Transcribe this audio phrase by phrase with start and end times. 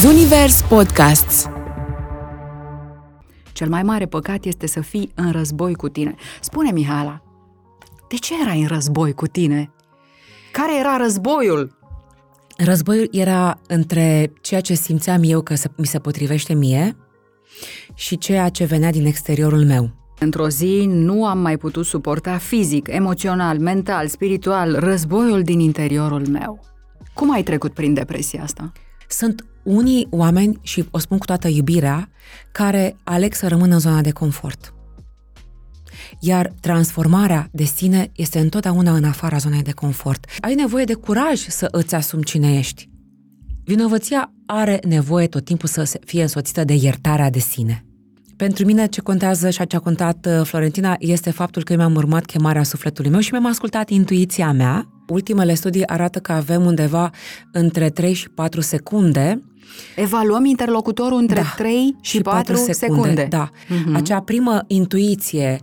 [0.00, 1.46] Zunivers Podcasts
[3.52, 6.14] Cel mai mare păcat este să fii în război cu tine.
[6.40, 7.22] Spune, Mihala,
[8.08, 9.70] de ce erai în război cu tine?
[10.52, 11.78] Care era războiul?
[12.56, 16.96] Războiul era între ceea ce simțeam eu că mi se potrivește mie
[17.94, 19.90] și ceea ce venea din exteriorul meu.
[20.18, 26.60] Într-o zi nu am mai putut suporta fizic, emoțional, mental, spiritual războiul din interiorul meu.
[27.14, 28.72] Cum ai trecut prin depresia asta?
[29.08, 32.10] Sunt unii oameni, și o spun cu toată iubirea,
[32.52, 34.72] care aleg să rămână în zona de confort.
[36.20, 40.26] Iar transformarea de sine este întotdeauna în afara zonei de confort.
[40.40, 42.88] Ai nevoie de curaj să îți asumi cine ești.
[43.64, 47.82] Vinovăția are nevoie tot timpul să fie însoțită de iertarea de sine.
[48.36, 51.94] Pentru mine ce contează și ce a contat uh, Florentina este faptul că eu mi-am
[51.94, 54.88] urmat chemarea sufletului meu și mi-am ascultat intuiția mea.
[55.08, 57.10] Ultimele studii arată că avem undeva
[57.52, 59.42] între 3 și 4 secunde
[59.96, 63.02] Evaluăm interlocutorul între da, 3 și, și 4, 4 secunde.
[63.02, 63.26] secunde.
[63.30, 63.50] Da.
[63.50, 63.94] Uh-huh.
[63.94, 65.60] Acea primă intuiție,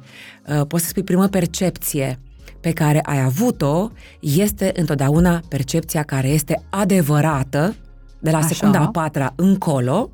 [0.47, 2.19] uh, poți să spui primă percepție
[2.59, 7.75] pe care ai avut-o, este întotdeauna percepția care este adevărată
[8.19, 8.47] de la Așa.
[8.47, 10.09] secunda a patra încolo,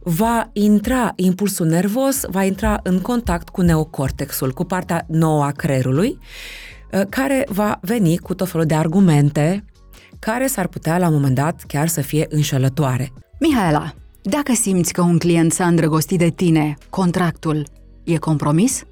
[0.00, 6.18] va intra impulsul nervos, va intra în contact cu neocortexul, cu partea nouă a creierului,
[6.92, 9.64] uh, care va veni cu tot felul de argumente
[10.18, 13.12] care s-ar putea la un moment dat chiar să fie înșelătoare.
[13.40, 17.66] Mihaela, dacă simți că un client s-a îndrăgostit de tine, contractul
[18.04, 18.84] e compromis?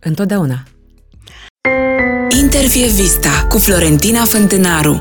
[0.00, 0.62] Întotdeauna.
[2.40, 4.98] Intervie Vista cu Florentina Fântânaru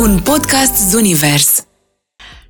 [0.00, 1.66] Un podcast Zunivers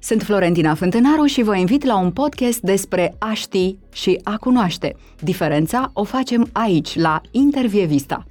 [0.07, 4.97] sunt Florentina Fântânaru și vă invit la un podcast despre a ști și a cunoaște.
[5.21, 8.27] Diferența o facem aici, la Intervie Vista.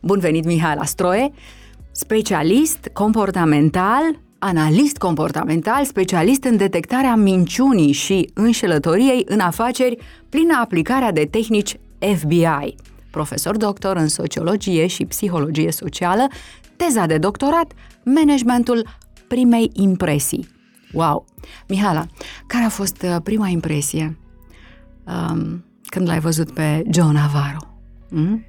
[0.00, 1.32] Bun venit, Mihai Astroe,
[1.92, 9.96] specialist comportamental, analist comportamental, specialist în detectarea minciunii și înșelătoriei în afaceri
[10.28, 11.76] prin aplicarea de tehnici
[12.16, 12.74] FBI.
[13.10, 16.26] Profesor doctor în sociologie și psihologie socială,
[16.76, 17.72] teza de doctorat,
[18.04, 18.86] managementul
[19.28, 20.48] primei impresii.
[20.92, 21.24] Wow!
[21.68, 22.06] Mihala,
[22.46, 24.18] care a fost uh, prima impresie
[25.04, 27.78] um, când l-ai văzut pe John Navarro?
[28.08, 28.44] Mm?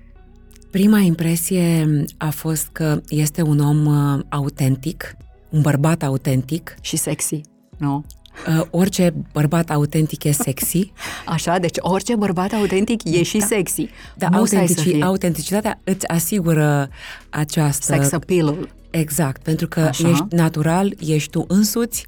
[0.71, 1.87] Prima impresie
[2.17, 5.15] a fost că este un om uh, autentic,
[5.49, 6.75] un bărbat autentic.
[6.81, 7.41] Și sexy,
[7.77, 8.05] nu?
[8.47, 10.91] Uh, orice bărbat autentic e sexy.
[11.25, 13.45] Așa, deci orice bărbat autentic e și da.
[13.45, 13.89] sexy.
[14.15, 16.89] Da, autentici, autenticitatea îți asigură
[17.29, 17.93] această...
[17.93, 20.09] Sex appeal Exact, pentru că Așa.
[20.09, 22.05] ești natural, ești tu însuți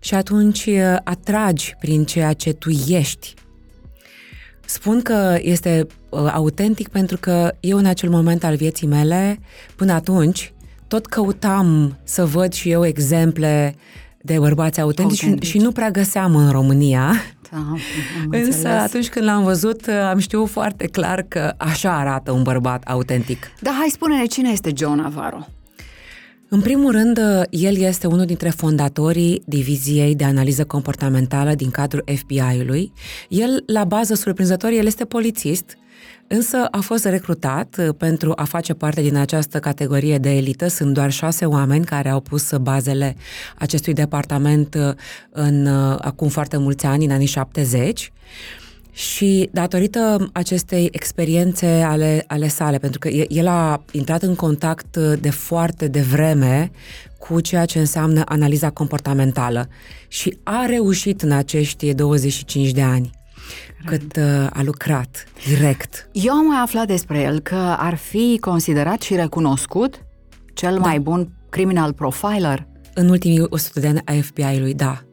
[0.00, 3.34] și atunci uh, atragi prin ceea ce tu ești.
[4.66, 9.38] Spun că este uh, autentic pentru că eu în acel moment al vieții mele,
[9.76, 10.52] până atunci,
[10.88, 13.74] tot căutam să văd și eu exemple
[14.20, 15.48] de bărbați autentici Autentic.
[15.48, 17.12] și nu prea găseam în România.
[17.50, 17.58] Da,
[18.38, 18.82] Însă înțeles.
[18.82, 23.50] atunci când l-am văzut, uh, am știut foarte clar că așa arată un bărbat autentic.
[23.60, 25.46] Da, hai spune-ne cine este John Navarro.
[26.48, 27.18] În primul rând,
[27.50, 32.92] el este unul dintre fondatorii diviziei de analiză comportamentală din cadrul FBI-ului.
[33.28, 35.76] El, la bază surprinzător, el este polițist,
[36.26, 40.68] însă a fost recrutat uh, pentru a face parte din această categorie de elită.
[40.68, 43.16] Sunt doar șase oameni care au pus bazele
[43.58, 44.94] acestui departament uh,
[45.30, 48.12] în uh, acum foarte mulți ani, în anii 70.
[48.94, 55.30] Și datorită acestei experiențe ale, ale sale, pentru că el a intrat în contact de
[55.30, 56.70] foarte devreme
[57.18, 59.68] cu ceea ce înseamnă analiza comportamentală
[60.08, 63.10] și a reușit în acești 25 de ani
[63.84, 66.08] cât uh, a lucrat direct.
[66.12, 70.04] Eu am mai aflat despre el că ar fi considerat și recunoscut
[70.54, 70.80] cel da.
[70.80, 72.66] mai bun criminal profiler.
[72.94, 75.04] În ultimii 100 de ani a FBI-ului, da.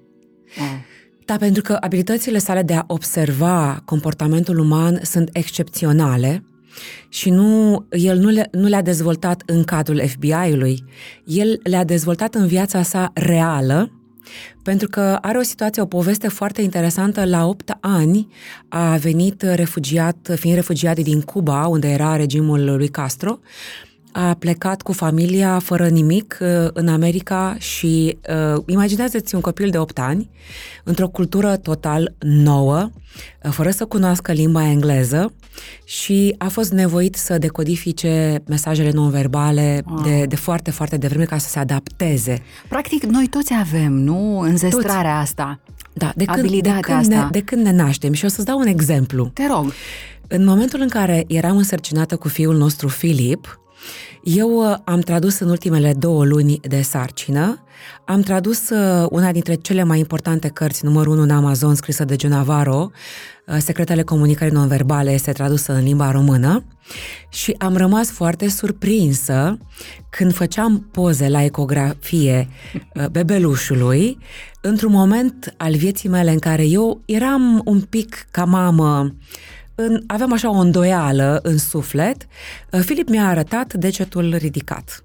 [0.58, 0.91] Oh.
[1.26, 6.44] Da, pentru că abilitățile sale de a observa comportamentul uman sunt excepționale
[7.10, 10.84] și nu, el nu, le, nu le-a dezvoltat în cadrul FBI-ului,
[11.26, 13.92] el le-a dezvoltat în viața sa reală,
[14.64, 17.26] pentru că are o situație, o poveste foarte interesantă.
[17.26, 18.28] La 8 ani
[18.68, 23.40] a venit refugiat, fiind refugiat din Cuba, unde era regimul lui Castro,
[24.12, 28.18] a plecat cu familia fără nimic uh, în America și
[28.56, 30.30] uh, imaginează-ți un copil de 8 ani
[30.84, 32.90] într-o cultură total nouă,
[33.44, 35.34] uh, fără să cunoască limba engleză
[35.84, 40.02] și a fost nevoit să decodifice mesajele non-verbale wow.
[40.02, 42.42] de, de foarte, foarte devreme ca să se adapteze.
[42.68, 44.40] Practic, noi toți avem, nu?
[44.40, 45.30] Înzestrarea toți.
[45.30, 45.60] asta.
[45.94, 47.16] Da, de când, de, când asta.
[47.16, 48.14] Ne, de când ne naștem.
[48.14, 49.26] Și o să-ți dau un exemplu.
[49.34, 49.74] Te rog.
[50.28, 53.62] În momentul în care eram însărcinată cu fiul nostru Filip,
[54.24, 57.64] Eu uh, am tradus în ultimele două luni de sarcină,
[58.06, 62.16] am tradus uh, una dintre cele mai importante cărți, numărul 1 în Amazon, scrisă de
[62.20, 62.92] John Navarro,
[63.48, 66.64] uh, Secretele comunicării non-verbale, este tradusă în limba română.
[67.30, 69.58] Și am rămas foarte surprinsă
[70.10, 72.48] când făceam poze la ecografie
[73.12, 74.18] bebelușului,
[74.62, 79.16] într-un moment al vieții mele în care eu eram un pic ca mamă,
[79.88, 82.28] în, aveam așa o îndoială în suflet,
[82.72, 85.04] uh, Filip mi-a arătat degetul ridicat.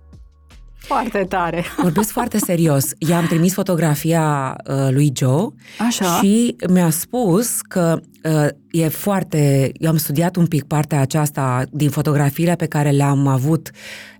[0.86, 1.64] Foarte tare.
[1.82, 2.90] Vorbesc foarte serios.
[2.98, 6.04] I-am trimis fotografia uh, lui Joe Așa.
[6.04, 9.72] și mi-a spus că uh, e foarte...
[9.74, 13.70] Eu am studiat un pic partea aceasta din fotografiile pe care le-am avut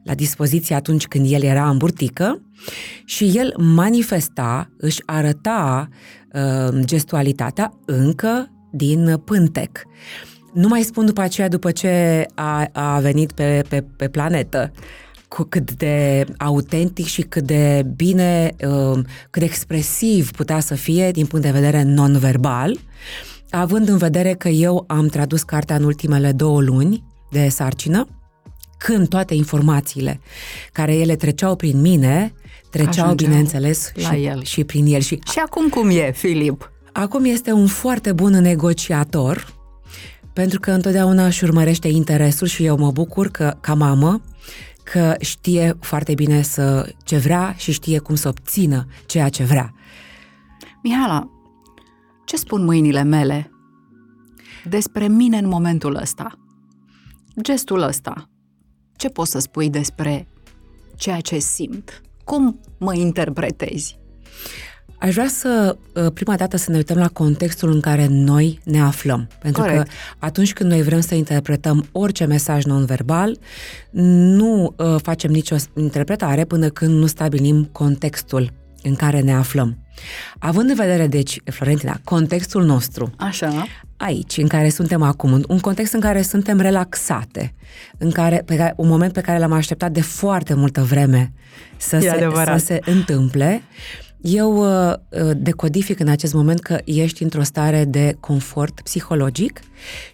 [0.03, 2.41] la dispoziție atunci când el era în burtică
[3.05, 5.89] și el manifesta, își arăta
[6.33, 9.87] uh, gestualitatea încă din pântec.
[10.57, 14.73] Nu mai spun după aceea, după ce a, a venit pe, pe, pe planetă,
[15.29, 18.99] cu cât de autentic și cât de bine, uh,
[19.31, 22.79] cât de expresiv putea să fie din punct de vedere non-verbal,
[23.51, 28.09] având în vedere că eu am tradus cartea în ultimele două luni de sarcină,
[28.79, 30.21] când toate informațiile
[30.73, 32.33] care ele treceau prin mine,
[32.71, 34.43] treceau, Ajungeau bineînțeles, la și, el.
[34.43, 35.01] și prin el.
[35.01, 36.71] Și, Și acum cum e, Filip?
[36.93, 39.55] acum este un foarte bun negociator,
[40.37, 44.21] pentru că întotdeauna își urmărește interesul și eu mă bucur că, ca mamă,
[44.83, 49.75] că știe foarte bine să ce vrea și știe cum să obțină ceea ce vrea.
[50.83, 51.31] Mihala,
[52.25, 53.51] ce spun mâinile mele
[54.65, 56.39] despre mine în momentul ăsta?
[57.43, 58.31] Gestul ăsta.
[58.97, 60.29] Ce poți să spui despre
[60.97, 62.01] ceea ce simt?
[62.25, 63.99] Cum mă interpretezi?
[64.99, 68.81] Aș vrea să, uh, prima dată, să ne uităm la contextul în care noi ne
[68.81, 69.29] aflăm.
[69.39, 69.83] Pentru Corect.
[69.83, 69.89] că
[70.19, 73.39] atunci când noi vrem să interpretăm orice mesaj non-verbal,
[73.91, 78.53] nu uh, facem nicio interpretare până când nu stabilim contextul
[78.83, 79.79] în care ne aflăm.
[80.39, 83.67] Având în vedere, deci, Florentina, contextul nostru, Așa.
[83.97, 87.55] aici, în care suntem acum, un context în care suntem relaxate,
[87.99, 91.33] în care, pe care, un moment pe care l-am așteptat de foarte multă vreme
[91.77, 92.59] să, E se, adevărat.
[92.59, 94.06] să se întâmple, eu uh,
[95.11, 99.61] uh, decodific în acest moment că ești într-o stare de confort psihologic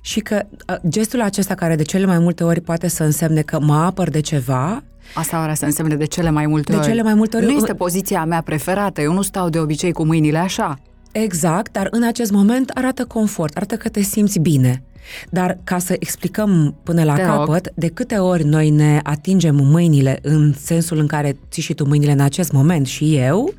[0.00, 3.60] și că uh, gestul acesta care de cele mai multe ori poate să însemne că
[3.60, 4.82] mă apăr de ceva,
[5.14, 6.86] Asta vrea să însemne de cele mai multe De ori.
[6.86, 9.00] cele mai multe ori- Nu este poziția mea preferată.
[9.00, 10.78] Eu nu stau de obicei cu mâinile așa.
[11.12, 14.82] Exact, dar în acest moment arată confort, arată că te simți bine.
[15.30, 17.30] Dar ca să explicăm până la Te rog.
[17.36, 21.84] capăt, de câte ori noi ne atingem mâinile în sensul în care ții și tu
[21.84, 23.52] mâinile în acest moment și eu,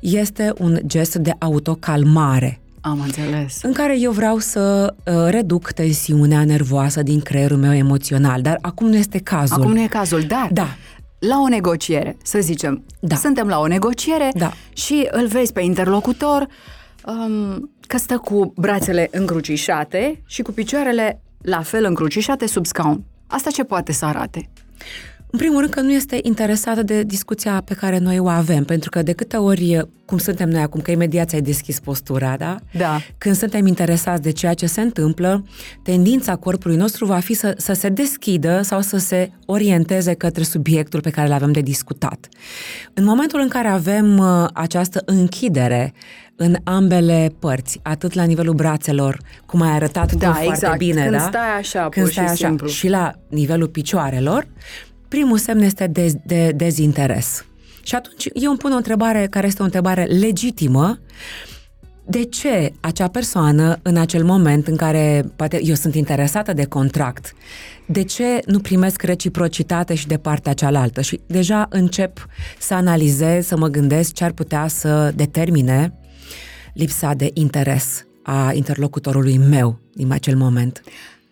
[0.00, 3.58] este un gest de autocalmare Am înțeles.
[3.62, 8.88] în care eu vreau să uh, reduc tensiunea nervoasă din creierul meu emoțional, dar acum
[8.88, 9.60] nu este cazul.
[9.60, 10.66] Acum nu e cazul, dar Da.
[11.18, 13.14] la o negociere, să zicem, Da.
[13.16, 14.52] suntem la o negociere Da.
[14.72, 16.46] și îl vezi pe interlocutor
[17.06, 23.04] um, că stă cu brațele încrucișate și cu picioarele la fel încrucișate sub scaun.
[23.26, 24.50] Asta ce poate să arate?
[25.34, 28.90] În primul rând că nu este interesată de discuția pe care noi o avem, pentru
[28.90, 32.56] că de câte ori, cum suntem noi acum, că imediat ți-ai deschis postura, da?
[32.72, 33.00] Da.
[33.18, 35.44] Când suntem interesați de ceea ce se întâmplă,
[35.82, 41.00] tendința corpului nostru va fi să, să se deschidă sau să se orienteze către subiectul
[41.00, 42.28] pe care îl avem de discutat.
[42.94, 45.92] În momentul în care avem uh, această închidere
[46.36, 50.78] în ambele părți, atât la nivelul brațelor, cum ai arătat Da, tu foarte exact.
[50.78, 51.18] bine, Când da?
[51.28, 52.68] stai așa, Când pur stai și așa, simplu.
[52.68, 54.46] și la nivelul picioarelor,
[55.08, 57.44] primul semn este de, de dezinteres.
[57.82, 60.98] Și atunci eu îmi pun o întrebare care este o întrebare legitimă.
[62.06, 67.32] De ce acea persoană, în acel moment în care poate eu sunt interesată de contract,
[67.86, 71.00] de ce nu primesc reciprocitate și de partea cealaltă?
[71.00, 72.26] Și deja încep
[72.58, 75.98] să analizez, să mă gândesc ce ar putea să determine
[76.74, 80.82] lipsa de interes a interlocutorului meu din acel moment.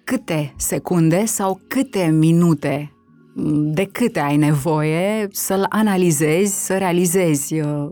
[0.05, 2.93] Câte secunde sau câte minute
[3.75, 7.89] de câte ai nevoie să-l analizezi, să realizezi uh,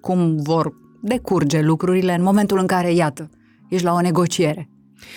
[0.00, 3.30] cum vor decurge lucrurile în momentul în care, iată,
[3.68, 4.68] ești la o negociere.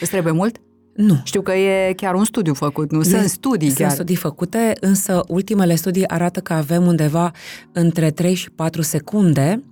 [0.02, 0.58] Îți trebuie mult?
[0.96, 1.22] Nu.
[1.24, 3.02] Știu că e chiar un studiu făcut, nu?
[3.02, 3.92] Sunt E- studii Sunt chiar.
[3.92, 7.32] studii făcute, însă ultimele studii arată că avem undeva
[7.72, 9.64] între 3 și 4 secunde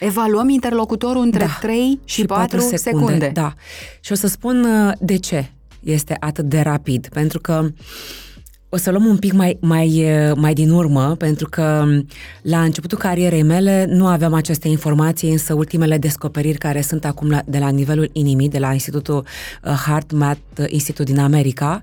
[0.00, 1.58] Evaluăm interlocutorul între Da.
[1.60, 2.76] 3 și, 4 secunde.
[2.76, 3.30] secunde.
[3.34, 3.52] Da.
[4.00, 7.08] Și o să spun uh, de ce este atât de rapid.
[7.08, 7.68] Pentru că
[8.74, 11.84] o să luăm un pic mai, mai, mai din urmă, pentru că
[12.42, 17.42] la începutul carierei mele nu aveam aceste informații, însă ultimele descoperiri care sunt acum la,
[17.46, 19.24] de la nivelul inimii, de la Institutul
[19.64, 21.80] uh, Heart Math Institute din America,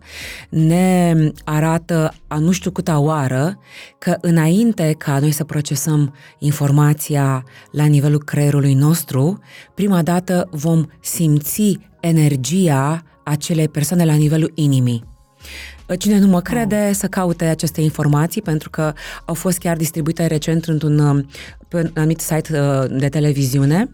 [0.49, 3.59] ne arată a nu știu câta oară
[3.97, 9.39] că înainte ca noi să procesăm informația la nivelul creierului nostru,
[9.73, 15.03] prima dată vom simți energia acelei persoane la nivelul inimii.
[15.97, 16.95] Cine nu mă crede oh.
[16.95, 18.93] să caute aceste informații pentru că
[19.25, 21.25] au fost chiar distribuite recent într-un
[21.67, 23.89] pe un anumit site uh, de televiziune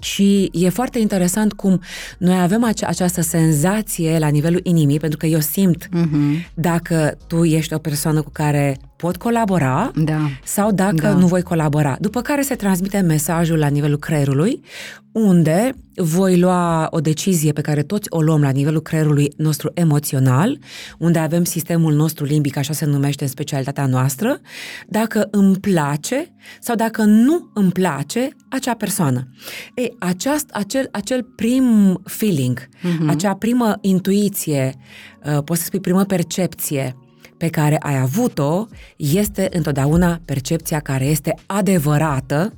[0.00, 1.80] și e foarte interesant cum
[2.18, 6.52] noi avem ace- această senzație la nivelul inimii, pentru că eu simt uh-huh.
[6.54, 10.28] dacă tu ești o persoană cu care pot colabora da.
[10.44, 11.12] sau dacă da.
[11.12, 11.96] nu voi colabora.
[12.00, 14.60] După care se transmite mesajul la nivelul creierului,
[15.12, 20.58] unde voi lua o decizie pe care toți o luăm la nivelul creierului nostru emoțional,
[20.98, 24.40] unde avem sistemul nostru limbic, așa se numește în specialitatea noastră,
[24.88, 29.28] dacă îmi place sau dacă nu îmi place acea persoană.
[29.74, 33.06] Ei, aceast, acel, acel prim feeling, uh-huh.
[33.06, 34.74] acea primă intuiție,
[35.24, 36.96] uh, poți să spui primă percepție,
[37.36, 38.66] pe care ai avut-o
[38.96, 42.52] este întotdeauna percepția care este adevărată,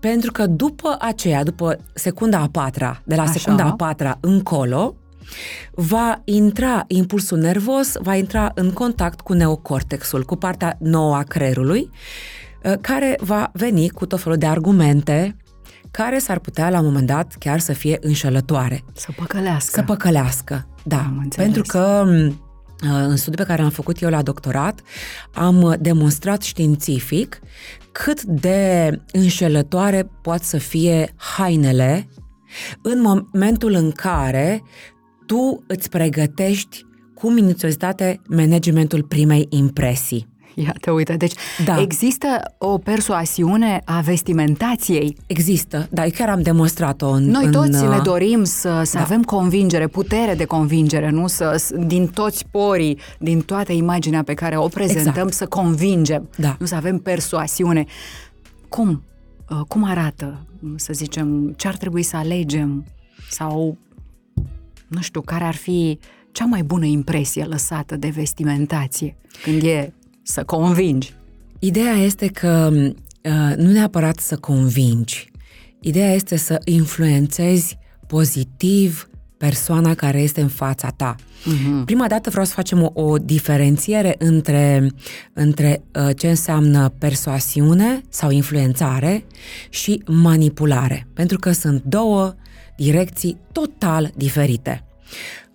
[0.00, 3.32] pentru că după aceea, după secunda a patra, de la Așa.
[3.32, 4.94] secunda a patra încolo,
[5.72, 11.90] va intra impulsul nervos, va intra în contact cu neocortexul, cu partea nouă a creierului,
[12.64, 15.36] ă, care va veni cu tot felul de argumente
[15.90, 18.84] care s-ar putea la un moment dat chiar să fie înșelătoare.
[18.92, 19.70] Să păcălească.
[19.74, 21.12] Să păcălească, da.
[21.36, 22.04] Pentru că
[22.80, 24.80] în studiul pe care l-am făcut eu la doctorat,
[25.34, 27.40] am demonstrat științific
[27.92, 32.08] cât de înșelătoare pot să fie hainele
[32.82, 34.62] în momentul în care
[35.26, 40.28] tu îți pregătești cu minuțiozitate managementul primei impresii.
[40.64, 41.34] Iată, uite, deci
[41.64, 41.80] da.
[41.80, 45.16] există o persoasiune a vestimentației.
[45.26, 47.24] Există, dar eu chiar am demonstrat-o în...
[47.24, 49.02] Noi în, toți ne dorim să, să da.
[49.02, 51.26] avem convingere, putere de convingere, nu?
[51.26, 55.32] Să, din toți porii, din toată imaginea pe care o prezentăm, exact.
[55.32, 56.56] să convingem, da.
[56.58, 57.84] nu să avem persoasiune.
[58.68, 59.02] Cum?
[59.50, 60.46] Uh, cum arată,
[60.76, 62.84] să zicem, ce ar trebui să alegem?
[63.30, 63.76] Sau,
[64.88, 65.98] nu știu, care ar fi
[66.32, 69.92] cea mai bună impresie lăsată de vestimentație când e
[70.28, 71.14] să convingi.
[71.58, 75.30] Ideea este că uh, nu neapărat să convingi.
[75.80, 81.14] Ideea este să influențezi pozitiv persoana care este în fața ta.
[81.16, 81.84] Uh-huh.
[81.84, 84.90] Prima dată vreau să facem o, o diferențiere între,
[85.32, 89.24] între uh, ce înseamnă persoasiune sau influențare
[89.68, 92.34] și manipulare, pentru că sunt două
[92.76, 94.82] direcții total diferite.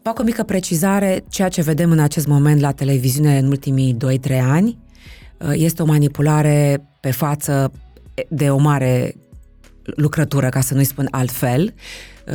[0.03, 3.97] Fac o mică precizare, ceea ce vedem în acest moment la televiziune în ultimii
[4.29, 4.77] 2-3 ani
[5.37, 7.71] uh, este o manipulare pe față
[8.29, 9.15] de o mare
[9.83, 11.73] lucrătură, ca să nu-i spun altfel,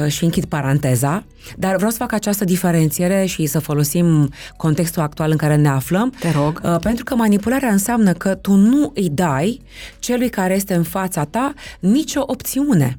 [0.03, 1.25] uh, și închid paranteza,
[1.57, 6.11] dar vreau să fac această diferențiere și să folosim contextul actual în care ne aflăm.
[6.21, 6.61] Te rog.
[6.65, 9.61] Uh, pentru că manipularea înseamnă că tu nu îi dai
[9.99, 12.99] celui care este în fața ta nicio opțiune.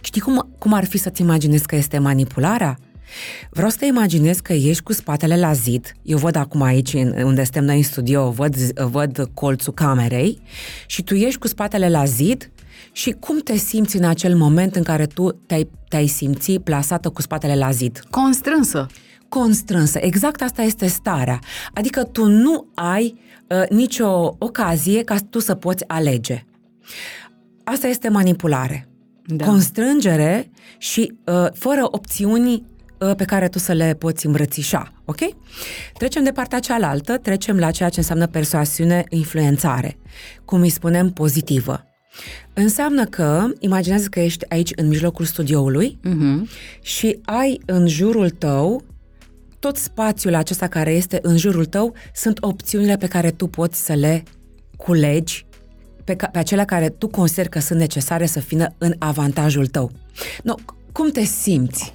[0.00, 2.78] Știi cum, cum ar fi să-ți imaginezi că este manipularea?
[3.50, 5.92] Vreau să te imaginez că ești cu spatele la zid.
[6.02, 10.40] Eu văd acum aici, unde suntem noi în studio, văd, văd colțul camerei
[10.86, 12.50] și tu ești cu spatele la zid
[12.92, 17.22] și cum te simți în acel moment în care tu te-ai, te-ai simți plasată cu
[17.22, 18.02] spatele la zid?
[18.10, 18.86] Constrânsă.
[19.28, 19.98] Constrânsă.
[19.98, 21.38] Exact asta este starea.
[21.74, 26.44] Adică tu nu ai uh, nicio ocazie ca tu să poți alege.
[27.64, 28.88] Asta este manipulare.
[29.26, 29.44] Da.
[29.44, 32.71] Constrângere și uh, fără opțiuni Uh,
[33.04, 35.20] pe care tu să le poți îmbrățișa, ok?
[35.98, 39.96] Trecem de partea cealaltă, trecem la ceea ce înseamnă persoasiune, influențare,
[40.44, 41.84] cum îi spunem pozitivă.
[42.54, 46.50] Înseamnă că, imaginează că ești aici în mijlocul studioului uh-huh.
[46.82, 48.84] și ai în jurul tău
[49.58, 53.92] tot spațiul acesta care este în jurul tău sunt opțiunile pe care tu poți să
[53.92, 54.22] le
[54.76, 55.46] culegi
[56.04, 59.90] pe, ca, pe acelea care tu consideri că sunt necesare să fină în avantajul tău.
[60.42, 60.54] No,
[60.92, 61.94] cum te simți?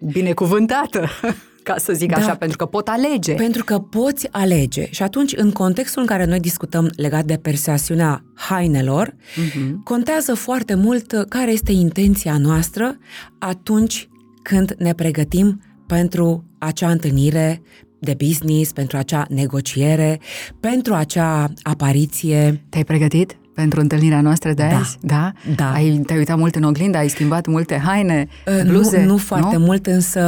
[0.00, 1.08] Binecuvântată,
[1.62, 3.34] ca să zic da, așa, pentru că pot alege.
[3.34, 4.88] Pentru că poți alege.
[4.90, 9.70] Și atunci, în contextul în care noi discutăm legat de persoasiunea hainelor, uh-huh.
[9.84, 12.98] contează foarte mult care este intenția noastră
[13.38, 14.08] atunci
[14.42, 17.62] când ne pregătim pentru acea întâlnire
[17.98, 20.20] de business, pentru acea negociere,
[20.60, 22.64] pentru acea apariție.
[22.68, 23.38] Te-ai pregătit?
[23.60, 24.76] Pentru întâlnirea noastră de Da.
[24.78, 24.96] azi?
[25.00, 25.32] Da?
[25.54, 25.72] Da.
[25.72, 28.28] Ai, te-ai uitat mult în oglindă, ai schimbat multe haine,
[28.66, 29.00] bluze?
[29.04, 29.64] Nu, nu foarte nu?
[29.64, 30.20] mult, însă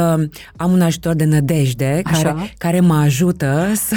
[0.55, 2.21] am un ajutor de nădejde Așa.
[2.21, 3.95] care, care mă ajută să...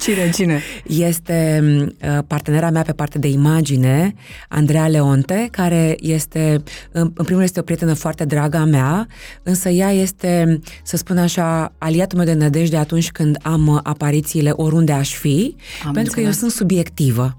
[0.00, 0.60] Cine, cine?
[0.86, 1.62] Este
[2.02, 4.14] uh, partenera mea pe partea de imagine,
[4.48, 6.62] Andreea Leonte, care este,
[6.92, 9.06] în, în primul rând, este o prietenă foarte dragă a mea,
[9.42, 14.50] însă ea este, să spun așa, aliatul meu de nădejde atunci când am uh, aparițiile
[14.50, 16.38] oriunde aș fi, Am pentru că eu înțeles.
[16.38, 17.36] sunt subiectivă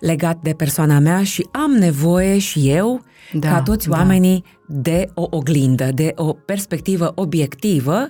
[0.00, 3.02] legat de persoana mea și am nevoie și eu,
[3.32, 3.96] Da, ca toți da.
[3.96, 8.08] oamenii, de o oglindă, de o perspectivă obiectivă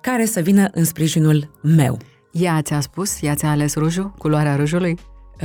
[0.00, 1.98] care să vină în sprijinul meu.
[2.32, 3.22] Ea ți-a spus?
[3.22, 4.14] Ea ți-a ales rujul?
[4.18, 4.96] Culoarea rujului?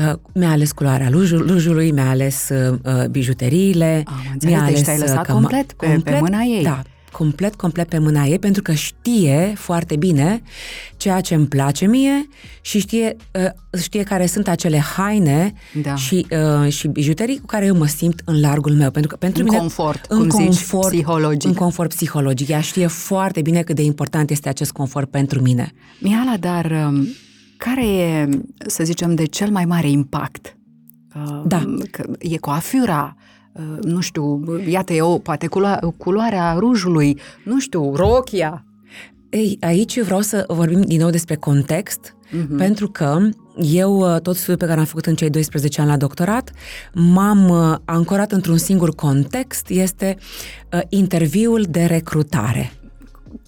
[0.08, 4.04] Uh, mi-a ales culoarea lujul, lujului, mi-a ales uh, uh, bijuteriile.
[4.06, 6.64] Am înțeles, mi-a deci ales te-ai uh, lăsat căma- complet pe- pe mâna ei.
[6.64, 10.42] Da, complet, complet pe mâna ei, pentru că știe foarte bine
[10.98, 12.28] ceea ce îmi place mie
[12.62, 15.96] și știe, uh, știe care sunt acele haine Da.
[15.96, 16.26] și,
[16.64, 18.92] uh, și bijuterii cu care eu mă simt în largul meu.
[18.92, 21.50] Pentru că pentru În mine, confort, în cum zici, confort, psihologic.
[21.50, 22.48] În confort psihologic.
[22.48, 25.72] Ea știe foarte bine cât de important este acest confort pentru mine.
[26.00, 27.08] Mihala, dar um,
[27.58, 28.30] care e,
[28.68, 30.56] să zicem, de cel mai mare impact?
[31.16, 31.76] Uh, Da.
[31.92, 33.31] Că e coafura, uh,
[33.82, 38.66] nu știu, iată eu, poate culo- culoarea rujului, nu știu, rochia.
[39.30, 42.58] Ei, aici vreau să vorbim din nou despre context, Mhm.
[42.58, 43.20] pentru că
[43.62, 46.52] eu, uh, tot studiul pe care am făcut în cei 12 ani la doctorat,
[46.94, 50.18] m-am uh, ancorat într-un singur context, este
[50.74, 52.72] uh, interviul de recrutare.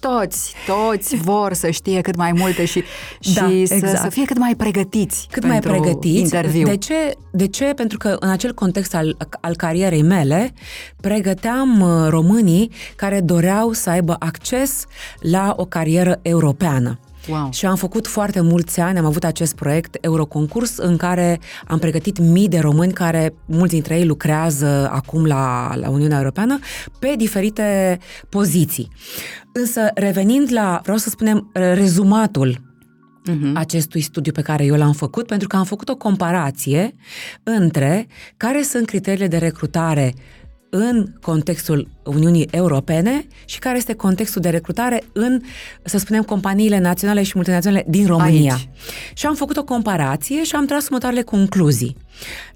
[0.08, 2.82] Toți, toți vor să știe cât mai multe și,
[3.34, 3.98] Da, și să, exact.
[3.98, 6.18] să fie cât mai pregătiți Cât mai pentru pregătiți.
[6.20, 6.66] interviu.
[6.66, 6.94] De ce?
[7.30, 7.64] De ce?
[7.64, 10.52] Pentru că în acel context al, al carierei mele,
[11.00, 14.84] pregăteam uh, românii care doreau să aibă acces
[15.20, 16.98] la o carieră europeană.
[17.28, 17.52] Wow.
[17.52, 22.18] Și am făcut foarte mulți ani, am avut acest proiect Euroconcurs în care am pregătit
[22.18, 26.58] mii de români care, mulți dintre ei lucrează acum la, la Uniunea Europeană,
[26.98, 28.88] pe diferite poziții.
[29.52, 32.72] Însă, revenind la, vreau să spunem, rezumatul
[33.26, 33.56] Mhm.
[33.56, 36.94] acestui studiu pe care eu l-am făcut, pentru că am făcut o comparație
[37.42, 40.14] între care sunt criteriile de recrutare
[40.76, 45.40] în contextul Uniunii Europene și care este contextul de recrutare în,
[45.82, 48.52] să spunem, companiile naționale și multinaționale din România.
[48.54, 48.68] Aici.
[49.14, 51.96] Și am făcut o comparație și am tras următoarele concluzii.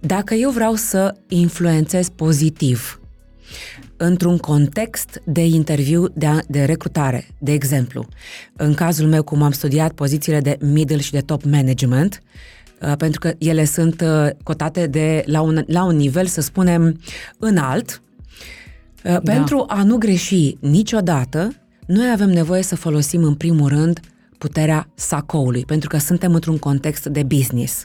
[0.00, 3.00] Dacă eu vreau să influențez pozitiv
[3.96, 8.06] într-un context de interviu de, a- de recrutare, de exemplu,
[8.56, 12.22] în cazul meu, cum am studiat pozițiile de middle și de top management,
[12.80, 17.00] uh, pentru că ele sunt uh, cotate de, la, un, la un nivel, să spunem,
[17.38, 18.02] înalt,
[19.02, 19.18] da.
[19.18, 21.52] pentru a nu greși niciodată,
[21.86, 24.00] noi avem nevoie să folosim în primul rând
[24.38, 27.84] puterea sacoului, pentru că suntem într-un context de business.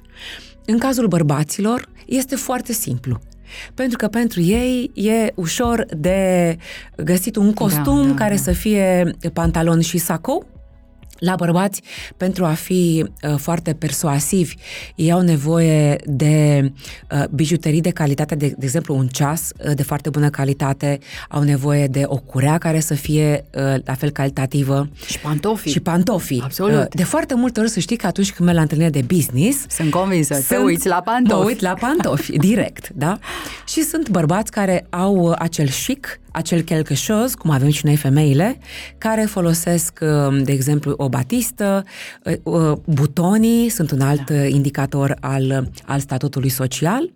[0.65, 3.19] În cazul bărbaților, este foarte simplu.
[3.73, 6.58] Pentru că pentru ei e ușor de
[6.97, 8.41] găsit un costum Da, da, care da.
[8.41, 10.45] să fie pantalon și sacou.
[11.26, 11.82] La bărbați,
[12.18, 14.56] pentru a fi uh, foarte persuasivi,
[14.96, 16.72] ei au nevoie de
[17.12, 21.42] uh, bijuterii de calitate, de, de exemplu un ceas uh, de foarte bună calitate, au
[21.44, 25.72] nevoie de o curea care să fie uh, la fel calitativă Și pantofii.
[25.72, 26.42] și pantofii.
[26.44, 26.80] Absolut.
[26.80, 29.66] Uh, de foarte multe ori să știi că atunci când merg la întâlnire de business,
[29.70, 31.40] Sunt convinsă, te sunt- uiți la pantofi.
[31.42, 33.20] Mă uit la pantofi, direct, da?
[33.68, 38.58] Și sunt bărbați care au uh, acel chic, acel chelcășos, cum avem și noi femeile,
[38.98, 41.84] care folosesc, uh, de exemplu, o batistă,
[42.24, 44.46] uh, uh, butonii sunt un alt da.
[44.46, 47.12] indicator al, al statutului social.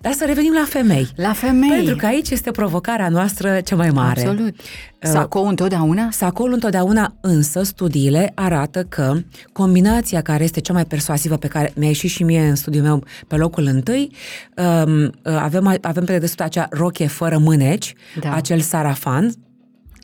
[0.00, 1.08] Dar să revenim la femei.
[1.16, 1.70] La femei.
[1.70, 4.20] Pentru că aici este provocarea noastră cea mai mare.
[4.20, 4.54] Absolut.
[5.00, 6.10] Sacou întotdeauna?
[6.10, 9.14] Sacolul întotdeauna, însă, studiile arată că
[9.52, 13.04] combinația care este cea mai persuasivă pe care mi-a ieșit și mie în studiul meu
[13.26, 14.10] pe locul întâi,
[14.56, 18.32] um, avem, avem pe dedesubt acea rochie fără mâneci, Da.
[18.34, 19.32] acel sarafan,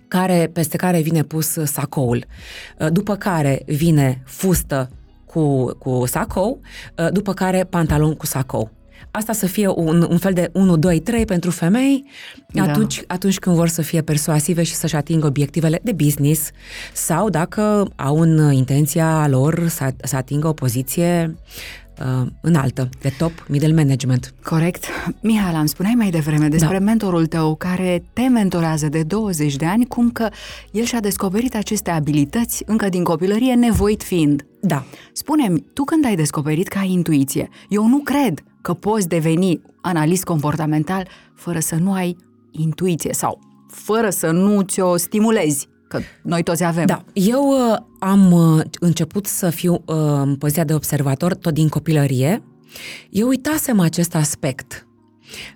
[0.09, 2.24] care, peste care vine pus sacoul.
[2.78, 4.90] Uh, După care vine fustă
[5.26, 6.61] cu, cu sacou,
[6.98, 8.70] uh, după care pantalon cu sacou.
[9.11, 12.04] Asta să fie un, un fel de 1, 2, 3 pentru femei
[12.52, 12.62] Da.
[12.62, 16.50] atunci, atunci când vor să fie persuasive și să-și atingă obiectivele de business
[16.92, 21.37] sau dacă au în intenția lor să, să atingă o poziție
[22.00, 24.35] uh, înaltă, de top middle management.
[24.42, 24.85] Corect.
[25.20, 26.85] Mihal, îmi spuneai mai devreme despre Da.
[26.85, 30.28] mentorul tău care te mentorează de 20 de ani, cum că
[30.70, 34.46] el și-a descoperit aceste abilități încă din copilărie, nevoit fiind.
[34.61, 34.85] Da.
[35.12, 40.24] Spune-mi, tu când ai descoperit că ai intuiție, eu nu cred că poți deveni analist
[40.24, 42.16] comportamental fără să nu ai
[42.50, 46.87] intuiție sau fără să nu ți-o stimulezi, că noi toți avem.
[46.87, 51.68] Da, eu uh, am uh, început să fiu uh, în poziția de observator tot din
[51.68, 52.42] copilărie.
[53.11, 54.87] Eu uitasem acest aspect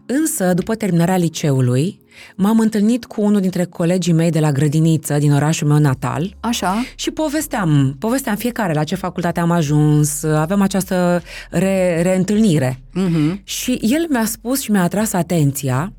[0.06, 2.00] Însă, după terminarea liceului,
[2.36, 6.36] m-am întâlnit cu unul dintre colegii mei de la grădiniță din orașul meu natal.
[6.40, 6.84] Așa.
[6.94, 12.80] Și povesteam, povesteam fiecare la ce facultate am ajuns, avem această re, reîntâlnire.
[12.80, 13.42] Uh-huh.
[13.44, 15.92] Și el mi-a spus și mi-a atras atenția,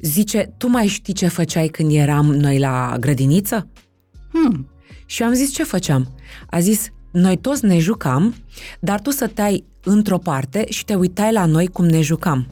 [0.00, 3.68] zice, tu mai știi ce făceai când eram noi la grădiniță?
[4.32, 4.68] Hmm.
[5.06, 6.14] Și am zis, ce făceam?
[6.50, 8.34] A zis, noi toți ne jucam,
[8.80, 12.46] dar tu stăteai într-o parte și te uitai la noi cum ne jucam.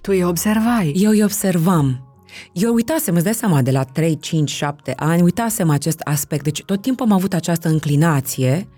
[0.00, 0.92] Tu îi observai?
[0.96, 2.05] Eu îi observam.
[2.52, 6.44] Eu uitasem, îți dai seama, de la 3, 5, 7 ani, uitasem acest aspect.
[6.44, 8.68] Deci tot timpul am avut această înclinație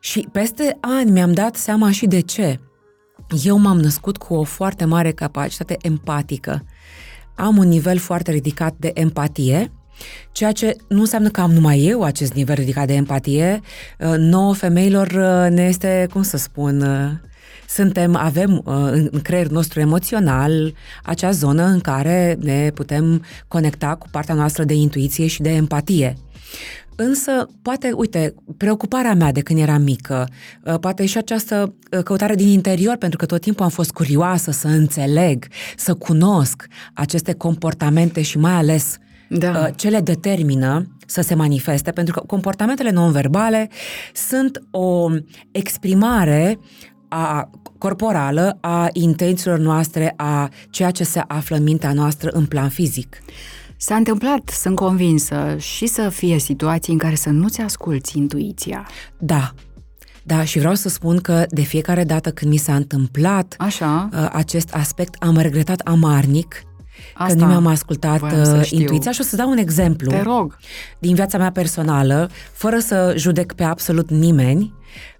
[0.00, 2.60] și peste ani mi-am dat seama și de ce.
[3.44, 6.64] Eu m-am născut cu o foarte mare capacitate empatică.
[7.36, 9.72] Am un nivel foarte ridicat de empatie,
[10.32, 13.60] Ceea ce nu înseamnă că am numai eu acest nivel ridicat de empatie.
[13.98, 17.10] Uh, nouă femeilor uh, ne este, cum să spun, uh,
[17.74, 18.62] suntem, avem
[19.10, 24.74] în creierul nostru emoțional acea zonă în care ne putem conecta cu partea noastră de
[24.74, 26.16] intuiție și de empatie.
[26.96, 30.28] Însă, poate, uite, preocuparea mea de când eram mică,
[30.80, 35.46] poate și această căutare din interior, pentru că tot timpul am fost curioasă să înțeleg,
[35.76, 39.50] să cunosc aceste comportamente și mai ales da.
[39.50, 43.70] Uh, ce le determină să se manifeste, pentru că comportamentele non-verbale
[44.12, 45.10] sunt o
[45.50, 46.58] exprimare
[47.14, 52.68] a corporală a intențiilor noastre, a ceea ce se află în mintea noastră în plan
[52.68, 53.22] fizic.
[53.76, 58.86] S-a întâmplat, sunt convinsă, și să fie situații în care să nu-ți asculți intuiția.
[59.18, 59.52] Da,
[60.22, 64.08] da, și vreau să spun că de fiecare dată când mi s-a întâmplat Așa.
[64.12, 66.62] Uh, acest aspect, am regretat amarnic
[67.14, 70.58] Asta că nu mi-am ascultat uh, intuiția și o să dau un exemplu Te rog.
[70.98, 74.74] din viața mea personală, fără să judec pe absolut nimeni.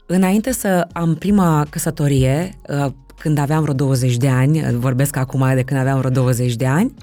[0.07, 2.87] Înainte să am prima căsătorie, uh,
[3.19, 6.67] când aveam vreo 20 de ani, uh, vorbesc acum de când aveam vreo 20 de
[6.67, 6.95] ani,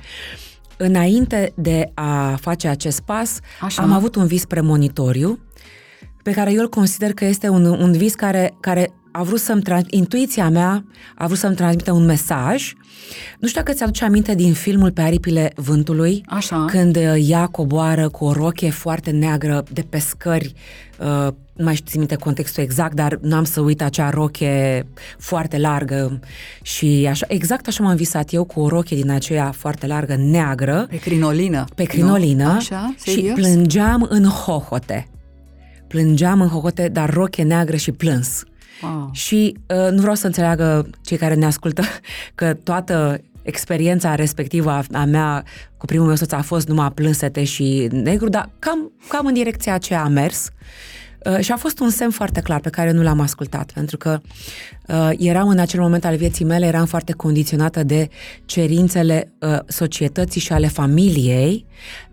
[0.77, 3.81] înainte de a face acest pas, Așa.
[3.81, 5.39] am avut un vis premonitoriu
[6.23, 9.61] pe care eu îl consider că este un, un vis care, care a vrut să-mi
[9.61, 12.73] trans- intuiția mea a vrut să-mi transmită un mesaj.
[13.39, 16.65] Nu știu dacă ți-aduce aminte din filmul Pe aripile vântului, Așa.
[16.65, 20.53] când uh, ea coboară cu o rochie foarte neagră de pescări,
[20.99, 24.85] uh, nu mai știu minte contextul exact, dar n-am să uit acea roche
[25.17, 26.19] foarte largă
[26.61, 30.85] și așa, exact așa m-am visat eu cu o roche din aceea foarte largă, neagră.
[30.89, 31.65] Pe crinolină.
[31.75, 32.43] Pe crinolină.
[32.43, 32.51] No?
[32.51, 32.93] Așa?
[32.97, 33.37] Serios?
[33.37, 35.07] Și plângeam în hohote.
[35.87, 38.43] Plângeam în hohote, dar roche neagră și plâns.
[38.81, 39.09] Wow.
[39.11, 41.83] Și uh, nu vreau să înțeleagă cei care ne ascultă
[42.35, 45.43] că toată experiența respectivă a, a mea
[45.77, 49.73] cu primul meu soț a fost numai plânsete și negru, dar cam, cam în direcția
[49.73, 50.45] aceea a mers.
[50.45, 51.00] Uh,
[51.39, 54.21] și a fost un semn foarte clar pe care nu l-am ascultat, pentru că
[54.87, 58.09] uh, eram în acel moment al vieții mele, eram foarte condiționată de
[58.45, 61.65] cerințele uh, societății și ale familiei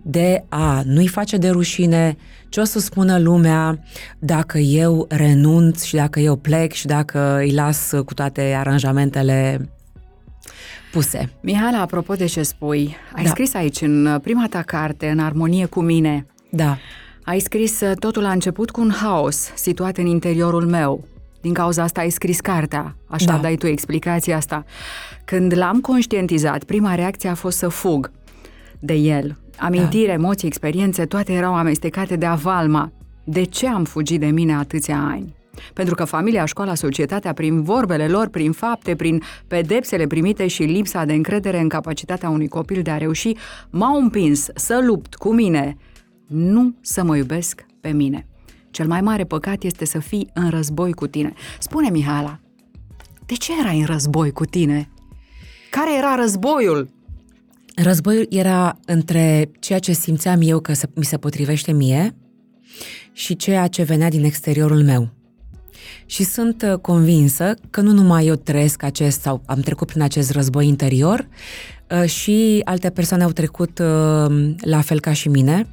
[0.03, 2.17] de a nu-i face de rușine,
[2.49, 3.83] ce o să spună lumea
[4.19, 9.69] dacă eu renunț și dacă eu plec și dacă îi las cu toate aranjamentele
[10.93, 11.33] puse.
[11.41, 13.29] Mihala, apropo de ce spui, ai da.
[13.29, 16.27] scris aici în prima ta carte, În armonie cu mine.
[16.51, 16.79] Da.
[17.29, 21.05] Ai scris totul a început cu un haos situat în interiorul meu.
[21.41, 23.37] Din cauza asta ai scris cartea, așa da.
[23.37, 24.65] dai tu explicația asta.
[25.25, 28.11] Când l-am conștientizat, prima reacție a fost să fug
[28.79, 29.37] de el.
[29.59, 30.13] Amintire, da.
[30.13, 32.93] emoții, experiențe, toate erau amestecate de avalma.
[33.25, 35.35] De ce am fugit de mine atâția ani?
[35.73, 41.05] Pentru că familia, școala, societatea, prin vorbele lor, prin fapte, prin pedepsele primite și lipsa
[41.05, 43.33] de încredere în capacitatea unui copil de a reuși,
[43.71, 45.77] m-au împins să lupt cu mine,
[46.29, 48.27] nu să mă iubesc pe mine.
[48.71, 51.33] Cel mai mare păcat este să fii în război cu tine.
[51.59, 52.41] Spune, Mihala,
[53.27, 54.89] de ce erai în război cu tine?
[55.71, 56.89] Care era războiul?
[57.77, 62.15] Războiul era între ceea ce simțeam eu că mi se potrivește mie
[63.13, 65.11] și ceea ce venea din exteriorul meu.
[66.07, 70.31] Și sunt uh, convinsă că nu numai eu trăiesc acest sau am trecut prin acest
[70.31, 71.29] război interior,
[71.91, 75.67] uh, și alte persoane au trecut uh, la fel ca și mine,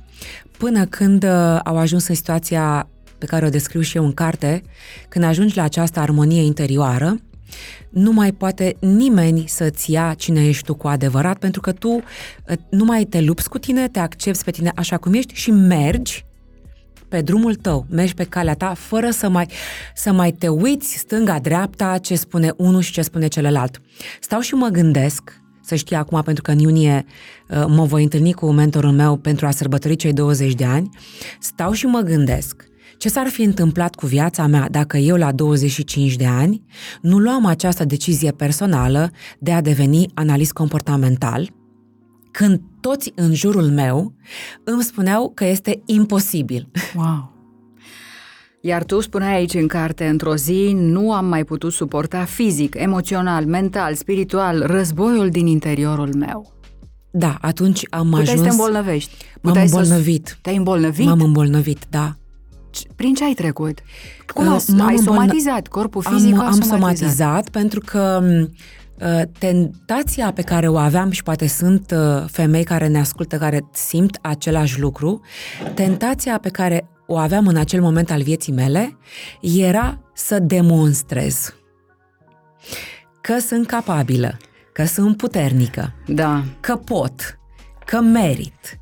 [0.57, 1.23] până când
[1.63, 4.61] au ajuns în situația pe care o descriu și eu în carte,
[5.09, 7.15] când ajungi la această armonie interioară,
[7.89, 12.03] nu mai poate nimeni să-ți ia cine ești tu cu adevărat, pentru că tu
[12.69, 16.25] nu mai te lupți cu tine, te accepti pe tine așa cum ești și mergi
[17.07, 19.47] pe drumul tău, mergi pe calea ta, fără să mai,
[19.95, 23.81] să mai te uiți stânga-dreapta ce spune unul și ce spune celălalt.
[24.19, 27.05] Stau și mă gândesc, să știi acum, pentru că în iunie
[27.49, 30.89] uh, mă voi întâlni cu mentorul meu pentru a sărbători cei 20 de ani,
[31.39, 32.65] stau și mă gândesc
[32.97, 36.63] ce s-ar fi întâmplat cu viața mea dacă eu la 25 de ani
[37.01, 41.53] nu luam această decizie personală de a deveni analist comportamental,
[42.31, 44.13] când toți în jurul meu
[44.63, 46.67] îmi spuneau că este imposibil.
[46.95, 47.34] Wow!
[48.67, 53.45] Iar tu spuneai aici în carte, într-o zi nu am mai putut suporta fizic, emoțional,
[53.45, 56.53] mental, spiritual, războiul din interiorul meu.
[57.11, 58.37] Da, atunci am Puteai ajuns...
[58.39, 59.11] să te îmbolnăvești.
[59.41, 60.37] M-am Puteai să- îmbolnăvit.
[60.41, 61.05] Te-ai îmbolnăvit?
[61.05, 62.15] M-am îmbolnăvit, da.
[62.95, 63.79] Prin ce ai trecut?
[64.33, 65.67] Cum Uh, ai, m-am ai îmbolnă- somatizat?
[65.67, 66.79] Corpul fizic am, a am somatizat.
[66.79, 68.53] somatizat pentru că m,
[69.05, 73.61] uh, tentația pe care o aveam și poate sunt uh, femei care ne ascultă, care
[73.73, 75.21] simt același lucru,
[75.73, 78.97] tentația pe care o aveam în acel moment al vieții mele
[79.41, 81.55] era să demonstrez
[83.21, 84.37] că sunt capabilă,
[84.73, 86.43] că sunt puternică, Da.
[86.59, 87.39] că pot,
[87.85, 88.79] că merit.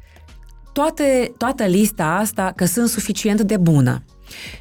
[0.73, 4.03] Toate, toată lista asta că sunt suficient de bună.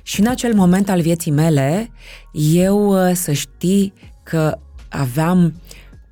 [0.03, 1.90] Și în acel moment al vieții mele,
[2.33, 5.61] eu uh, să știi că aveam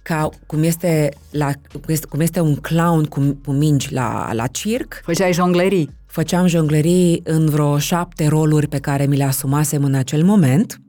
[0.02, 4.46] ca cum este, la, cum este, cum este un clown cu, cu mingi la, la
[4.46, 5.98] circ, Făceai jonglerii.
[6.10, 10.80] Făceam jonglerii în vreo șapte roluri pe care mi le asumasem în acel moment.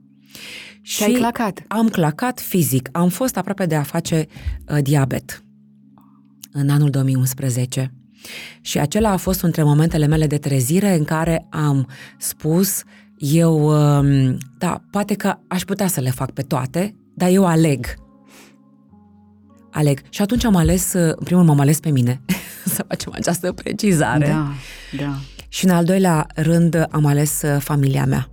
[0.80, 1.64] Și ai clacat.
[1.68, 2.88] Am clacat fizic.
[2.92, 4.26] Am fost aproape de a face
[4.68, 5.44] uh, diabet
[6.52, 7.94] în anul 2011.
[8.60, 12.82] Și acela a fost între momentele mele de trezire în care am spus
[13.16, 13.64] eu,
[14.00, 17.86] uh, da, poate că aș putea să le fac pe toate, dar eu aleg.
[19.72, 20.00] Aleg.
[20.08, 22.20] Și atunci am ales, uh, în primul m-am ales pe mine,
[22.74, 24.26] să facem această precizare.
[24.26, 24.52] Da,
[25.04, 25.18] da.
[25.48, 28.26] Și în al doilea rând am ales uh, familia mea.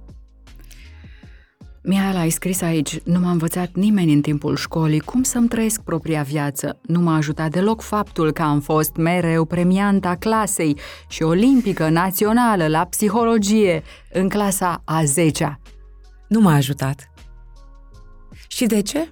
[1.83, 6.21] Mihaela, ai scris aici, nu m-a învățat nimeni în timpul școlii cum să-mi trăiesc propria
[6.21, 6.79] viață.
[6.81, 12.85] Nu m-a ajutat deloc faptul că am fost mereu premianta clasei și olimpică națională la
[12.85, 15.59] psihologie în clasa a 10-a.
[16.27, 17.11] Nu m-a ajutat.
[18.47, 19.09] Și de ce?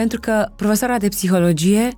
[0.00, 1.88] Pentru că profesoara de psihologie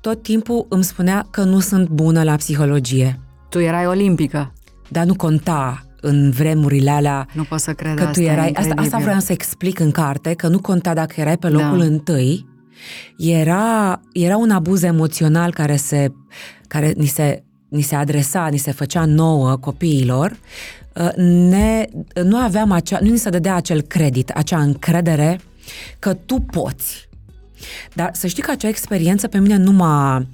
[0.00, 3.20] tot timpul îmi spunea că nu sunt bună la psihologie.
[3.48, 4.52] Tu erai olimpică.
[4.88, 8.36] Dar nu conta în vremurile alea Nu pot să cred că asta, tu e erai...
[8.36, 8.84] Asta, incredibil.
[8.84, 11.84] asta vreau să explic în carte, că nu conta dacă erai pe locul Da.
[11.84, 12.46] întâi.
[13.18, 16.12] Era, era un abuz emoțional care, se,
[16.68, 20.36] care ni, se, ni se adresa, ni se făcea nouă copiilor.
[20.94, 21.84] Uh, Ne,
[22.24, 25.40] nu aveam acea, nu ni se dădea acel credit, acea încredere
[25.98, 27.08] că tu poți.
[27.94, 30.26] Dar să știi că acea experiență pe mine nu m-a,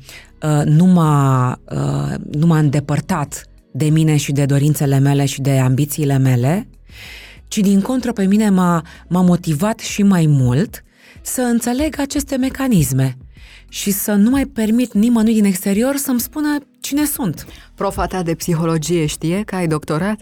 [0.42, 5.58] uh, nu m-a, uh, nu m-a îndepărtat de mine și de dorințele mele și de
[5.58, 6.68] ambițiile mele,
[7.48, 10.84] ci din contră pe mine m-a, m-a motivat și mai mult
[11.22, 13.16] să înțeleg aceste mecanisme
[13.68, 17.46] și să nu mai permit nimănui din exterior să-mi spună cine sunt.
[17.74, 20.20] Profa ta de psihologie știe că ai doctorat?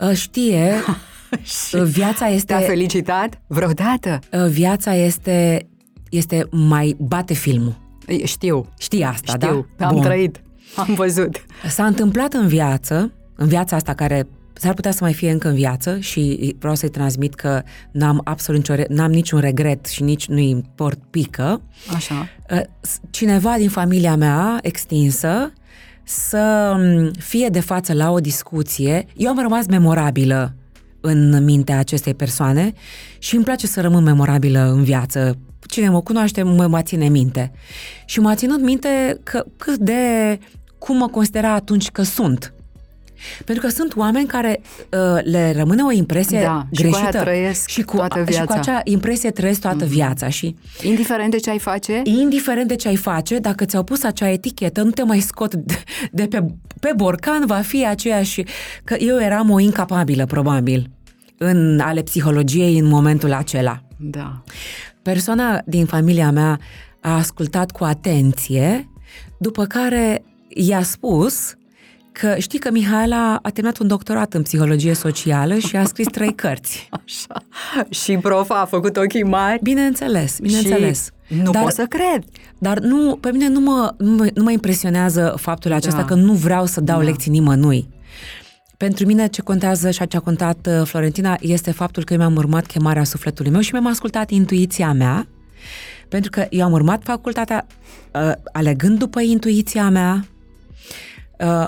[0.00, 0.72] Uh, Știe,
[1.72, 4.18] uh, viața este, Te-a felicitat vreodată?
[4.32, 5.66] uh, viața este,
[6.12, 7.74] este mai bate filmul.
[8.06, 9.86] Ei, Știu, Știi asta, știu, da?
[9.86, 10.02] am Bun.
[10.02, 10.42] trăit,
[10.76, 11.44] am văzut.
[11.68, 15.54] S-a întâmplat în viață, în viața asta care s-ar putea să mai fie încă în
[15.54, 20.26] viață și vreau să-i transmit că n-am absolut nicio, re- n-am niciun regret și nici
[20.28, 21.60] nu-i import pică.
[21.94, 22.28] Așa.
[22.50, 25.52] Uh, s- Cineva din familia mea extinsă
[26.04, 29.06] să m, fie de față la o discuție.
[29.16, 30.54] Eu am rămas memorabilă
[31.02, 32.72] în mintea acestei persoane
[33.18, 35.38] și îmi place să rămân memorabilă în viață.
[35.68, 37.52] Cine mă cunoaște mă, mă ține minte.
[38.04, 40.38] Și m-a ținut minte că cât de
[40.78, 42.54] cum mă considera atunci că sunt.
[43.44, 47.16] Pentru că sunt oameni care uh, le rămâne o impresie Da, și cu greșită.
[47.16, 48.54] aia trăiesc și cu, toată Și cu viața.
[48.54, 49.88] acea impresie trăiesc toată mm-hmm.
[49.88, 50.28] viața.
[50.28, 54.28] Și Indiferent de ce ai face, indiferent de ce ai face, dacă ți-au pus acea
[54.30, 55.82] etichetă, nu te mai scot de,
[56.12, 56.46] de pe,
[56.80, 58.42] pe borcan, va fi aceeași...
[58.84, 60.90] Că eu eram o incapabilă, probabil,
[61.38, 63.82] în ale psihologiei în momentul acela.
[63.96, 64.42] da.
[65.02, 66.58] Persoana din familia mea
[67.00, 68.88] a ascultat cu atenție,
[69.38, 71.54] după care i-a spus
[72.12, 76.34] că știi că Mihaela a terminat un doctorat în psihologie socială și a scris trei
[76.34, 76.88] cărți.
[77.04, 77.42] Așa.
[77.90, 79.62] Și profa a făcut ochii mari.
[79.62, 81.10] Bineînțeles, bineînțeles.
[81.26, 82.24] Și nu pot să cred.
[82.58, 86.04] Dar nu, pe mine nu mă, nu, mă, nu mă impresionează faptul acesta Da.
[86.04, 87.04] că nu vreau să dau Da.
[87.04, 87.88] lecții nimănui.
[88.76, 92.36] Pentru mine ce contează și ce a contat uh, Florentina este faptul că eu mi-am
[92.36, 95.26] urmat chemarea sufletului meu și mi-am ascultat intuiția mea,
[96.08, 97.66] pentru că eu am urmat facultatea
[98.12, 100.41] uh, alegând după intuiția mea, uh,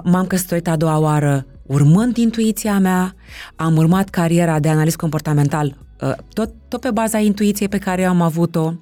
[0.05, 3.14] m-am căsătorit a doua oară urmând intuiția mea,
[3.57, 8.09] am urmat cariera de analist comportamental uh, tot, tot pe baza intuiției pe care eu
[8.09, 8.72] am avut-o.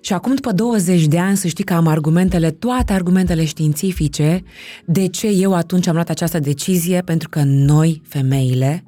[0.00, 4.42] Și acum, după 20 de ani, să știi că am argumentele, toate argumentele științifice,
[4.84, 8.84] de ce eu atunci am luat această decizie, pentru că noi, femeile,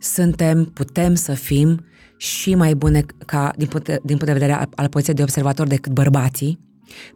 [0.00, 1.84] suntem, putem să fim
[2.16, 5.22] și mai bune ca, din, punct de, din punct de vedere al, al poziției de
[5.22, 6.58] observator decât bărbații,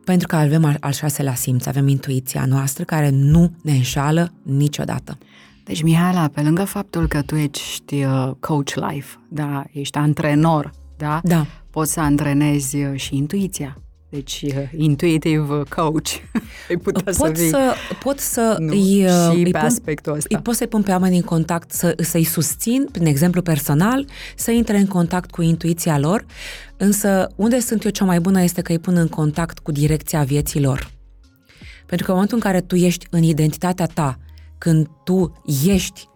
[0.05, 5.19] pentru că avem al, al șaselea simț, avem intuiția noastră care nu ne înșală niciodată.
[5.65, 11.21] Deci, Mihaela, pe lângă faptul că tu ești uh, coach life, da, ești antrenor, da?
[11.23, 11.47] Da.
[11.71, 13.79] Poți să antrenezi uh, și intuiția.
[14.09, 16.09] Deci, uh, intuitive coach.
[16.69, 17.49] Îi putea pot să fii.
[17.49, 20.37] să, pot să Nu, îi, uh, și îi pe pun, aspectul ăsta.
[20.37, 24.51] îi pot să-i pun pe oameni în contact, să, să-i susțin, prin exemplu personal, să
[24.51, 26.25] intre în contact cu intuiția lor,
[26.77, 30.23] însă unde sunt eu cea mai bună este că îi pun în contact cu direcția
[30.23, 30.91] vieții lor.
[31.87, 34.19] Pentru că în momentul în care tu ești în identitatea ta,
[34.59, 36.09] când tu ești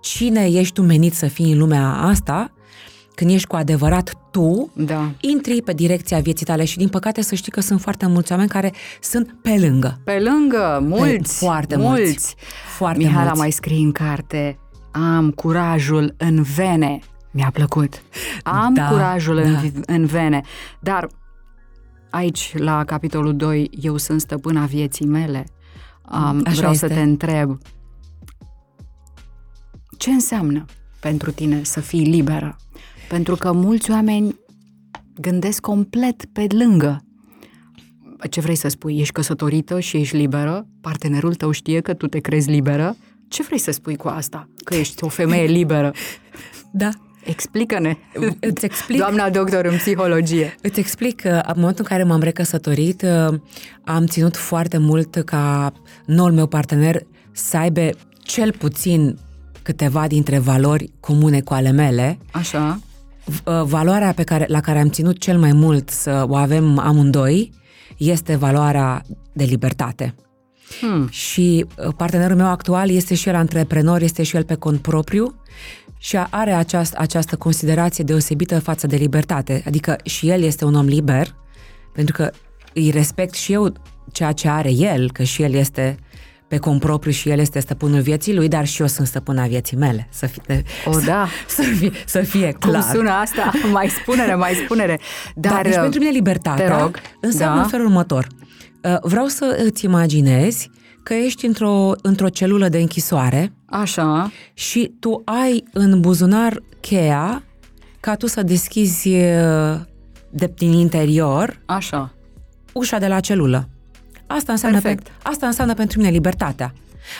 [0.00, 2.52] cine ești tu menit să fii în lumea asta,
[3.14, 5.10] când ești cu adevărat tu, Da.
[5.20, 8.48] intri pe direcția vieții tale și din păcate să știi că sunt foarte mulți oameni
[8.48, 10.00] care sunt pe lângă.
[10.04, 12.00] Pe lângă, mulți, foarte mulți.
[12.02, 12.34] mulți.
[12.76, 13.38] Foarte Mihaela mulți.
[13.38, 14.58] mai scrie în carte,
[14.90, 16.98] am curajul în vene.
[17.30, 18.02] Mi-a plăcut.
[18.42, 19.58] Am Da, curajul în, da.
[19.58, 20.40] vi- în vene.
[20.80, 21.08] Dar
[22.10, 25.46] aici, la capitolul 2, eu sunt stăpâna vieții mele.
[26.12, 26.86] Um, Așa vreau este.
[26.88, 27.58] să te întreb,
[29.98, 30.64] ce înseamnă
[31.00, 32.56] pentru tine să fii liberă?
[33.12, 34.38] Pentru că mulți oameni
[35.20, 37.04] gândesc complet pe lângă.
[38.30, 38.98] Ce vrei să spui?
[39.00, 40.66] Ești căsătorită și ești liberă?
[40.80, 42.96] Partenerul tău știe că tu te crezi liberă?
[43.28, 44.48] Ce vrei să spui cu asta?
[44.64, 45.92] Că ești o femeie liberă?
[46.72, 46.88] Da.
[47.24, 47.96] Explică-ne!
[48.40, 50.54] Îți explic, Doamna doctor în psihologie.
[50.62, 53.38] îți explic că în momentul în care m-am recăsătorit, uh,
[53.84, 55.72] am ținut foarte mult ca
[56.06, 57.88] noul meu partener să aibă
[58.22, 59.18] cel puțin
[59.62, 62.18] câteva dintre valori comune cu ale mele.
[62.30, 62.80] Așa?
[63.24, 66.78] V- uh, Valoarea pe care, la care am ținut cel mai mult să o avem
[66.78, 67.52] amândoi
[67.96, 70.14] este valoarea de libertate.
[70.80, 71.08] Hmm.
[71.08, 75.34] Și uh, partenerul meu actual este și el antreprenor, este și el pe cont propriu
[75.98, 79.62] și are această, această considerație deosebită față de libertate.
[79.66, 81.34] Adică și el este un om liber,
[81.92, 82.30] pentru că
[82.74, 83.72] îi respect și eu
[84.12, 85.96] ceea ce are el, că și el este
[86.52, 89.76] pe cont propriu și el este stăpânul vieții lui, dar și eu sunt stăpâna vieții
[89.76, 90.08] mele.
[90.10, 91.26] Să fie, O, da.
[91.56, 92.82] să fie, să fie Cum clar.
[92.82, 93.50] sună asta?
[93.72, 94.96] Mai spune-ne, mai spune-ne.
[95.34, 97.62] Dar, da, deci pentru mine libertatea te rog, înseamnă da.
[97.62, 98.26] în felul următor.
[98.82, 100.70] Uh, Vreau să îți imaginezi
[101.02, 107.42] că ești într-o, într-o celulă de închisoare Așa, și tu ai în buzunar cheia
[108.00, 109.80] ca tu să deschizi uh,
[110.30, 112.12] de din interior așa.
[112.72, 113.68] ușa de la celulă.
[114.36, 115.02] Asta înseamnă, Perfect.
[115.06, 116.72] Pe, asta înseamnă pentru mine libertatea.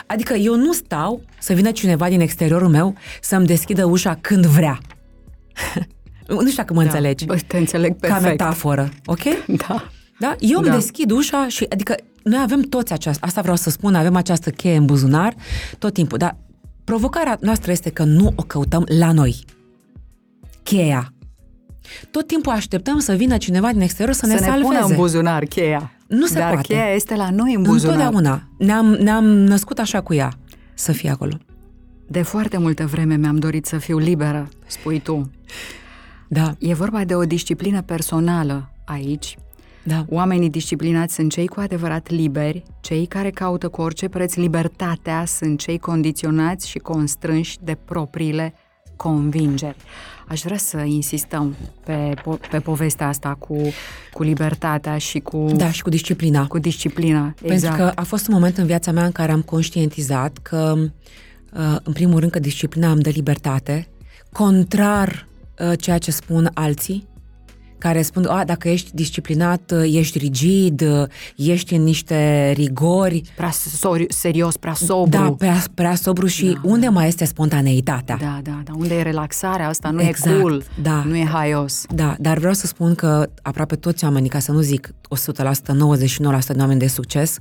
[0.06, 4.78] Adică eu nu stau să vină cineva din exteriorul meu să-mi deschidă ușa când vrea.
[6.28, 7.24] nu știu dacă mă înțelegi.
[7.24, 8.24] Bă, te înțeleg Ca perfect.
[8.24, 9.20] metaforă, ok?
[9.68, 9.84] Da.
[10.18, 10.34] Da?
[10.38, 10.74] Eu îmi Da.
[10.74, 14.76] deschid ușa și, adică, noi avem toți aceasta, asta vreau să spun, avem această cheie
[14.76, 15.34] în buzunar
[15.78, 16.36] tot timpul, dar
[16.84, 19.44] provocarea noastră este că nu o căutăm la noi.
[20.62, 21.12] Cheia.
[22.10, 24.64] Tot timpul așteptăm să vină cineva din exterior să, Să ne ne salveze.
[24.66, 25.92] pună în buzunar cheia.
[26.12, 26.66] Nu se Dar poate.
[26.72, 27.94] cheia este la noi în buzunar.
[27.96, 28.42] Întotdeauna.
[28.58, 30.32] Ne-am, ne-am născut așa cu ea,
[30.74, 31.32] să fie acolo.
[32.08, 35.30] De foarte multă vreme mi-am dorit să fiu liberă, spui tu.
[36.28, 39.36] Da, E vorba de o disciplină personală aici.
[39.84, 40.04] da.
[40.08, 45.58] Oamenii disciplinați sunt cei cu adevărat liberi, cei care caută cu orice preț libertatea sunt
[45.58, 48.54] cei condiționați și constrânși de propriile
[49.02, 49.76] convingeri.
[50.28, 53.56] Aș vrea să insistăm pe, po- pe povestea asta cu,
[54.12, 56.46] cu libertatea și cu, Da, și cu disciplina.
[56.46, 57.34] cu disciplina.
[57.46, 61.76] Pentru că a fost un moment în viața mea în care am conștientizat că, uh,
[61.82, 63.88] în primul rând, că disciplina îmi dă libertate,
[64.32, 65.26] contrar
[65.58, 67.06] uh, ceea ce spun alții,
[67.82, 73.50] care spun, a, dacă ești disciplinat, uh, ești rigid, uh, ești în niște rigori, Prea
[73.50, 75.18] sori- serios, prea sobru.
[75.18, 78.16] da, prea, prea sobru și Da, unde mai este spontaneitatea?
[78.20, 78.72] da, da, da.
[78.76, 79.90] Unde e relaxarea asta?
[79.90, 81.02] Nu Exact, e cool, da.
[81.06, 81.84] nu e haios.
[81.94, 86.54] Da, dar vreau să spun că aproape toți oamenii, ca să nu zic 100%, 99%
[86.54, 87.38] de oameni de succes,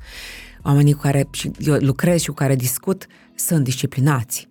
[0.64, 4.50] oamenii cu care și eu lucrez și cu care discut, sunt disciplinați.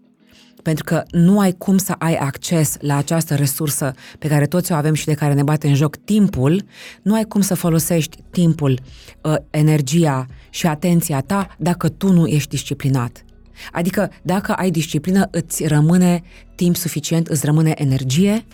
[0.63, 4.75] Pentru că nu ai cum să ai acces la această resursă pe care toți o
[4.75, 6.65] avem și de care ne bate în joc timpul,
[7.03, 8.81] nu ai cum să folosești timpul,
[9.23, 13.25] uh, energia și atenția ta dacă tu nu ești disciplinat.
[13.73, 16.23] Adică dacă ai disciplină, îți rămâne
[16.55, 18.45] timp suficient, îți rămâne energie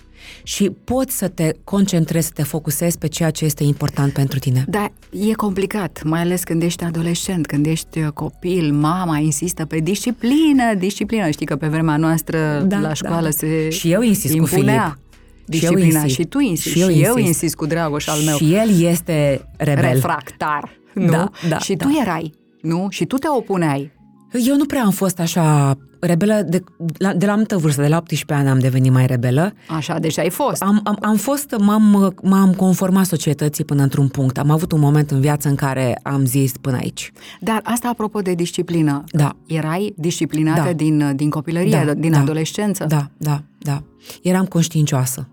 [0.42, 4.64] și poți să te concentrezi, să te focusezi pe ceea ce este important pentru tine.
[4.68, 9.78] Da, e complicat, mai ales când ești adolescent, când ești uh, copil, mama insistă pe
[9.78, 11.30] disciplină, disciplină.
[11.30, 13.30] Știi că pe vremea noastră Da, la școală da.
[13.30, 14.82] se Și eu insist cu impunea.
[14.82, 15.44] Filip.
[15.46, 15.86] disciplina.
[15.88, 16.18] Și, eu insist.
[16.20, 16.70] și tu insisti.
[16.70, 17.16] Și eu, și insist.
[17.16, 18.36] eu insist cu Dragoș al meu.
[18.36, 19.92] Și el este rebel.
[19.92, 20.70] Refractar.
[20.94, 21.10] Nu?
[21.10, 21.86] Da, da, și da.
[21.86, 22.34] tu erai.
[22.60, 22.86] Nu?
[22.90, 23.92] Și tu te opuneai.
[24.32, 26.62] Eu nu prea am fost așa rebelă de
[26.98, 29.52] la, de la anumită vârstă, de la 18 ani am devenit mai rebelă.
[29.68, 30.62] Așa, deci ai fost.
[30.62, 34.38] Am, am, am fost, m-am, m-am conformat societății până într-un punct.
[34.38, 37.12] Am avut un moment în viață în care am zis până aici.
[37.40, 39.04] Dar asta apropo de disciplină.
[39.10, 39.36] Da.
[39.46, 40.72] Erai disciplinată Da.
[40.72, 42.18] din, din copilărie, Da, din da.
[42.18, 42.84] adolescență?
[42.88, 43.82] Da, da, da.
[44.22, 45.28] Eram conștiincioasă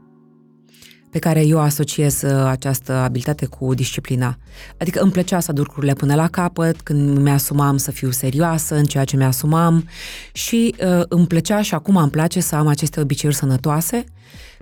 [1.14, 4.38] pe care eu asociez uh, această abilitate cu disciplina.
[4.78, 8.84] Adică îmi plăcea să duc lucrurile până la capăt, când mi-asumam să fiu serioasă în
[8.84, 9.88] ceea ce mi-asumam
[10.32, 14.04] și uh, îmi plăcea și acum îmi place să am aceste obiceiuri sănătoase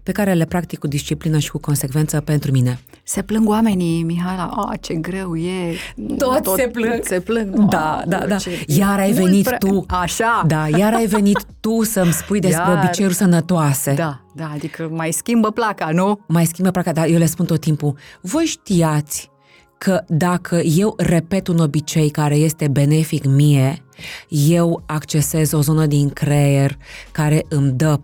[0.03, 2.79] pe care le practic cu disciplină și cu consecvență pentru mine.
[3.11, 5.73] Se plâng oamenii, Mihaela, a, ce greu e.
[6.17, 7.03] Toți se plâng.
[7.03, 7.55] Se plâng.
[7.69, 8.35] Da, Aoleu, da, da.
[8.35, 9.85] ce- Iar ai mult venit prea- tu.
[9.87, 10.43] Așa.
[10.47, 12.83] Da, iar ai venit tu să-mi spui despre Iar.
[12.83, 13.93] obiceiuri sănătoase.
[13.93, 16.19] Da, da, adică mai schimbă placa, nu?
[16.27, 19.29] mai schimbă placa, dar eu le spun tot timpul, voi știați
[19.77, 23.83] că dacă eu repet un obicei care este benefic mie,
[24.29, 26.77] eu accesez o zonă din creier
[27.11, 27.99] care îmi dă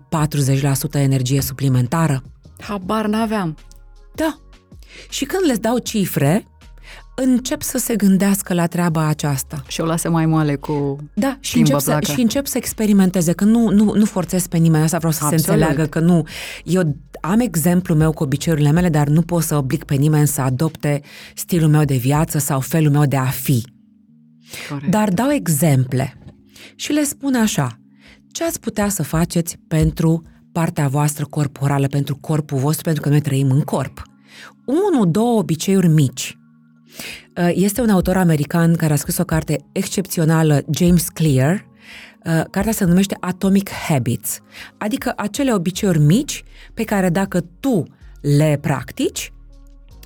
[0.95, 2.23] 40% energie suplimentară?
[2.59, 3.55] Habar n-aveam.
[4.15, 4.37] Da.
[5.09, 6.45] Și când le dau cifre,
[7.15, 9.63] încep să se gândească la treaba aceasta.
[9.67, 10.97] Și o lasă mai moale cu...
[11.13, 12.13] Da, și Schimbă încep, să, placa.
[12.13, 15.45] și încep să experimenteze, că nu, nu, nu forțez pe nimeni, asta vreau să Absolut.
[15.45, 16.27] se înțeleagă, că nu.
[16.63, 20.41] Eu am exemplu meu cu obiceiurile mele, dar nu pot să oblig pe nimeni să
[20.41, 21.01] adopte
[21.35, 23.65] stilul meu de viață sau felul meu de a fi.
[24.69, 24.91] Corect.
[24.91, 26.17] Dar dau exemple
[26.75, 27.79] și le spun așa,
[28.31, 33.21] ce ați putea să faceți pentru partea voastră corporală, pentru corpul vostru, pentru că noi
[33.21, 34.01] trăim în corp.
[34.65, 36.37] Unu, două obiceiuri mici.
[37.37, 41.65] Uh, Este un autor american care a scris o carte excepțională, James Clear.
[42.25, 44.39] Uh, Cartea se numește Atomic Habits,
[44.77, 47.83] adică acele obiceiuri mici pe care dacă tu
[48.21, 49.31] le practici,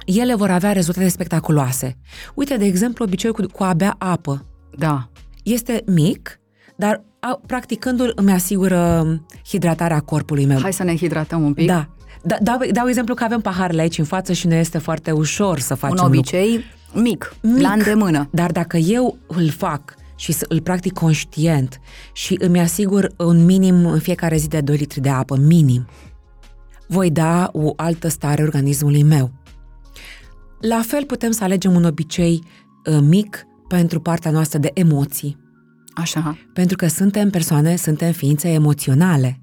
[0.06, 1.98] ele vor avea rezultate spectaculoase.
[2.34, 4.46] Uite, de exemplu, obiceiul cu, cu a bea apă.
[4.78, 5.10] Da.
[5.44, 6.40] Este mic,
[6.76, 9.06] dar a, practicându-l îmi asigură
[9.48, 10.60] hidratarea corpului meu.
[10.60, 11.68] Hai să ne hidratăm un pic.
[11.68, 11.90] Da.
[12.24, 15.60] Da, dau, dau exemplu că avem paharele aici în față și ne este foarte ușor
[15.60, 16.18] să Un facem lucru.
[16.18, 16.64] obicei
[16.94, 17.62] mic, Mic.
[17.62, 18.30] la îndemână.
[18.32, 21.80] Dar dacă eu îl fac și să- îl practic conștient
[22.14, 25.88] și îmi asigur un minim în fiecare zi de 2 litri de apă, minim,
[26.88, 29.32] voi da o altă stare organismului meu.
[30.62, 32.44] La fel putem să alegem un obicei
[32.92, 35.38] uh, mic pentru partea noastră de emoții.
[35.96, 36.38] Așa.
[36.54, 39.40] Pentru că suntem persoane, suntem ființe emoționale.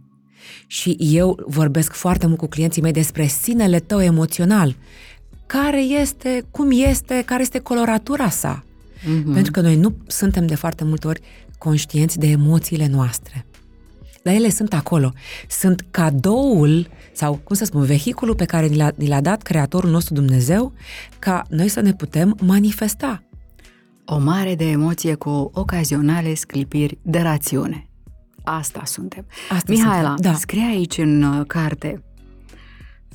[0.66, 4.76] Și eu vorbesc foarte mult cu clienții mei despre sinele tău emoțional.
[5.46, 8.64] Care este, cum este, care este coloratura sa.
[8.98, 9.32] Mm-hmm.
[9.32, 11.20] Pentru că noi nu suntem de foarte multe ori
[11.58, 13.46] conștienți de emoțiile noastre.
[14.22, 15.12] Dar ele sunt acolo.
[15.48, 19.90] Sunt cadoul, sau cum să spun, vehiculul pe care ni l-a, ni l-a dat Creatorul
[19.90, 20.72] nostru Dumnezeu
[21.18, 23.22] ca noi să ne putem manifesta.
[24.04, 27.87] O mare de emoție cu ocazionale sclipiri de rațiune.
[28.56, 29.26] Asta suntem.
[29.50, 30.36] Asta Mihaela, suntem, da.
[30.36, 32.02] scrie aici în uh, carte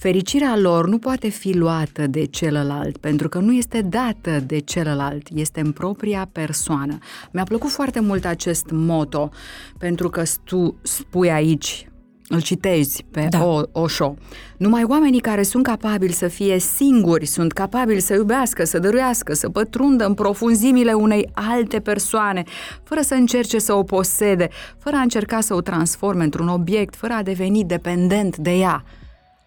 [0.03, 5.27] Fericirea lor nu poate fi luată de celălalt, pentru că nu este dată de celălalt,
[5.33, 6.97] este în propria persoană.
[7.31, 9.29] Mi-a plăcut foarte mult acest moto,
[9.77, 11.87] pentru că tu spui aici,
[12.27, 13.45] îl citezi pe Da.
[13.45, 14.15] o, Osho.
[14.57, 19.49] Numai oamenii care sunt capabili să fie singuri, sunt capabili să iubească, să dăruiască, să
[19.49, 22.43] pătrundă în profunzimile unei alte persoane,
[22.83, 27.13] fără să încerce să o posede, fără a încerca să o transforme într-un obiect, fără
[27.13, 28.83] a deveni dependent de ea.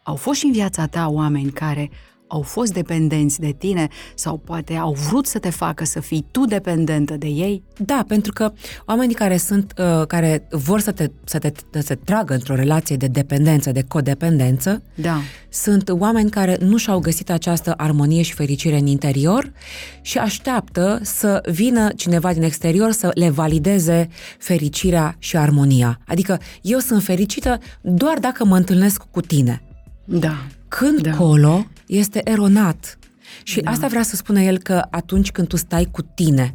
[0.03, 1.91] Au fost și în viața ta oameni care
[2.29, 6.45] au fost dependenți de tine sau poate au vrut să te facă să fii tu
[6.45, 7.63] dependentă de ei?
[7.77, 8.53] Da, pentru că
[8.87, 12.97] oamenii care sunt, uh, care vor să te, să te, să te tragă într-o relație
[12.97, 15.17] de dependență, de codependență, Da.
[15.49, 19.53] sunt oameni care nu și-au găsit această armonie și fericire în interior
[20.01, 24.09] și așteaptă să vină cineva din exterior să le valideze
[24.39, 26.01] fericirea și armonia.
[26.07, 29.63] Adică eu sunt fericită doar dacă mă întâlnesc cu tine.
[30.05, 30.37] Da.
[30.69, 31.11] Când Da.
[31.11, 31.17] da.
[31.17, 32.99] colo este eronat.
[33.43, 33.71] Și da.
[33.71, 36.55] asta vrea să spună el că atunci când tu stai cu tine,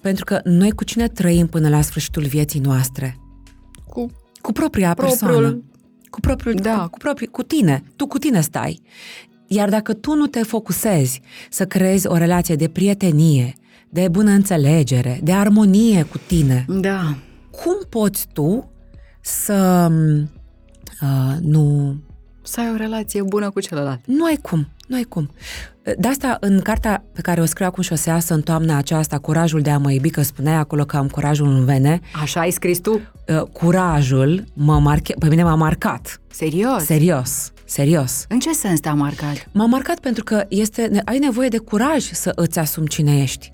[0.00, 3.16] pentru că noi cu cine trăim până la sfârșitul vieții noastre?
[3.88, 4.10] Cu
[4.40, 5.62] Cu propria Propriul- persoană.
[6.10, 6.78] Cu propriul, Da.
[6.82, 7.82] cu, cu, proprii, cu tine.
[7.96, 8.80] Tu cu tine stai.
[9.46, 11.20] Iar dacă tu nu te focusezi
[11.50, 13.54] să creezi o relație de prietenie,
[13.88, 17.16] de bună înțelegere, de armonie cu tine, Da.
[17.50, 18.70] cum poți tu
[19.20, 19.88] să
[21.02, 21.96] uh, nu
[22.42, 24.00] Să ai o relație bună cu celălalt.
[24.06, 25.30] Nu ai cum, nu ai cum.
[25.98, 28.76] De asta, în cartea pe care o scriu acum și o să iasă în toamna
[28.76, 32.40] aceasta, Curajul de a mă iubi, că spuneai acolo că am curajul în vene, Așa
[32.40, 32.92] ai scris tu?
[33.28, 36.20] uh, curajul mă marche, pe mine m-a marcat.
[36.30, 36.84] Serios?
[36.84, 38.24] Serios, Serios.
[38.28, 39.48] În ce sens te-a marcat?
[39.52, 43.52] M-a marcat pentru că este, ai nevoie de curaj să îți asumi cine ești.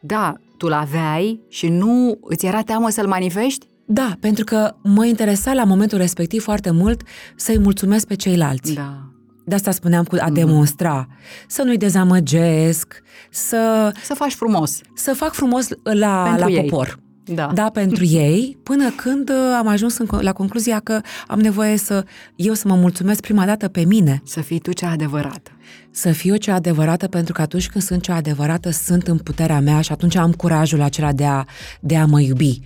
[0.00, 3.66] Da, tu l-aveai și nu îți era teamă să-l manifesti?
[3.86, 7.02] Da, pentru că mă interesa la momentul respectiv foarte mult
[7.36, 8.72] să-i mulțumesc pe ceilalți.
[8.72, 9.08] Da.
[9.46, 11.06] De asta spuneam cu a demonstra.
[11.48, 13.92] Să nu-i dezamăgesc, să...
[14.02, 14.80] Să faci frumos.
[14.94, 16.60] Să fac frumos la, Pentru la ei.
[16.68, 16.98] popor.
[17.24, 17.50] Da.
[17.54, 22.04] Da, pentru ei, până când uh, am ajuns în, la concluzia că am nevoie să
[22.36, 24.22] eu să mă mulțumesc prima dată pe mine.
[24.24, 25.50] Să fii tu cea adevărată.
[25.96, 29.80] Să fiu cea adevărată, pentru că atunci când sunt cea adevărată, sunt în puterea mea
[29.80, 31.44] și atunci am curajul acela de a,
[31.80, 32.60] de a mă iubi.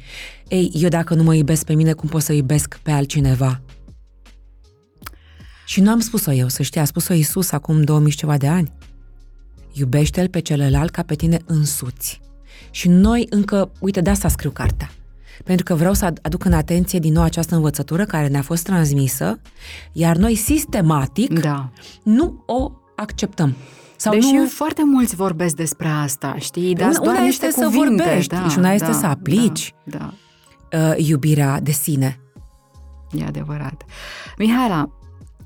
[0.49, 3.61] Ei, eu dacă nu mă iubesc pe mine, cum pot să iubesc pe altcineva?
[5.67, 8.49] Și nu am spus-o eu, să știi, a spus-o Iisus acum 2000 și ceva de
[8.49, 8.73] ani.
[9.73, 12.21] Iubește-l pe celălalt ca pe tine însuți.
[12.71, 14.91] Și noi încă, uite, de asta scriu cartea.
[15.45, 19.41] Pentru că vreau să aduc în atenție din nou această învățătură care ne-a fost transmisă,
[19.93, 21.73] iar noi sistematic Da.
[22.03, 22.71] nu o
[23.01, 23.55] acceptăm.
[23.97, 26.75] Sau Deși nu, foarte mulți vorbesc despre asta, știi?
[26.75, 29.07] Dar Una- doar una niște este să cuvinte, vorbești da, și una este da, să
[29.07, 29.75] aplici.
[29.85, 30.13] Da,
[30.69, 32.21] da, uh, iubirea de sine.
[33.13, 33.85] e adevărat.
[34.39, 34.91] Mihaela,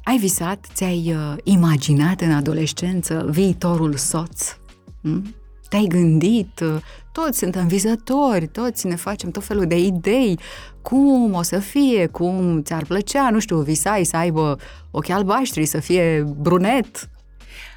[0.05, 4.57] ai visat, ți-ai uh, imaginat în adolescență viitorul soț?
[5.03, 5.35] Hm?
[5.69, 6.61] Te-ai gândit?
[6.61, 6.75] uh,
[7.13, 10.39] Toți suntem vizători, toți ne facem tot felul de idei.
[10.83, 14.57] Cum o să fie, cum ți-ar plăcea, nu știu, visai să aibă
[14.91, 17.09] ochi albaștri, să fie brunet.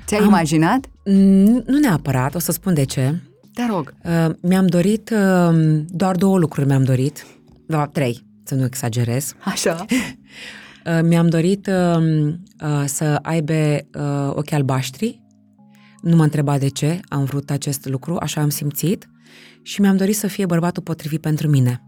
[0.05, 0.85] Ți-ai Am- imaginat?
[1.05, 3.21] Mm, Nu neapărat, o să spun de ce.
[3.53, 3.93] Te rog.
[4.03, 7.25] Uh, mi-am dorit, uh, doar două lucruri mi-am dorit,
[7.67, 9.33] de fapt trei, să nu exagerez.
[9.43, 9.85] Așa.
[10.85, 12.03] Uh, mi-am dorit uh,
[12.63, 15.21] uh, să aibă uh, ochi albaștri,
[16.01, 19.09] nu mă întreba de ce, am vrut acest lucru, așa am simțit
[19.61, 21.81] și mi-am dorit să fie bărbatul potrivit pentru mine.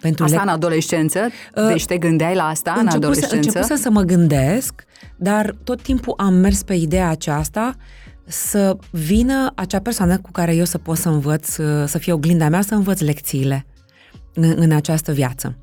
[0.00, 1.20] Pentru Asta le- în adolescență?
[1.68, 3.34] Deci te gândeai la asta în Începuse- adolescență?
[3.36, 4.84] Începusem să mă gândesc,
[5.16, 7.74] dar tot timpul am mers pe ideea aceasta
[8.26, 11.48] să vină acea persoană cu care eu să pot să învăț,
[11.84, 13.66] să fie oglinda mea, să învăț lecțiile
[14.34, 15.56] în, în această viață.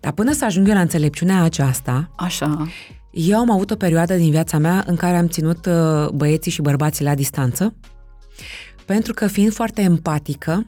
[0.00, 2.66] Dar până să ajung eu la înțelepciunea aceasta, Așa.
[3.10, 6.62] eu am avut o perioadă din viața mea în care am ținut uh, băieții și
[6.62, 7.74] bărbații la distanță,
[8.84, 10.66] pentru că fiind foarte empatică,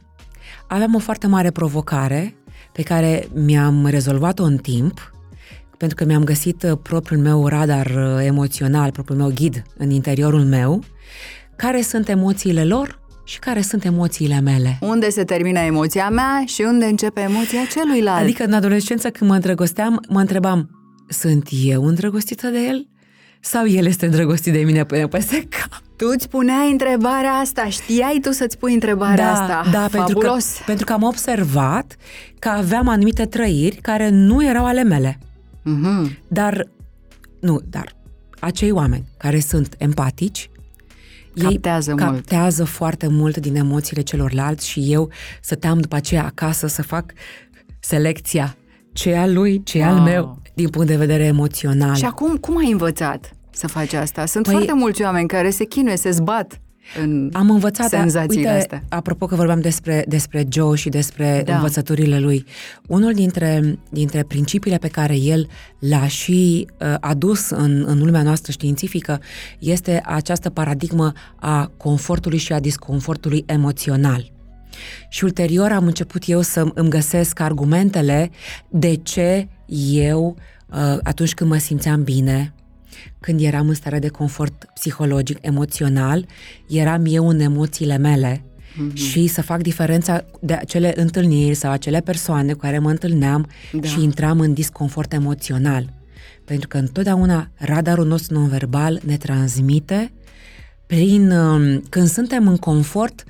[0.69, 2.35] aveam o foarte mare provocare
[2.79, 5.13] pe care mi-am rezolvat-o în timp,
[5.77, 10.45] pentru că mi-am găsit uh, propriul meu radar uh, emoțional, propriul meu ghid în interiorul
[10.45, 10.83] meu,
[11.57, 14.79] care sunt emoțiile lor și care sunt emoțiile mele.
[14.81, 18.23] Unde se termină emoția mea și unde începe emoția celuilalt?
[18.23, 20.71] Adică în adolescență când mă îndrăgosteam, mă întrebam,
[21.09, 22.87] sunt eu îndrăgostită de el?
[23.51, 25.83] Sau el este îndrăgostit de mine până peste cap?
[25.97, 29.71] Tu îți puneai întrebarea asta, știai tu să-ți pui întrebarea asta.
[29.71, 30.61] da, pentru că, Fabulos.
[30.67, 31.97] pentru că am observat
[32.39, 35.19] că aveam anumite trăiri care nu erau ale mele.
[35.63, 36.19] Mhm.
[36.29, 36.69] Dar,
[37.41, 37.95] nu, dar
[38.41, 40.51] acei oameni care sunt empatici,
[41.43, 42.09] Captează ei mult.
[42.15, 47.13] captează foarte mult din emoțiile celorlalți și eu stăteam după aceea acasă să fac
[47.81, 48.57] selecția
[48.93, 50.05] ce e al lui, ce e al Wow.
[50.05, 51.95] meu, din punct de vedere emoțional.
[51.95, 54.27] Și acum, cum ai învățat să faci asta?
[54.27, 56.61] Sunt Păi- foarte mulți oameni care se chinuie, se zbat
[57.01, 58.83] în Am învățat, dar, senzațiile uite, astea.
[58.89, 61.43] apropo că vorbeam despre, despre Joe și despre Da.
[61.43, 61.55] da.
[61.55, 62.45] învățăturile lui,
[62.87, 65.49] unul dintre, dintre principiile pe care el
[65.79, 69.21] l-a și uh, adus în, în lumea noastră științifică
[69.59, 74.33] este această paradigmă a confortului și a disconfortului emoțional.
[75.09, 78.31] Și ulterior am început eu să îmi găsesc argumentele
[78.69, 79.49] de ce
[79.93, 80.37] eu,
[80.69, 82.53] uh, atunci când mă simțeam bine,
[83.21, 86.27] când eram în stare de confort psihologic, emoțional,
[86.69, 88.95] eram eu în emoțiile mele mm-hmm.
[88.95, 93.79] și să fac diferența de acele întâlniri sau acele persoane cu care mă întâlneam Da.
[93.79, 93.89] da.
[93.89, 95.93] și intram în disconfort emoțional.
[96.45, 100.13] Pentru că întotdeauna radarul nostru non-verbal ne transmite
[100.87, 103.25] prin, um, când suntem în confort,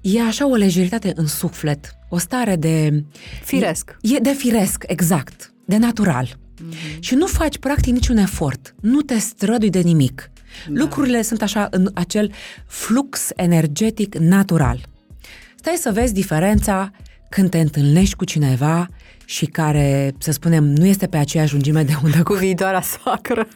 [0.00, 3.04] e așa o lejeritate în suflet, o stare de...
[3.44, 3.96] Firesc.
[4.00, 6.38] E, e de firesc, exact, de natural.
[6.58, 6.98] Mm-hmm.
[7.00, 10.30] Și nu faci practic niciun efort, nu te strădui de nimic.
[10.68, 10.80] Da.
[10.80, 12.32] Lucrurile sunt așa în acel
[12.66, 14.80] flux energetic natural.
[15.56, 16.90] Stai să vezi diferența
[17.28, 18.88] când te întâlnești cu cineva
[19.24, 23.48] și care, să spunem, nu este pe aceeași lungime de undă Cu viitoarea soacră.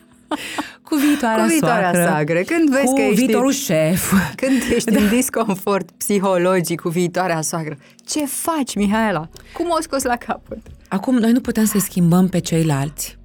[0.82, 2.40] cu viitoarea, Cu viitoarea soacră, soacră.
[2.40, 4.12] Când vezi cu că ești- viitorul șef.
[4.36, 5.00] Când ești da.
[5.00, 7.76] în disconfort psihologic cu viitoarea soacră,
[8.06, 9.28] ce faci, Mihaela?
[9.52, 10.58] Cum o scoți la capăt?
[10.92, 13.18] Acum, noi nu putem să schimbăm pe ceilalți.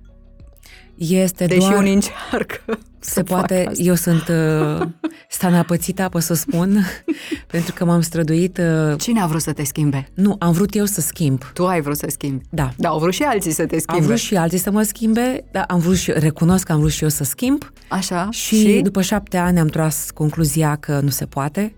[0.95, 1.77] este Deși doar...
[1.77, 3.83] unii încearcă Se poate, asta.
[3.83, 4.87] eu sunt uh,
[5.29, 6.85] stanapățită, pot să spun,
[7.51, 8.57] pentru că m-am străduit...
[8.57, 10.09] Uh, Cine a vrut să te schimbe?
[10.13, 11.43] nu, am vrut eu să schimb.
[11.53, 12.43] Tu ai vrut să schimbi.
[12.49, 12.69] Da.
[12.77, 14.05] Da, au vrut și alții să te Am schimbe.
[14.05, 17.03] vrut și alții să mă schimbe, dar am vrut și, recunosc că am vrut și
[17.03, 18.29] eu să schimb Așa.
[18.31, 21.73] și, și după șapte ani am tras concluzia că nu se poate.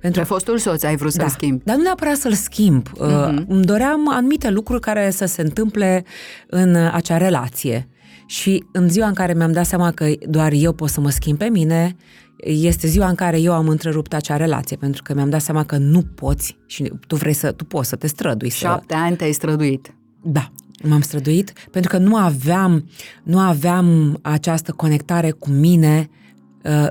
[0.00, 1.64] Pentru Pe fostul soț ai vrut da, să-l schimbi.
[1.64, 2.88] dar nu neapărat să-l schimb.
[3.00, 3.44] Uh, Mhm.
[3.48, 6.04] Îmi doream anumite lucruri care să se întâmple
[6.46, 7.88] în uh, acea relație.
[8.26, 11.38] Și în ziua în care mi-am dat seama că doar eu pot să mă schimb
[11.38, 11.96] pe mine,
[12.44, 15.76] este ziua în care eu am întrerupt acea relație, pentru că mi-am dat seama că
[15.76, 18.50] nu poți și tu vrei să, tu poți să te strădui.
[18.50, 19.94] Să, Șapte ani te-ai străduit.
[20.22, 20.50] da,
[20.82, 22.88] m-am străduit pentru că nu aveam,
[23.22, 26.16] nu aveam această conectare cu mine, uh,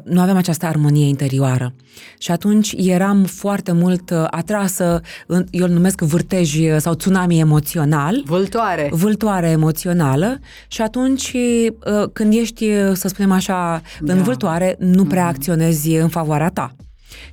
[0.04, 1.74] nu aveam această armonie interioară.
[2.18, 7.40] Și atunci eram foarte mult uh, atrasă, în- eu îl numesc vârtej uh, sau tsunami
[7.40, 8.90] emoțional, Vâltoare.
[8.92, 14.22] vâltoare emoțională și atunci uh, când ești, uh, să spunem așa, în Da.
[14.24, 16.76] vâltoare, nu prea acționezi în favoarea ta,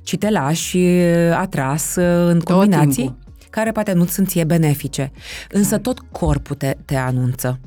[0.03, 3.17] ci te lași uh, atras uh, în Tot combinații timpul.
[3.49, 5.11] care poate nu sunt ție benefice.
[5.51, 7.59] Însă tot corpul te, te anunță.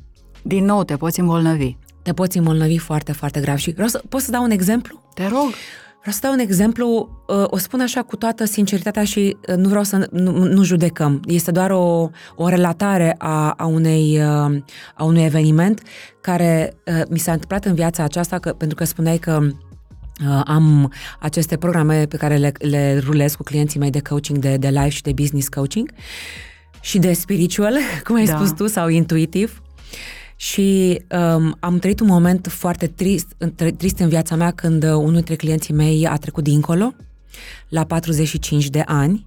[0.42, 1.76] Din nou te poți îmbolnăvi.
[2.08, 3.56] Te poți îmbolnăvi foarte, foarte grav.
[3.56, 5.02] Și vreau să, pot să dau un exemplu?
[5.14, 5.52] Te rog.
[6.00, 9.68] Vreau să dau un exemplu, uh, o spun așa cu toată sinceritatea și uh, nu
[9.68, 11.22] vreau să nu, nu judecăm.
[11.26, 14.56] Este doar o, o relatare a, a, unei, uh,
[14.94, 15.82] a unui eveniment
[16.20, 20.92] care uh, mi s-a întâmplat în viața aceasta, că, pentru că spuneai că uh, am
[21.20, 24.88] aceste programe pe care le, le rulez cu clienții mei de coaching, de, de life
[24.88, 25.90] și de business coaching
[26.80, 27.74] și de spiritual,
[28.06, 28.36] cum ai Da.
[28.36, 29.62] spus tu, sau intuitiv.
[30.40, 34.90] Și um, am trăit un moment foarte trist, între- trist în viața mea când uh,
[34.90, 36.94] unul dintre clienții mei a trecut dincolo,
[37.68, 39.24] la 45 de ani,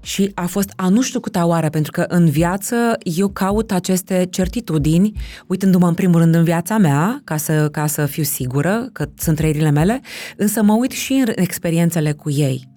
[0.00, 4.26] și a fost a nu știu câta oară, pentru că în viață eu caut aceste
[4.30, 5.12] certitudini,
[5.46, 9.36] uitându-mă în primul rând în viața mea, ca să, ca să fiu sigură că sunt
[9.36, 10.00] trăirile mele,
[10.36, 12.68] însă mă uit și în experiențele cu ei.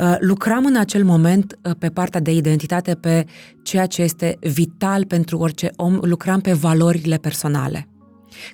[0.00, 3.26] Uh, Lucram în acel moment uh, pe partea de identitate, pe
[3.62, 7.88] ceea ce este vital pentru orice om, lucram pe valorile personale,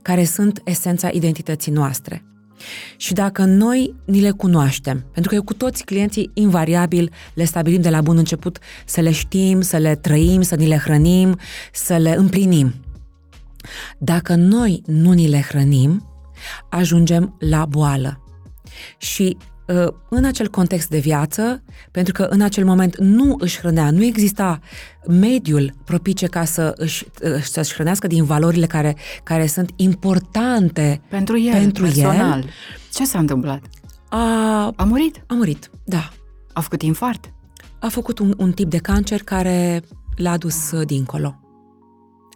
[0.03, 2.24] care sunt esența identității noastre.
[2.97, 7.80] Și dacă noi ni le cunoaștem, pentru că eu cu toți clienții invariabil le stabilim
[7.80, 11.38] de la bun început să le știm, să le trăim, să ni le hrănim,
[11.72, 12.74] să le împlinim.
[13.99, 16.09] Dacă noi nu ni le hrănim,
[16.70, 18.20] ajungem la boală.
[18.99, 19.55] Și uh,
[20.09, 24.61] în acel context de viață, pentru că în acel moment nu își hrănea, nu exista
[25.09, 31.39] mediul propice ca să își, uh, să-și hrănească din valorile care, care sunt importante Pentru
[31.39, 32.39] el, pentru personal.
[32.39, 32.49] el,
[32.93, 33.62] Ce s-a întâmplat?
[34.09, 35.25] a, A murit?
[35.27, 36.11] a murit, da.
[36.53, 37.33] A făcut infart?
[37.79, 39.83] A făcut un, un tip de cancer care
[40.17, 41.41] l-a dus uh, dincolo.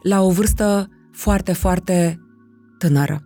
[0.02, 2.18] La o vârstă foarte, foarte
[2.78, 3.24] tânără.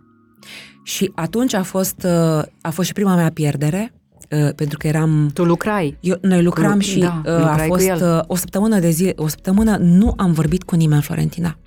[0.87, 3.93] Și atunci a fost, uh, a fost și prima mea pierdere,
[4.31, 5.97] uh, pentru că eram Tu lucrai?
[5.99, 8.15] Eu, noi lucram Lu- și da, uh, a lucrai cu fost el.
[8.17, 11.57] uh, o săptămână de zile, o săptămână nu am vorbit cu nimeni în Florentina.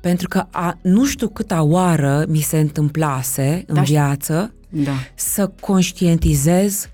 [0.00, 4.92] Pentru că a, nu știu câta oară mi se întâmplase în Da, și- viață Da.
[5.14, 6.88] să conștientizez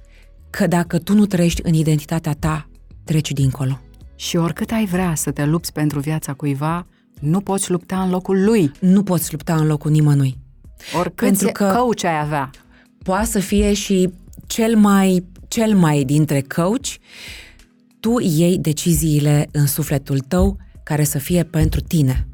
[0.50, 2.68] că dacă tu nu trăiești în identitatea ta,
[3.04, 3.80] treci dincolo.
[4.16, 6.86] Și oricât ai vrea să te lupți pentru viața cuiva,
[7.20, 8.70] nu poți lupta în locul lui.
[8.80, 10.38] Nu poți lupta în locul nimănui.
[10.98, 11.78] Oricât Pentru pentru că- că...
[11.78, 12.50] coach ai avea.
[13.02, 14.10] Poate să fie și
[14.46, 16.86] cel mai, cel mai dintre coach,
[18.00, 22.26] tu iei deciziile în sufletul tău care să fie pentru tine.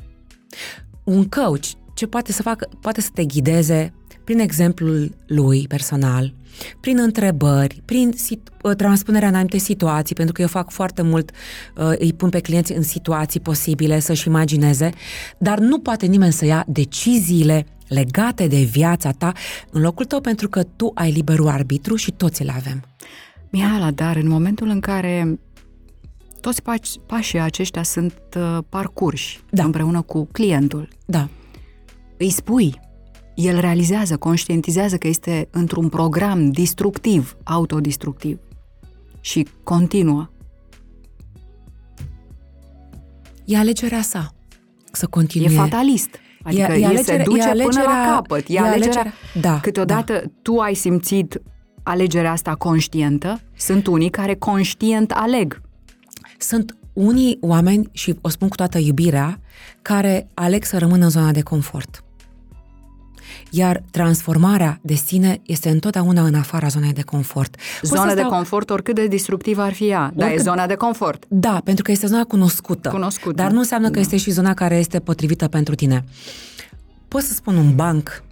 [1.05, 3.92] Un coach ce poate să facă, poate să te ghideze
[4.24, 6.34] prin exemplul lui personal,
[6.80, 11.30] prin întrebări, prin sit- uh, transpunerea în anumite situații, pentru că eu fac foarte mult,
[11.76, 14.90] uh, îi pun pe clienți în situații posibile să-și imagineze,
[15.38, 19.32] dar nu poate nimeni să ia deciziile legate de viața ta
[19.70, 22.84] în locul tău, pentru că tu ai liberul arbitru și toți îl avem.
[23.51, 25.38] Mihala, dar în momentul în care
[26.41, 29.64] toți pași, pașii aceștia sunt uh, parcurși Da.
[29.64, 31.28] împreună cu clientul, Da,
[32.18, 32.80] îi spui,
[33.34, 38.38] el realizează, conștientizează că este într-un program destructiv, autodestructiv
[39.20, 40.30] și continuă.
[43.45, 44.34] e alegerea sa
[44.93, 45.53] să continue.
[45.53, 46.09] E fatalist.
[46.51, 48.44] Adică E- e el alegere- se e duce până la alegerea- capăt.
[48.48, 49.01] E, e alegerea...
[49.01, 51.42] alegerea- da, Câteodată tu ai simțit
[51.82, 53.40] alegerea asta conștientă.
[53.57, 55.61] Sunt unii care conștient aleg.
[56.38, 59.40] Sunt unii oameni, și o spun cu toată iubirea,
[59.82, 62.05] care aleg să rămână în zona de confort.
[63.51, 67.57] Iar transformarea de sine este întotdeauna în afara zonei de confort.
[67.80, 70.42] Pot să Zona de stau- confort, oricât de destructivă ar fi ea, dar e Oricât-
[70.44, 71.24] zona de confort.
[71.28, 72.88] Da, pentru că este zona cunoscută.
[72.88, 73.42] Cunoscută.
[73.42, 74.01] Dar nu înseamnă că Da.
[74.01, 76.05] este și zona care este potrivită pentru tine.
[77.09, 78.22] pot să spun un banc,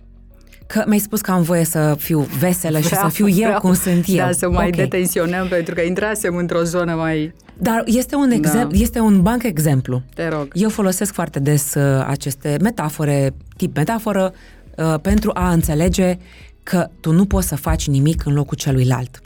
[0.66, 3.60] că mi-ai spus că am voie să fiu veselă vreau, și să fiu eu vreau,
[3.60, 4.16] cum sunt eu.
[4.16, 4.70] Da, să mai okay.
[4.70, 7.34] detenționăm pentru că intrasem într-o zonă mai...
[7.60, 8.76] Dar este un, exem- da.
[8.78, 10.02] este un banc exemplu.
[10.14, 10.48] Te rog.
[10.52, 14.32] Eu folosesc foarte des uh, aceste metafore, tip metaforă,
[14.78, 16.18] uh, pentru a înțelege
[16.62, 19.20] că tu nu poți să faci nimic în locul celuilalt.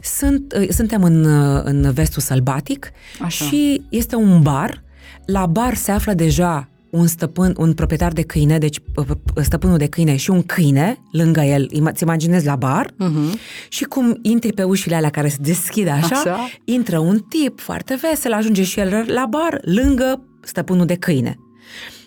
[0.00, 3.44] Sunt, uh, suntem în, uh, în vestul sălbatic Așa.
[3.44, 4.82] și este un bar.
[5.26, 9.06] La bar se află deja un stăpân, un proprietar de câine, deci uh,
[9.42, 13.38] stăpânul de câine și un câine lângă el, îți imaginezi la bar uh-huh.
[13.68, 17.98] și cum intri pe ușile alea care se deschid așa, așa, intră un tip foarte
[18.00, 21.38] vesel, ajunge și el la bar lângă stăpânul de câine.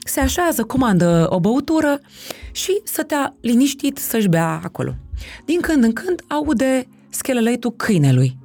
[0.04, 1.99] Se așează, comandă o băutură
[2.51, 4.95] și stătea liniștit să-și bea acolo.
[5.45, 8.38] Din când în când aude schelelăitul câinelui.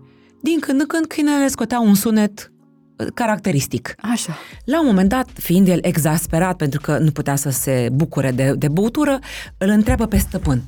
[0.43, 2.53] Din când în când câinele scotea un sunet
[2.97, 3.95] uh, caracteristic.
[4.01, 4.37] Așa.
[4.65, 8.53] La un moment dat, fiind el exasperat pentru că nu putea să se bucure de,
[8.53, 9.19] de băutură,
[9.59, 10.63] îl întreabă pe stăpân.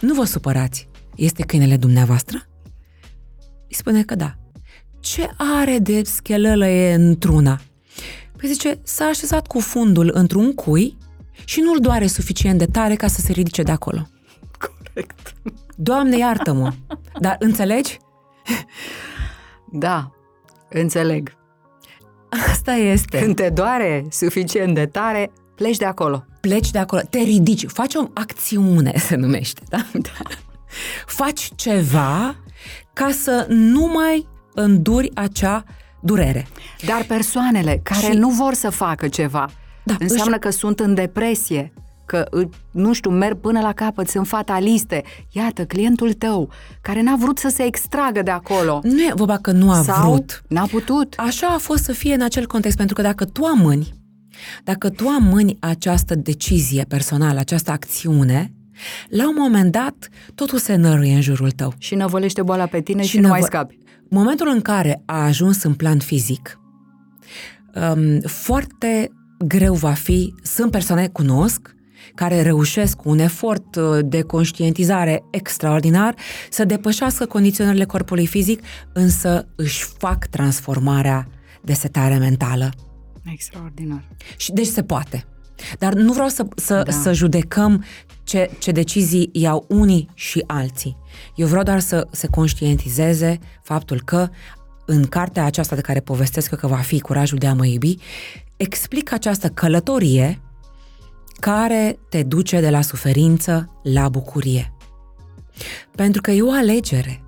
[0.00, 2.46] Nu vă supărați, este câinele dumneavoastră?
[3.68, 4.34] Îi spune că da.
[5.00, 7.60] Ce are de schelălăie într-una?
[8.42, 10.96] Păi zice, s-a așezat cu fundul într-un cui
[11.44, 14.06] și nu-l doare suficient de tare ca să se ridice de acolo.
[14.58, 15.34] Corect.
[15.76, 16.72] Doamne, iartă-mă!
[17.18, 17.98] Dar înțelegi?
[19.72, 20.10] Da,
[20.68, 21.36] înțeleg.
[22.50, 23.18] Asta este.
[23.18, 26.24] Când te doare suficient de tare, pleci de acolo.
[26.40, 29.86] Pleci de acolo, te ridici, faci o acțiune, se numește, da?
[29.92, 30.30] da.
[31.06, 32.36] Faci ceva
[32.92, 35.64] ca să nu mai înduri acea
[36.02, 36.46] durere.
[36.86, 38.18] Dar persoanele care și...
[38.18, 39.50] nu vor să facă ceva,
[39.84, 40.40] da, înseamnă își...
[40.40, 41.72] că sunt în depresie,
[42.06, 42.28] că,
[42.70, 45.02] nu știu, merg până la capăt, sunt fataliste.
[45.30, 46.50] Iată, clientul tău,
[46.80, 48.80] care n-a vrut să se extragă de acolo.
[48.82, 50.42] Nu e vorba că nu a Sau vrut.
[50.48, 51.14] n-a putut.
[51.16, 53.94] Așa a fost să fie în acel context, pentru că dacă tu amâni,
[54.64, 58.52] dacă tu amâni această decizie personală, această acțiune,
[59.08, 61.72] la un moment dat, totul se năruie în jurul tău.
[61.78, 63.78] Și năvălește boala pe tine și, și nu mai scapi.
[64.14, 66.60] Momentul în care a ajuns în plan fizic,
[67.74, 69.10] um, foarte
[69.46, 71.74] greu va fi, sunt persoane, cunosc,
[72.14, 76.14] care reușesc cu un efort uh, de conștientizare extraordinar
[76.50, 81.28] să depășească condiționările corpului fizic, însă își fac transformarea
[81.62, 82.70] de setare mentală.
[83.32, 84.04] Extraordinar.
[84.36, 85.24] Și deci se poate.
[85.78, 86.92] Dar nu vreau să, să, da.
[86.92, 87.84] să judecăm
[88.24, 90.96] ce, ce decizii iau unii și alții.
[91.36, 94.28] Eu vreau doar să se conștientizeze faptul că
[94.84, 97.96] în cartea aceasta de care povestesc că va fi Curajul de a mă iubi,
[98.56, 100.40] explic această călătorie
[101.40, 104.72] care te duce de la suferință la bucurie.
[105.96, 107.22] Pentru că e o alegere.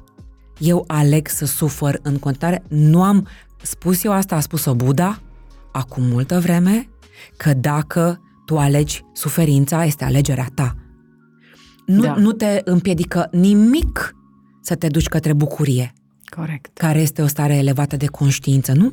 [0.59, 2.63] Eu aleg să sufăr în contare.
[2.69, 3.29] Nu am
[3.63, 5.21] spus eu asta, a spus-o Buddha
[5.73, 6.89] acum multă vreme,
[7.37, 10.77] că dacă tu alegi suferința, este alegerea ta.
[11.87, 12.15] Nu, da.
[12.15, 14.15] nu te împiedică nimic
[14.63, 15.93] să te duci către bucurie.
[16.25, 16.79] Corect.
[16.79, 18.93] Care este o stare elevată de conștiință, nu?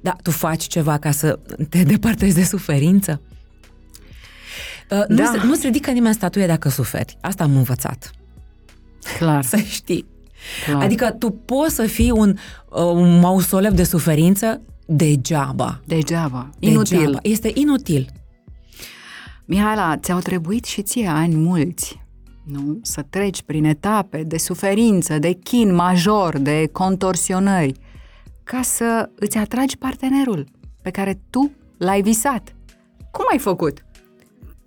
[0.00, 3.20] Da, tu faci ceva ca să te depărtezi de suferință?
[4.90, 5.32] Uh, da.
[5.32, 7.16] nu, nu-ți ridică nimeni statuie dacă suferi.
[7.20, 8.10] Asta am învățat.
[9.18, 9.44] Clar.
[9.44, 10.06] Să știi.
[10.64, 10.82] Clar.
[10.82, 12.36] Adică tu poți să fii un,
[12.70, 14.60] uh, un mausoleu de suferință
[14.90, 15.80] degeaba.
[15.84, 16.50] Degeaba.
[16.58, 16.98] Inutil.
[16.98, 17.18] Degeaba.
[17.22, 18.08] Este inutil.
[19.44, 22.00] Mihaela, ți-au trebuit și ție ani mulți,
[22.44, 22.78] nu?
[22.82, 27.74] Să treci prin etape de suferință, de chin major, de contorsionări,
[28.44, 30.46] ca să îți atragi partenerul
[30.82, 32.54] pe care tu l-ai visat.
[33.10, 33.84] Cum ai făcut?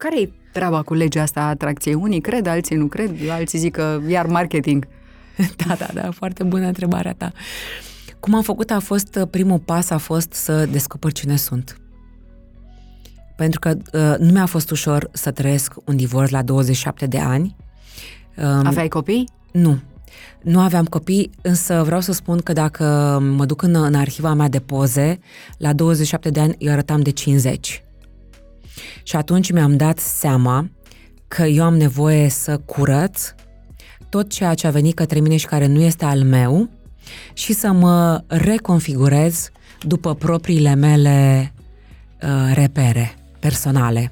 [0.03, 1.93] care e treaba cu legea asta a atracției?
[1.93, 4.87] Unii cred, alții nu cred, alții zic că iar marketing.
[5.67, 7.31] Da, da, da, foarte bună întrebarea ta.
[8.23, 11.77] Cum am făcut a fost, primul pas a fost să descoper cine sunt.
[13.35, 17.55] Pentru că uh, nu mi-a fost ușor să trăiesc un divorț la 27 de ani.
[18.37, 19.29] Um, Aveai copii?
[19.51, 19.79] Nu.
[20.41, 22.83] Nu aveam copii, însă vreau să spun că dacă
[23.35, 25.19] mă duc în, în arhiva mea de poze,
[25.57, 27.83] la 27 de ani eu arătam de 50.
[29.03, 30.69] Și atunci mi-am dat seama
[31.27, 33.33] că eu am nevoie să curăț
[34.09, 36.81] tot ceea ce a venit către mine și care nu este al meu
[37.33, 39.49] și să mă reconfigurez
[39.81, 41.53] după propriile mele
[42.21, 44.11] uh, repere personale.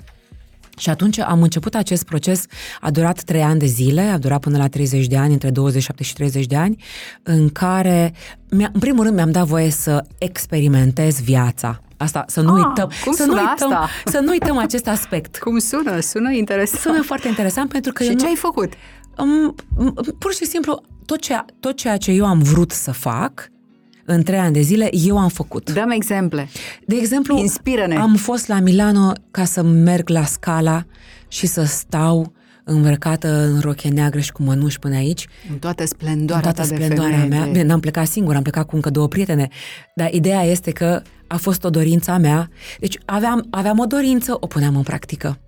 [0.78, 2.46] Și atunci am început acest proces,
[2.80, 6.04] a durat trei ani de zile, a durat până la 30 de ani, între 27
[6.04, 6.84] și 30 de ani,
[7.24, 8.14] în care,
[8.50, 11.82] în primul rând, mi-am dat voie să experimentez viața.
[11.98, 12.92] Asta, să nu ah, uităm.
[13.04, 13.90] Cum să sună nu uităm, asta?
[14.06, 15.38] Să nu uităm acest aspect.
[15.38, 16.00] Cum sună?
[16.00, 16.82] Sună interesant.
[16.82, 18.04] Sună foarte interesant pentru că...
[18.04, 18.74] Și eu ce nu, ai făcut?
[19.18, 19.56] Um,
[20.18, 23.52] pur și simplu, tot ceea, tot ceea ce eu am vrut să fac,
[24.06, 25.72] în trei ani de zile, eu am făcut.
[25.72, 26.48] Dăm exemple.
[26.86, 27.96] De exemplu, Inspiră-ne.
[27.96, 30.86] am fost la Milano ca să merg la scala
[31.28, 32.34] și să stau
[32.64, 35.28] îmbrăcată în roche neagră și cu mănuși până aici.
[35.50, 37.42] În toată splendoarea în toată ta splendoarea de femeie.
[37.42, 37.52] mea.
[37.52, 39.48] Bine, n-am plecat singur, am plecat cu încă două prietene,
[39.96, 42.50] dar ideea este că a fost o dorință a mea.
[42.80, 45.40] Deci aveam, aveam o dorință, o puneam în practică.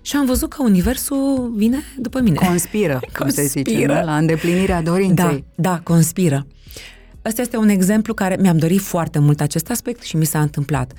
[0.00, 2.34] Și am văzut că universul vine după mine.
[2.46, 3.98] Conspiră, cum se zice, Conspiră.
[3.98, 4.04] nu?
[4.04, 5.44] la îndeplinirea Da, dorinței.
[5.54, 6.46] da, conspiră.
[7.24, 10.92] Ăsta este un exemplu care mi-am dorit foarte mult acest aspect și mi s-a întâmplat.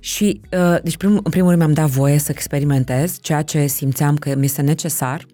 [0.00, 4.16] Și, uh, deci, prim, în primul rând mi-am dat voie să experimentez ceea ce simțeam
[4.16, 5.26] că mi este necesar.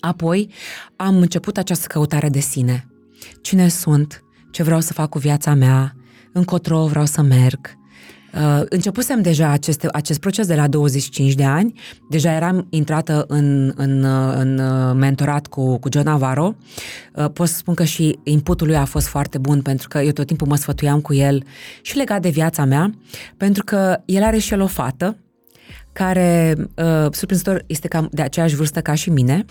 [0.00, 0.50] Apoi
[0.96, 2.86] am început această căutare de sine.
[3.40, 4.22] Cine sunt?
[4.50, 5.94] Ce vreau să fac cu viața mea?
[6.32, 7.74] Încotro vreau să merg?
[8.36, 11.72] Uh, începusem deja aceste, acest proces de la 25 de ani,
[12.08, 16.54] deja eram intrată în, în, uh, în uh, mentorat cu, cu John Navarro.
[17.14, 20.10] Uh, pot să spun că și inputul lui a fost foarte bun, pentru că eu
[20.10, 21.44] tot timpul mă sfătuiam cu el
[21.82, 22.94] și legat de viața mea,
[23.36, 25.16] pentru că el are și el o fată,
[25.94, 29.44] care, uh, surprinzător, este cam de aceeași vârstă ca și mine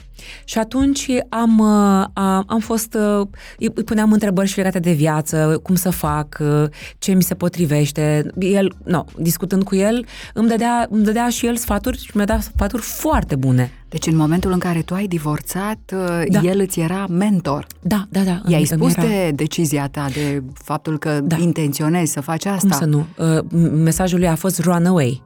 [0.44, 3.28] și atunci am, uh, a, am fost, uh,
[3.58, 6.64] îi îi puneam întrebări și legate de viață, cum să fac, uh,
[7.00, 8.26] ce mi se potrivește.
[8.40, 12.42] El, no, discutând cu el, îmi dădea, îmi dădea și el sfaturi și mi-a dat
[12.42, 13.72] sfaturi foarte bune.
[13.90, 16.24] Deci în momentul în care tu ai divorțat, Da.
[16.30, 16.40] da.
[16.44, 17.68] el îți era mentor.
[17.82, 18.42] Da, da, da.
[18.48, 21.36] I-ai îmi- spus îmi era- de decizia ta, de faptul că Da.
[21.40, 22.68] intenționezi să faci asta.
[22.68, 23.06] Cum să nu?
[23.18, 25.22] Uh, mesajul lui a fost run away.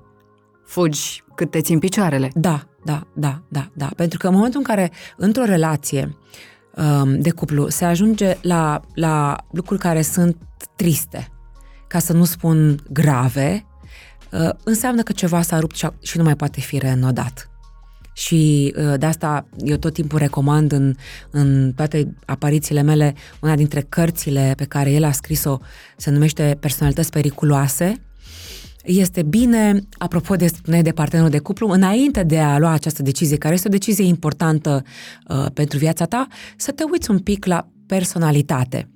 [0.68, 2.32] Fugi cât te țin picioarele.
[2.34, 3.90] Da, da, da, da, da.
[3.96, 6.18] Pentru că în momentul în care într-o relație
[6.76, 10.38] um, de cuplu se ajunge la, la lucruri care sunt
[10.76, 11.32] triste,
[11.88, 13.66] ca să nu spun grave,
[14.32, 17.50] uh, înseamnă că ceva s-a rupt și, și nu mai poate fi reînnodat.
[18.14, 20.96] Și uh, de asta eu tot timpul recomand în,
[21.32, 25.58] în toate aparițiile mele una dintre cărțile pe care el a scris-o
[25.98, 28.07] se numește Personalități periculoase
[28.88, 33.38] este bine, apropo de spuneai de partenerul de cuplu, înainte de a lua această decizie,
[33.38, 34.84] care este o decizie importantă
[35.28, 36.28] uh, pentru viața ta,
[36.58, 38.90] să te uiți un pic la personalitate.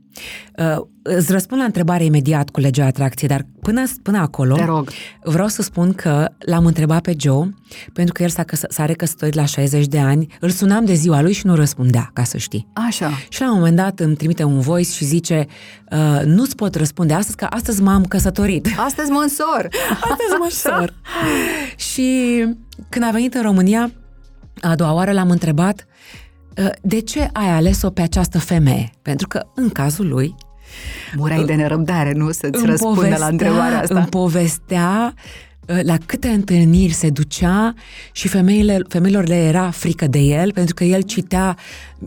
[0.58, 4.90] Uh, îți răspund la întrebare imediat cu legea atracției, dar până, până acolo Te rog.
[5.24, 7.50] vreau să spun că l-am întrebat pe Joe,
[7.94, 11.22] pentru că el s-a, căs- s-a recăsătorit la 60 de ani, îl sunam de ziua
[11.22, 12.68] lui și nu răspundea, ca să știi.
[12.88, 13.10] Așa.
[13.30, 15.46] Și la un moment dat îmi trimite un voice și zice
[15.92, 18.68] uh, nu-ți pot răspunde astăzi, că astăzi m-am căsătorit.
[18.78, 19.68] Astăzi mă însor.
[20.12, 20.94] Astăzi mă sor.
[21.76, 22.46] și
[22.90, 23.92] când a venit în România,
[24.62, 25.90] a doua oară l-am întrebat "Uh,
[26.82, 28.90] de ce ai ales-o pe această femeie?
[29.02, 30.36] Pentru că în cazul lui
[31.16, 33.98] Murai de nerăbdare, nu să-ți îmi răspundă la întrebarea asta.
[33.98, 35.14] Îmi povestea
[35.68, 37.74] uh, la câte întâlniri se ducea
[38.12, 41.58] și femeile, femeilor le era frică de el, pentru că el citea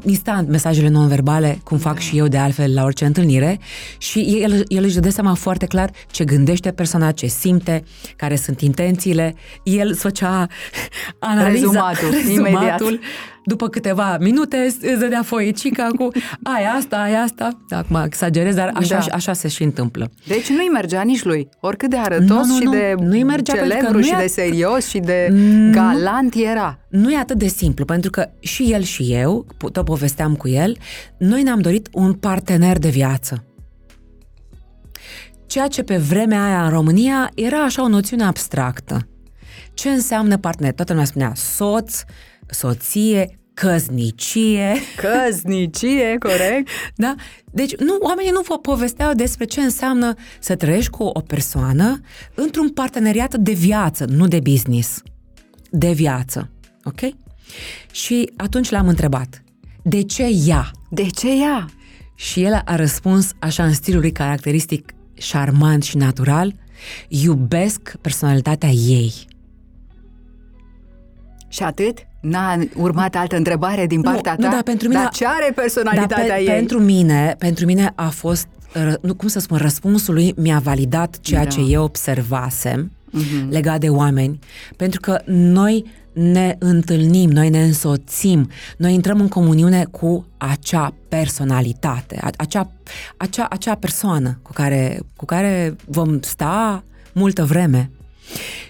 [0.03, 3.59] instant mesajele non-verbale, cum fac și eu de altfel la orice întâlnire,
[3.99, 7.82] și el, el își dădea seama foarte clar ce gândește persoana, ce simte,
[8.16, 9.34] care sunt intențiile.
[9.62, 10.47] El îți făcea
[11.18, 12.61] analiza, Rezumatul, imediat.
[12.62, 13.01] rezumatul
[13.47, 16.09] după câteva minute îți dădea foicica cu
[16.42, 17.59] ai asta, ai asta.
[17.70, 19.14] Acum exagerez, dar așa, Da.
[19.14, 20.11] așa se și întâmplă.
[20.26, 22.70] Deci nu-i mergea nici lui, oricât de arătos Nu, nu, și nu.
[22.70, 25.70] de Nu-i mergea pentru că celebru nu și e de at- serios și de Nu.
[25.72, 26.78] galant era.
[26.88, 30.76] Nu e atât de simplu, pentru că și el și eu, tot povesteam cu el,
[31.18, 33.45] noi ne-am dorit un partener de viață.
[35.47, 39.09] Ceea ce pe vremea aia în România era așa o noțiune abstractă.
[39.74, 40.72] Ce înseamnă partener?
[40.72, 42.03] Toată lumea spunea soț,
[42.47, 46.68] soție, căznicie, Căznicie, corect?
[46.97, 47.14] da?
[47.53, 52.01] Deci nu, oamenii nu vă povesteau despre ce înseamnă să trăiești cu o persoană
[52.35, 55.03] într-un parteneriat de viață, nu de business.
[55.70, 56.51] De viață.
[56.85, 57.01] Ok?
[57.91, 59.43] Și atunci l-am întrebat,
[59.85, 60.70] de ce ea?
[60.89, 61.66] De ce ea?
[62.14, 66.55] Și el a răspuns așa în stilul lui caracteristic, șarmant și natural,
[67.09, 69.12] iubesc personalitatea ei.
[71.49, 71.99] Și atât?
[72.20, 74.51] N-a urmat altă întrebare din partea nu, ta?
[74.51, 76.47] dar pentru mine Dar a- ce are personalitatea Dar pe, ei?
[76.47, 81.18] pentru mine, pentru mine a fost, ră- nu, cum să spun, răspunsul lui mi-a validat
[81.20, 81.49] ceea Da.
[81.51, 83.51] ce eu observasem Mhm.
[83.51, 84.39] legat de oameni,
[84.76, 85.85] pentru că noi
[86.15, 92.71] ne întâlnim, noi ne însoțim, noi intrăm în comuniune cu acea personalitate, a- acea,
[93.17, 97.91] acea, acea persoană cu care, cu care vom sta multă vreme.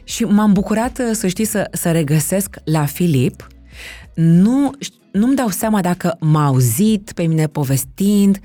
[0.05, 3.47] Și m-am bucurat, să știi, să, să regăsesc la Filip.
[4.15, 4.71] Nu,
[5.13, 8.39] nu-mi dau seama dacă m-a auzit pe mine povestind,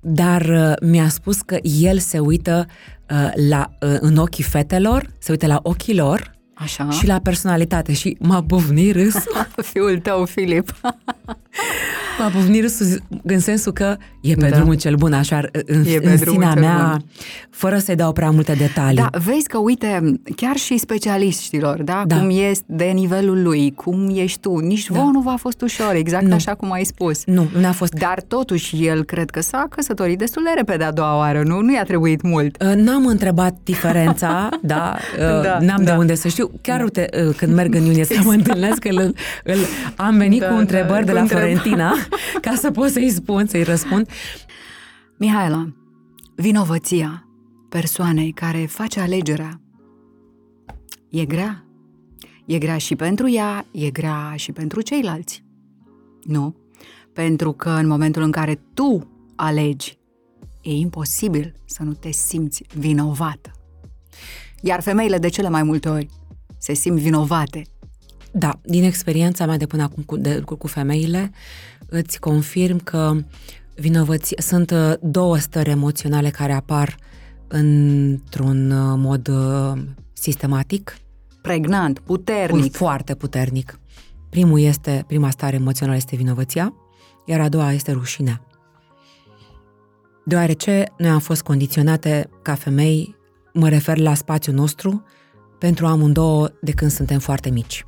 [0.00, 2.66] dar uh, mi-a spus că el se uită
[3.10, 6.90] uh, la, uh, în ochii fetelor, se uită la ochii lor Așa.
[6.90, 9.14] și la personalitate și m-a bufnit râs.
[9.70, 10.74] Fiul tău, Filip.
[12.18, 14.56] M-a pufnit râsul în sensul că e pe Da.
[14.56, 17.04] drumul cel bun, așa, în, E pe în drumul sinea cel mea, bun.
[17.50, 18.96] fără să-i dau prea multe detalii.
[18.96, 22.18] Da, vezi că, uite, chiar și specialiștilor, da, Da.
[22.18, 24.98] cum ești de nivelul lui, cum ești tu, nici Da.
[24.98, 26.34] vouă nu v-a fost ușor, exact Nu.
[26.34, 27.22] așa cum ai spus.
[27.26, 30.92] Nu, nu a fost Dar totuși el cred că s-a căsătorit destul de repede a
[30.92, 31.60] doua oară, nu?
[31.60, 32.62] Nu i-a trebuit mult.
[32.62, 35.96] Uh, N-am întrebat diferența, da, uh, Da, n-am de da.
[35.96, 36.50] unde să știu.
[36.62, 39.14] Chiar, uite, uh, când merg în iunie să mă întâlnesc, îl,
[39.44, 39.56] îl,
[39.96, 41.54] am venit Da, cu da, întrebări de cu la întrebări.
[41.54, 41.94] Florentina
[42.46, 44.08] ca să pot să-i spun, să-i răspund.
[45.16, 45.72] Mihaela,
[46.34, 47.28] vinovăția
[47.68, 49.60] persoanei care face alegerea
[51.10, 51.64] e grea.
[52.46, 55.44] E grea și pentru ea, e grea și pentru ceilalți.
[56.22, 56.56] Nu?
[57.12, 59.98] Pentru că în momentul în care tu alegi,
[60.62, 63.50] e imposibil să nu te simți vinovată.
[64.60, 66.08] Iar femeile de cele mai multe ori
[66.58, 67.62] se simt vinovate.
[68.32, 71.30] Da, din experiența mea de până acum cu, de, cu, cu femeile,
[71.88, 73.16] îți confirm că
[73.74, 76.96] vinovății sunt uh, două stări emoționale care apar
[77.48, 80.96] într-un uh, mod uh, sistematic,
[81.42, 82.76] Pregnant, un puternic.
[82.76, 83.80] foarte puternic.
[84.30, 86.74] Primul este, prima stare emoțională este vinovăția,
[87.26, 88.42] iar a doua este rușinea.
[90.24, 93.16] Deoarece noi am fost condiționate ca femei,
[93.52, 95.04] mă refer la spațiul nostru,
[95.58, 97.87] pentru amândouă de când suntem foarte mici.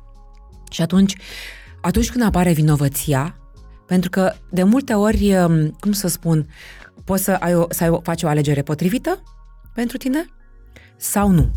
[0.71, 1.15] Și atunci,
[1.81, 3.35] atunci când apare vinovăția,
[3.87, 6.47] pentru că de multe ori, um, cum să spun,
[7.03, 9.23] poți să, ai o, să ai o, faci o alegere potrivită
[9.73, 10.25] pentru tine
[10.97, 11.51] sau nu.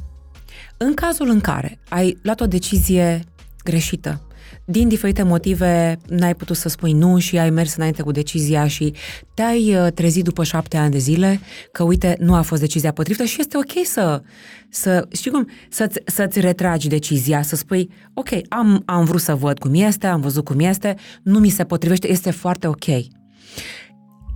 [0.77, 3.25] În cazul în care ai luat o decizie
[3.65, 4.23] greșită,
[4.67, 8.95] din diferite motive n-ai putut să spui nu și ai mers înainte cu decizia și
[9.35, 11.41] te-ai uh, trezit după șapte ani de zile
[11.73, 14.23] că, uite, nu a fost decizia potrivită și este ok să,
[14.69, 19.59] să știi cum, să-ți, să-ți retragi decizia, să spui, ok, am, am vrut să văd
[19.59, 22.85] cum este, am văzut cum este, nu mi se potrivește, este foarte ok.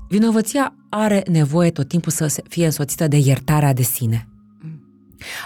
[0.09, 4.29] Vinovăția are nevoie tot timpul să se- fie însoțită de iertarea de sine.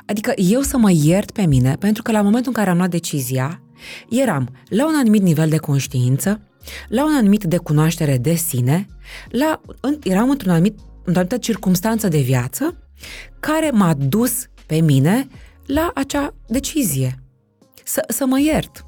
[0.07, 2.91] Adică eu să mă iert pe mine, pentru că la momentul în care am luat
[2.91, 3.63] decizia,
[4.09, 6.41] eram la un anumit nivel de conștiință,
[6.89, 8.87] la un anumit de cunoaștere de sine,
[9.29, 12.77] la, în, eram într-un anumit, într-o anumită circunstanță de viață
[13.41, 15.29] care m-a dus pe mine
[15.67, 17.23] la acea decizie.
[17.85, 18.85] Să, să mă iert.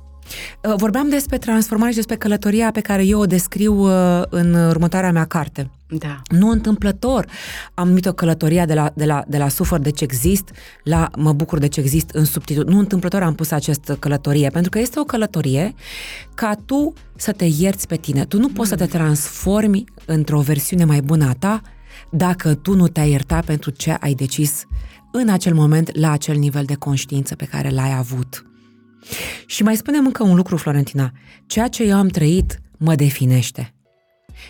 [0.63, 5.13] Uh, Vorbeam despre transformare și despre călătoria pe care eu o descriu uh, în următoarea
[5.13, 5.71] mea carte.
[5.99, 6.23] Da.
[6.29, 7.27] Nu întâmplător
[7.75, 10.51] am numit-o călătoria de la, de la, de la sufăr de ce exist
[10.83, 12.65] la mă bucur de ce exist în subtitul.
[12.69, 15.75] Nu întâmplător am pus această călătorie, pentru că este o călătorie
[16.35, 18.25] ca tu să te ierți pe tine.
[18.25, 21.61] Tu nu poți să te transformi într-o versiune mai bună a ta
[22.11, 24.65] dacă tu nu te-ai iertat pentru ce ai decis
[25.13, 28.45] în acel moment la acel nivel de conștiință pe care l-ai avut.
[29.47, 31.13] Și mai spunem încă un lucru, Florentina.
[31.47, 33.75] Ceea ce eu am trăit mă definește.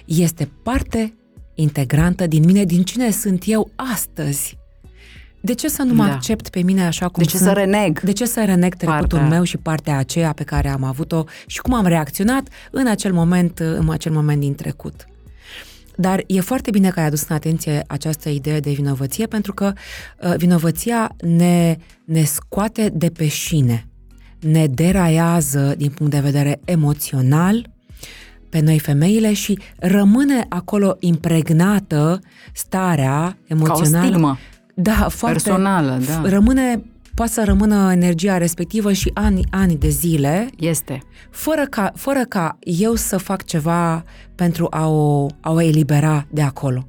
[0.05, 1.15] Este parte
[1.55, 4.59] integrantă din mine, din cine sunt eu astăzi.
[5.41, 6.13] De ce să nu mă Da.
[6.13, 7.49] accept pe mine așa cum De ce sunt?
[7.49, 8.01] să reneg?
[8.01, 11.61] De ce să reneg trecutul Partea- meu și partea aceea pe care am avut-o și
[11.61, 15.07] cum am reacționat în acel moment, în acel moment din trecut?
[15.97, 19.73] Dar e foarte bine că ai adus în atenție această idee de vinovăție, pentru că
[20.21, 23.89] uh, vinovăția ne, ne scoate de pe șine,
[24.41, 27.71] ne deraiază din punct de vedere emoțional
[28.55, 32.21] pe noi femeile și rămâne acolo impregnată
[32.53, 34.07] starea Ca o emoțională.
[34.07, 34.39] stigmă
[34.75, 36.29] Da, foarte personală, da.
[36.29, 36.83] rămâne,
[37.15, 41.03] poate să rămână energia respectivă și ani, ani de zile, Este.
[41.31, 46.43] fără ca, fără ca eu să fac ceva pentru a o, a o elibera de
[46.43, 46.87] acolo.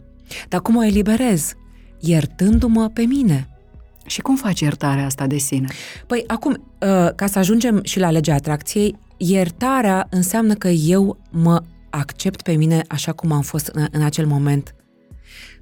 [0.50, 1.54] Dar cum o eliberez?
[2.00, 3.48] Iertându-mă pe mine.
[4.06, 5.68] Și cum faci iertarea asta de sine?
[6.08, 11.64] Păi acum, uh, ca să ajungem și la legea atracției, iertarea înseamnă că eu mă
[11.90, 14.76] accept pe mine așa cum am fost în, în acel moment.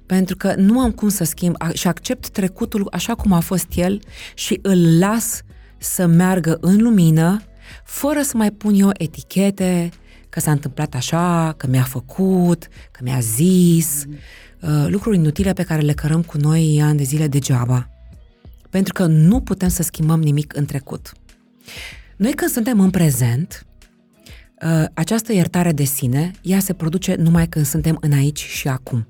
[0.06, 3.66] Pentru că nu am cum să schimb a- și accept trecutul așa cum a fost
[3.74, 4.00] el
[4.34, 5.42] și îl las
[5.78, 7.40] să meargă în lumină,
[7.84, 9.90] fără să mai pun eu etichete,
[10.28, 14.04] că s-a întâmplat așa, că mi-a făcut, că mi-a zis,
[14.60, 17.88] uh, lucruri inutile pe care le cărăm cu noi ani de zile degeaba.
[18.70, 21.12] Pentru că nu putem să schimbăm nimic în trecut.
[22.16, 23.66] Noi când suntem în prezent,
[24.64, 29.08] uh, această iertare de sine, ea se produce numai când suntem în aici și acum.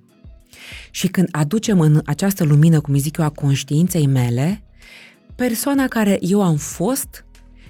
[0.91, 4.63] Și când aducem în această lumină, cum îi zic eu, a conștiinței mele,
[5.35, 7.25] persoana care eu am fost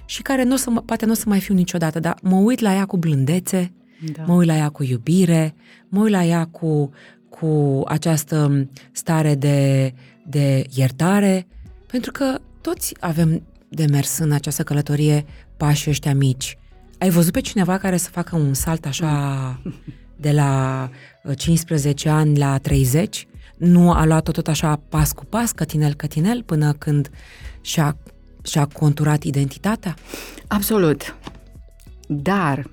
[0.05, 2.35] și care nu o să, mă- poate nu o să mai fiu niciodată, dar mă
[2.35, 3.73] uit la ea cu blândețe,
[4.15, 4.23] Da.
[4.23, 5.55] mă uit la ea cu iubire,
[5.87, 6.91] mă uit la ea cu,
[7.29, 9.93] cu această stare de,
[10.27, 11.47] de iertare,
[11.87, 13.43] pentru că toți avem
[13.75, 15.25] de mers în această călătorie
[15.57, 16.57] pașii ăștia mici.
[16.97, 19.61] ai văzut pe cineva care să facă un salt așa
[20.15, 20.89] de la
[21.35, 23.27] 15 uh, ani la 30?
[23.57, 27.09] Nu a luat-o tot așa pas cu pas, cătinel, cătinel, până când
[27.61, 27.97] și-a,
[28.43, 29.95] și-a conturat identitatea?
[30.47, 31.15] Absolut.
[32.07, 32.69] Dar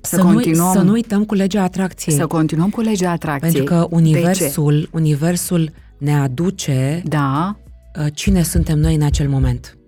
[0.00, 2.16] să, să, continuăm, nu, să nu uităm cu legea atracției.
[2.16, 3.52] Să continuăm cu legea atracției.
[3.52, 7.56] Pentru că universul, universul ne aduce da.
[7.98, 9.78] Uh, cine suntem noi în acel moment.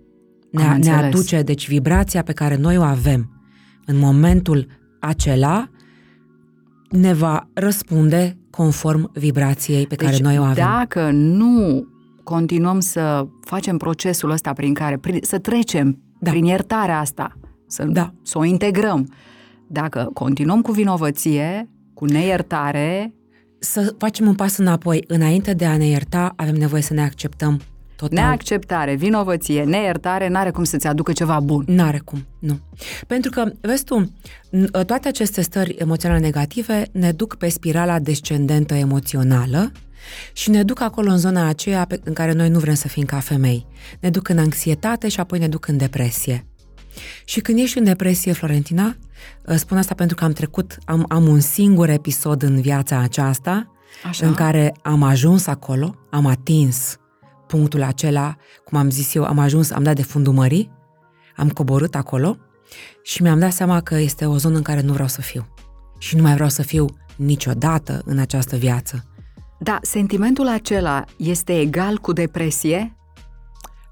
[0.51, 3.39] Ne, ne aduce, deci, vibrația pe care noi o avem
[3.85, 4.67] în momentul
[4.99, 5.69] acela
[6.89, 10.65] ne va răspunde conform vibrației pe care deci, noi o avem.
[10.65, 11.87] dacă nu
[12.23, 16.31] continuăm să facem procesul ăsta prin care, prin, să trecem da.
[16.31, 17.37] prin iertarea asta,
[17.67, 18.13] să, da.
[18.23, 19.13] să o integrăm,
[19.67, 23.13] dacă continuăm cu vinovăție, cu neiertare...
[23.61, 25.03] Să facem un pas înapoi.
[25.07, 27.59] Înainte de a ne ierta, avem nevoie să ne acceptăm
[27.99, 28.23] Total.
[28.23, 31.63] Neacceptare, vinovăție, neiertare, n-are cum să-ți aducă ceva bun.
[31.67, 32.59] N-are cum, nu.
[33.07, 34.13] Pentru că, vezi tu,
[34.85, 39.71] toate aceste stări emoționale negative ne duc pe spirala descendentă emoțională
[40.33, 43.05] și ne duc acolo în zona aceea pe, în care noi nu vrem să fim
[43.05, 43.65] ca femei.
[43.99, 46.47] Ne duc în anxietate și apoi ne duc în depresie.
[47.25, 48.95] Și când ești în depresie, Florentina,
[49.47, 53.71] ă, spun asta pentru că am trecut, am, am un singur episod în viața aceasta
[54.03, 54.25] Așa?
[54.25, 56.99] în care am ajuns acolo, am atins
[57.49, 58.35] punctul acela,
[58.65, 60.71] cum am zis eu, am ajuns, am dat de fundul mării,
[61.35, 62.37] am coborât acolo
[63.03, 65.47] și mi-am dat seama că este o zonă în care nu vreau să fiu.
[65.97, 66.85] Și nu mai vreau să fiu
[67.15, 69.03] niciodată în această viață.
[69.59, 72.95] Da, sentimentul acela este egal cu depresie?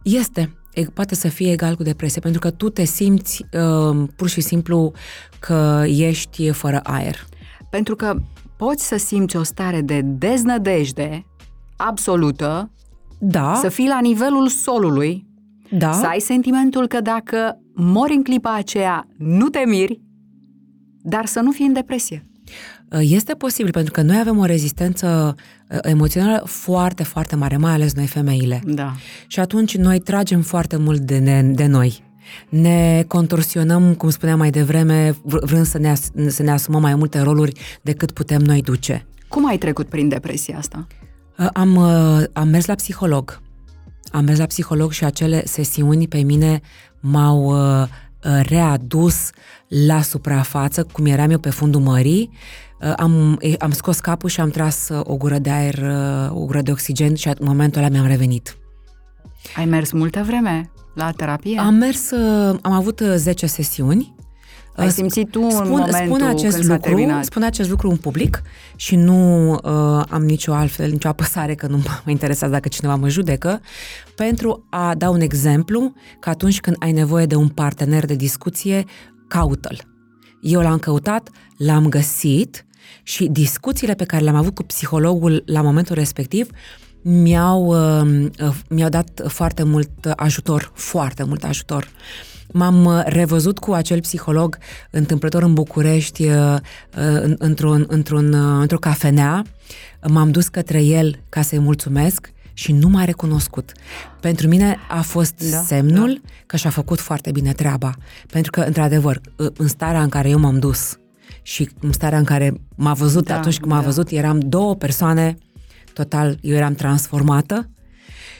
[0.03, 0.51] Este.
[0.93, 4.93] Poate să fie egal cu depresie, pentru că tu te simți uh, pur și simplu
[5.39, 7.25] că ești fără aer.
[7.69, 8.15] Pentru că
[8.57, 11.25] poți să simți o stare de deznădejde
[11.75, 12.71] absolută
[13.17, 13.59] da.
[13.61, 15.27] Să fii la nivelul solului,
[15.71, 15.91] da.
[15.93, 20.01] să ai sentimentul că dacă mori în clipa aceea, nu te miri,
[21.01, 22.25] dar să nu fii în depresie.
[22.91, 25.35] Uh, este posibil, pentru că noi avem o rezistență
[25.69, 28.61] uh, emoțională foarte, foarte mare, mai ales noi femeile.
[28.65, 28.93] Da.
[29.27, 32.05] Și atunci noi tragem foarte mult de, ne, de noi.
[32.49, 35.93] Ne contorsionăm, cum spuneam mai devreme, vrând să ne,
[36.27, 39.05] să ne asumăm mai multe roluri decât putem noi duce.
[39.27, 40.87] Cum ai trecut prin depresia asta?
[40.89, 41.06] Uh,
[41.53, 43.41] am, uh, am mers la psiholog.
[44.11, 46.61] Am mers la psiholog și acele sesiuni pe mine
[46.99, 47.87] m-au uh,
[48.41, 49.29] readus
[49.67, 52.29] la suprafață, cum eram eu pe fundul mării.
[52.95, 55.83] Am, am scos capul și am tras o gură de aer,
[56.29, 58.57] o gură de oxigen și în momentul ăla mi-am revenit.
[59.55, 61.59] Ai mers multă vreme la terapie?
[61.59, 62.11] Am mers,
[62.61, 64.15] am avut 10 sesiuni
[64.77, 67.25] ai simțit tu spun, în momentul spun acest când lucru, terminat.
[67.25, 68.41] Spun acest lucru în public
[68.75, 73.09] și nu uh, am nicio altfel, nicio apăsare că nu mă interesează dacă cineva mă
[73.09, 73.61] judecă,
[74.15, 78.85] pentru a da un exemplu că atunci când ai nevoie de un partener de discuție,
[79.27, 79.81] caută-l.
[80.41, 82.65] Eu l-am căutat, l-am găsit
[83.03, 86.49] și discuțiile pe care le-am avut cu psihologul la momentul respectiv
[87.01, 91.87] mi-au, uh, uh mi-au dat foarte mult ajutor, foarte mult ajutor.
[92.47, 94.57] Uh, M-am uh, revăzut cu acel psiholog
[94.91, 96.55] întâmplător în București, uh,
[96.97, 99.43] uh, într-un, într-un, într-o cafenea.
[100.07, 103.71] M-am dus către el ca să-i mulțumesc și nu m-a recunoscut.
[104.21, 106.29] Pentru mine a fost da, semnul da.
[106.45, 107.93] că și-a făcut foarte bine treaba.
[108.31, 110.97] Pentru că, într-adevăr, în starea în care eu m-am dus
[111.41, 113.85] și în starea în care m-a văzut da, atunci când m-a da.
[113.85, 115.37] văzut, eram două persoane
[115.93, 117.69] total, eu eram transformată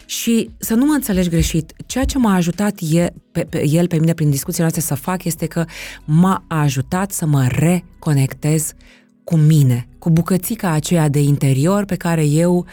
[0.05, 3.99] și să nu mă înțelegi greșit, ceea ce m-a ajutat e, pe, pe, el pe
[3.99, 5.65] mine prin discuțiile noastre să fac este că
[6.05, 8.73] m-a ajutat să mă reconectez
[9.23, 12.65] cu mine, cu bucățica aceea de interior pe care eu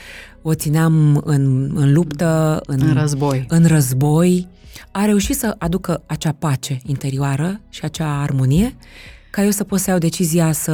[0.43, 3.45] o țineam în, în luptă, în, în război.
[3.49, 4.49] În război.
[4.91, 8.77] A reușit să aducă acea pace interioară și acea armonie
[9.35, 10.73] ca eu să pot să iau decizia să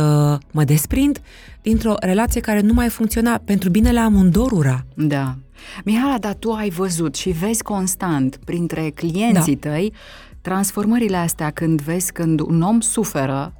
[0.51, 1.21] mă desprind
[1.63, 4.85] dintr-o relație care nu mai funcționa pentru binele amândorura.
[4.95, 5.37] Da.
[5.85, 9.71] Mihala, dar tu ai văzut și vezi constant printre clienții da.
[9.71, 9.93] tăi
[10.41, 13.55] transformările astea când vezi când un om suferă,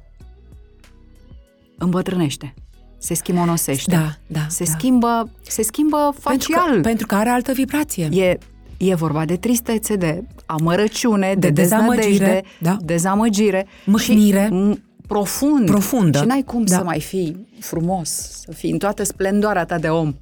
[1.77, 2.53] îmbătrânește
[3.01, 3.95] se schimonosește.
[3.95, 4.45] Da, da.
[4.49, 4.71] Se, da.
[4.71, 6.63] Schimbă, se schimbă facial.
[6.63, 8.09] Pentru că, pentru că are altă vibrație.
[8.11, 8.37] E,
[8.77, 12.77] e vorba de tristețe, de amărăciune, de, de dezamăgire, da.
[12.81, 13.67] dezamăgire.
[13.85, 14.49] Mâhnire.
[14.51, 15.65] Și profund.
[15.65, 16.17] Profundă.
[16.17, 16.75] Și n-ai cum da.
[16.75, 18.09] să mai fii frumos,
[18.45, 20.13] să fii în toată splendoarea ta de om.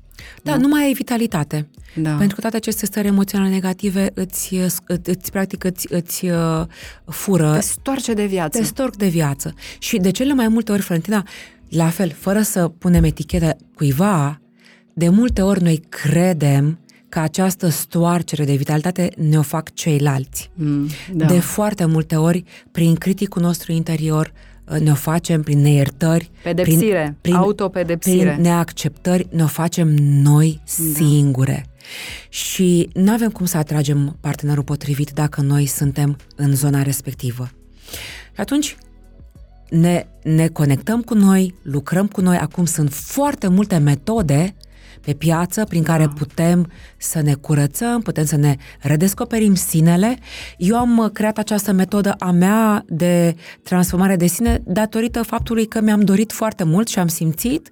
[0.43, 1.67] Da, nu mai ai vitalitate.
[1.96, 2.16] Da.
[2.16, 6.66] Pentru că toate aceste stări emoționale negative îți, îți, îți practic, îți, îți uh,
[7.05, 7.54] fură.
[7.54, 8.58] Te stoarce de viață.
[8.58, 9.54] Te storc de viață.
[9.79, 11.28] Și de cele mai multe ori, Florentina,
[11.70, 14.41] la fel, fără să punem etichetă cuiva,
[14.93, 16.79] de multe ori noi credem
[17.09, 20.51] că această stoarcere de vitalitate ne-o fac ceilalți.
[20.54, 21.25] Mm, da.
[21.25, 24.33] De foarte multe ori, prin criticul nostru interior,
[24.78, 28.32] ne-o facem prin neiertări, Pedepsire, prin, prin, autopedepsire.
[28.32, 29.87] prin neacceptări, ne-o facem
[30.21, 30.93] noi da.
[30.93, 31.66] singure.
[32.29, 37.50] Și nu avem cum să atragem partenerul potrivit dacă noi suntem în zona respectivă.
[38.33, 38.78] Și atunci
[39.70, 42.37] ne, ne conectăm cu noi, lucrăm cu noi.
[42.37, 44.55] Acum sunt foarte multe metode
[45.01, 46.13] pe piață prin care da.
[46.17, 50.17] putem să ne curățăm, putem să ne redescoperim sinele.
[50.58, 56.01] Eu am creat această metodă a mea de transformare de sine datorită faptului că mi-am
[56.01, 57.71] dorit foarte mult și am simțit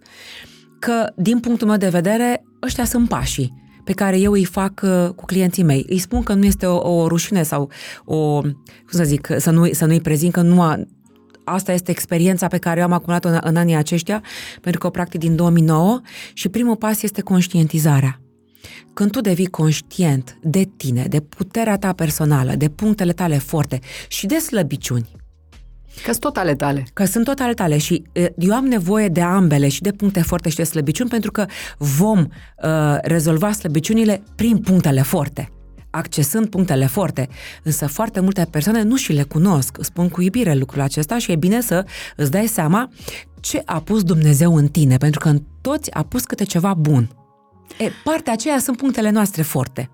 [0.80, 5.10] că, din punctul meu de vedere, ăștia sunt pașii pe care eu îi fac uh,
[5.16, 5.86] cu clienții mei.
[5.90, 7.72] Îi spun că nu este o, o rușine sau
[8.06, 8.54] o, cum
[8.88, 10.80] să zic, să, nu, să nu-i prezint că nu a,
[11.50, 14.24] asta este experiența pe care eu am acumulat-o în, în anii aceștia,
[14.62, 16.02] pentru că o practic din 2009
[16.34, 18.22] și primul pas este conștientizarea.
[18.94, 24.26] Când tu devii conștient de tine, de puterea ta personală, de punctele tale forte și
[24.26, 25.10] de slăbiciuni,
[26.04, 26.86] Că sunt tot ale tale.
[26.94, 28.04] Că sunt tot ale tale și
[28.38, 31.46] eu am nevoie de ambele și de puncte forte și de slăbiciuni pentru că
[31.78, 35.52] vom uh, rezolva slăbiciunile prin punctele forte
[35.90, 37.30] accesând punctele forte.
[37.64, 39.78] Însă foarte multe persoane nu și le cunosc.
[39.82, 41.86] Spun cu iubire lucrul acesta și e bine să
[42.16, 42.90] îți dai seama
[43.40, 47.10] ce a pus Dumnezeu în tine, pentru că în toți a pus câte ceva bun.
[47.80, 49.90] E, partea aceea sunt punctele noastre forte.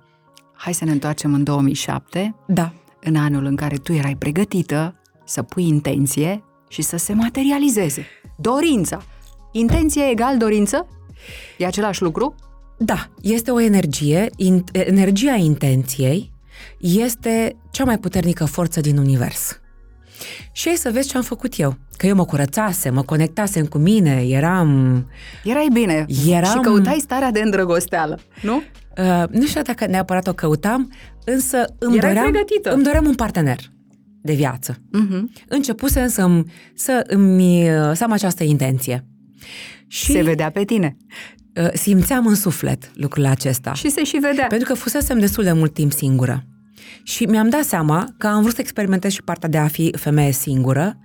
[0.54, 2.36] Hai să ne întoarcem în 2007.
[2.48, 2.74] Da.
[3.02, 4.96] În anul în care tu erai pregătită
[5.26, 8.06] să pui intenție și să se materializeze.
[8.38, 9.04] Dorința.
[9.52, 10.88] Intenție egal dorință?
[11.58, 12.36] E același lucru?
[12.86, 16.32] Da, este o energie, in, energia intenției
[16.78, 19.60] este cea mai puternică forță din univers.
[20.52, 21.78] Și ai să vezi ce am făcut eu.
[21.98, 25.06] Că eu mă curățasem, mă conectasem cu mine, eram...
[25.44, 26.52] Erai bine eram...
[26.52, 28.62] și căutai starea de îndrăgosteală, nu?
[28.98, 30.92] Uh, nu știu dacă neapărat o căutam,
[31.26, 32.74] însă îmi doream, pregătită.
[32.74, 33.60] îmi doream un partener
[34.22, 34.74] de viață.
[34.74, 35.44] Uh-huh.
[35.48, 36.42] Începusem să,
[36.74, 39.06] să îmi, să am această intenție.
[39.88, 40.98] Și se vedea pe tine.
[41.56, 43.74] Uh, simțeam în suflet lucrul acesta.
[43.74, 44.48] Și se și vedea.
[44.48, 46.46] Pentru că fusesem destul de mult timp singură.
[47.04, 50.32] Și mi-am dat seama că am vrut să experimentez și partea de a fi femeie
[50.32, 50.98] singură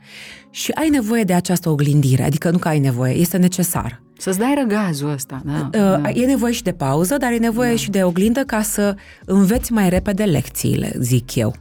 [0.50, 4.02] și ai nevoie de această oglindire, adică nu că ai nevoie, este necesar.
[4.18, 6.08] Să-ți dai răgazul ăsta, da, uh, da.
[6.08, 7.76] E nevoie și de pauză, dar e nevoie da.
[7.76, 8.94] și de oglindă ca să
[9.24, 11.54] înveți mai repede lecțiile, zic eu.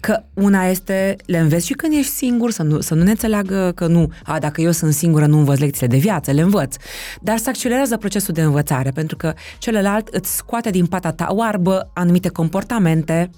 [0.00, 3.72] Că una este, le înveți și când ești singur, să nu, să nu ne înțeleagă
[3.74, 6.76] că nu, a, dacă eu sunt singură nu învăț lecțiile de viață, le învăț.
[7.20, 11.90] Dar să accelerează procesul de învățare, pentru că celălalt îți scoate din pata ta oarbă
[11.94, 13.30] anumite comportamente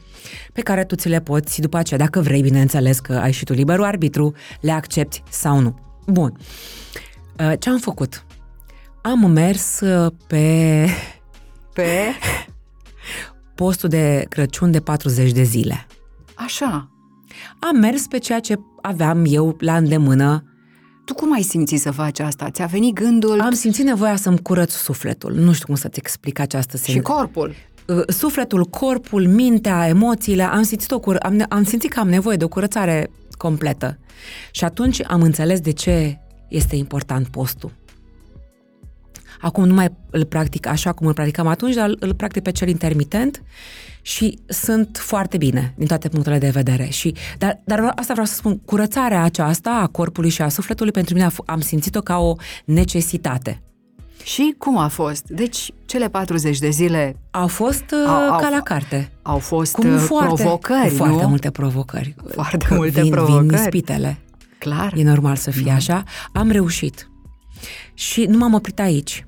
[0.52, 3.52] pe care tu ți le poți după aceea, dacă vrei, bineînțeles că ai și tu
[3.52, 5.78] liberul arbitru, le accepti sau nu.
[6.06, 6.38] Bun.
[7.40, 8.24] Uh, ce am făcut?
[9.02, 10.86] Am mers uh, pe...
[11.72, 11.88] Pe?
[13.54, 15.86] postul de Crăciun de 40 de zile.
[16.48, 16.90] Așa.
[17.58, 20.44] Am mers pe ceea ce aveam eu la îndemână.
[21.04, 22.50] Tu cum ai simțit să faci asta?
[22.50, 23.40] Ți-a venit gândul?
[23.40, 25.32] Am simțit nevoia să-mi curăț sufletul.
[25.32, 26.94] Nu știu cum să-ți explic această senzație.
[26.94, 27.54] Și corpul?
[27.86, 30.42] Uh, sufletul, corpul, mintea, emoțiile.
[30.42, 33.98] Am simțit, o cur- am, am simțit că am nevoie de o curățare completă.
[34.50, 36.18] Și atunci am înțeles de ce
[36.48, 37.72] este important postul.
[39.40, 42.68] Acum nu mai îl practic așa cum îl practicam atunci, dar îl practic pe cel
[42.68, 43.42] intermitent
[44.02, 46.88] și sunt foarte bine din toate punctele de vedere.
[46.90, 51.14] Și, dar, dar asta vreau să spun, curățarea aceasta a corpului și a sufletului pentru
[51.14, 52.34] mine am simțit-o ca o
[52.64, 53.62] necesitate.
[54.22, 55.24] Și cum a fost?
[55.26, 57.16] Deci, cele 40 de zile...
[57.30, 59.12] Au fost uh, au, ca la carte.
[59.22, 61.28] Au fost Cum uh, foarte, provocări, Foarte nu?
[61.28, 62.14] multe provocări.
[62.28, 63.46] Foarte că multe vin, provocări.
[63.46, 64.18] Vin ispitele.
[64.58, 64.92] Clar.
[64.96, 65.74] E normal să fie da.
[65.74, 66.02] așa.
[66.32, 67.10] Am reușit.
[67.94, 69.24] Și nu m-am oprit aici.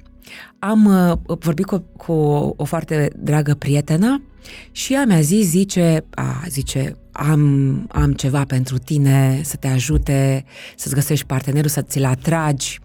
[0.62, 2.12] Am uh, vorbit cu, cu
[2.56, 4.22] o foarte dragă prietenă
[4.70, 10.44] și ea mi-a zis, zice, a, zice, am, am ceva pentru tine, să te ajute,
[10.76, 12.78] să-ți găsești partenerul, să ți-l atragi.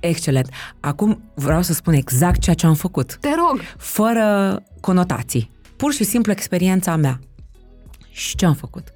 [0.00, 0.48] Excelent.
[0.80, 3.16] Acum vreau să spun exact ceea ce am făcut.
[3.20, 3.60] Te rog!
[3.76, 5.50] Fără conotații.
[5.76, 7.20] Pur și simplu experiența mea.
[8.10, 8.88] Și ce am făcut?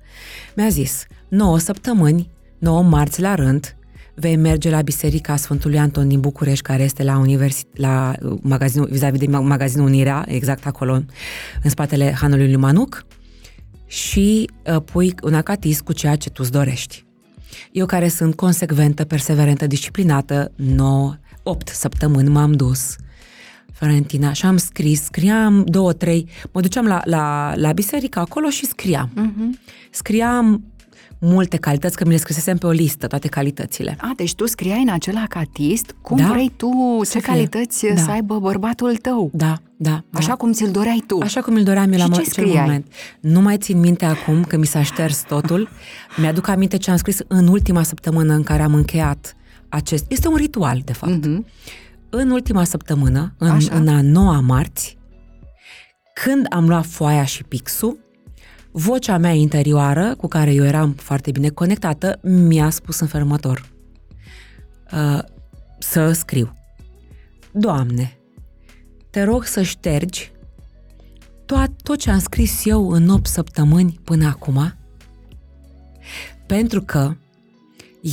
[0.56, 3.75] Mi-a zis, 9 săptămâni, 9 marți la rând,
[4.18, 8.88] vei merge la Biserica Sfântului Anton din București, care este la, universi- la uh, magazinul,
[8.90, 10.92] vis-a-vis de magazinul Unirea, exact acolo,
[11.62, 13.06] în spatele Hanului lui Manuc,
[13.86, 17.04] și uh, pui un acatis cu ceea ce tu îți dorești.
[17.72, 22.96] Eu care sunt consecventă, perseverentă, disciplinată, 9, 8 săptămâni m-am dus
[23.72, 28.66] Florentina și am scris, scriam două, trei, mă duceam la, la, la biserică acolo și
[28.66, 29.10] scriam.
[29.10, 29.60] Uh-huh.
[29.90, 30.64] Scriam
[31.20, 33.96] multe calități, că mi le scrisesem pe o listă, toate calitățile.
[34.00, 36.26] A, deci tu scriai în acel acatist cum Da.
[36.28, 36.70] vrei tu,
[37.02, 37.32] Să ce fie.
[37.32, 37.96] calități Da.
[38.02, 39.30] să aibă bărbatul tău.
[39.32, 40.04] Da, da.
[40.12, 40.34] Așa da.
[40.34, 41.18] cum ți-l doreai tu.
[41.22, 42.60] Așa cum îl doream eu la Și mo- ce acel scriai?
[42.64, 42.86] moment.
[43.20, 45.68] Nu mai țin minte acum că mi s-a șters totul.
[46.20, 49.36] Mi-aduc aminte ce am scris în ultima săptămână în care am încheiat
[49.68, 50.04] acest...
[50.08, 51.26] Este un ritual, de fapt.
[51.26, 51.46] Mhm.
[52.10, 53.74] În ultima săptămână, în, Așa.
[53.76, 54.98] în a noua marți,
[56.24, 57.98] când am luat foaia și pixul,
[58.78, 63.68] vocea mea interioară, cu care eu eram foarte bine conectată, mi-a spus în felul următor.
[64.92, 65.18] Uh,
[65.78, 66.52] să scriu.
[67.52, 68.18] Doamne,
[69.10, 70.32] te rog să ștergi
[71.46, 74.74] tot, tot ce am scris eu în 8 săptămâni până acum,
[76.46, 77.16] pentru că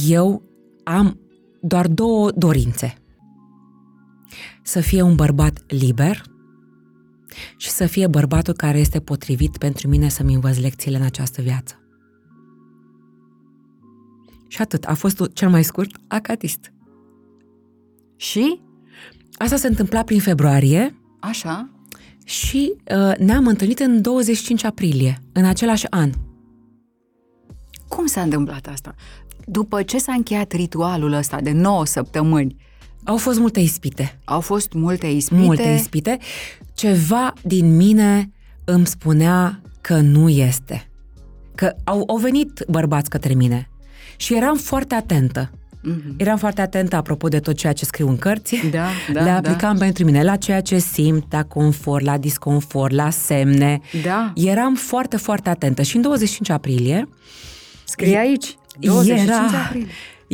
[0.07, 0.41] eu
[0.83, 1.19] am
[1.61, 2.97] doar două dorințe.
[4.61, 6.32] Să fie un bărbat liber
[7.57, 11.77] și să fie bărbatul care este potrivit pentru mine să-mi învăț lecțiile în această viață.
[14.47, 14.83] Și atât.
[14.83, 16.73] A fost cel mai scurt acatist.
[18.15, 18.61] Și?
[19.33, 21.69] Asta se întâmpla prin februarie Așa?
[22.25, 26.11] și uh, ne-am întâlnit în 25 aprilie, în același an.
[27.87, 28.95] Cum s-a întâmplat asta?
[29.45, 32.55] După ce s-a încheiat ritualul ăsta de 9 săptămâni,
[33.03, 34.19] Au fost multe ispite.
[34.23, 35.41] au fost multe ispite.
[35.41, 36.17] Multe ispite.
[36.73, 38.31] Ceva din mine
[38.63, 40.87] îmi spunea că nu este.
[41.55, 43.69] Că au, au venit bărbați către mine
[44.17, 45.51] și eram foarte atentă.
[45.81, 46.15] Mhm.
[46.17, 48.55] Eram foarte atentă apropo de tot ceea ce scriu în cărți.
[48.71, 53.09] Da, da, Le aplicam pentru mine la ceea ce simt, la confort, la disconfort, la
[53.09, 53.79] semne.
[54.03, 54.33] Da.
[54.35, 55.81] Eram foarte, foarte atentă.
[55.81, 57.09] Și în 25 aprilie
[57.83, 58.57] Scrie aici.
[58.79, 59.87] 25 era, aprilie.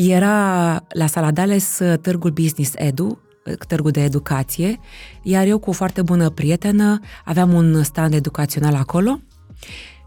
[0.08, 4.80] Era la Saladales uh, târgul Business Edu, uh, târgul de educație,
[5.24, 9.20] iar eu cu o foarte bună prietenă aveam un stand educațional acolo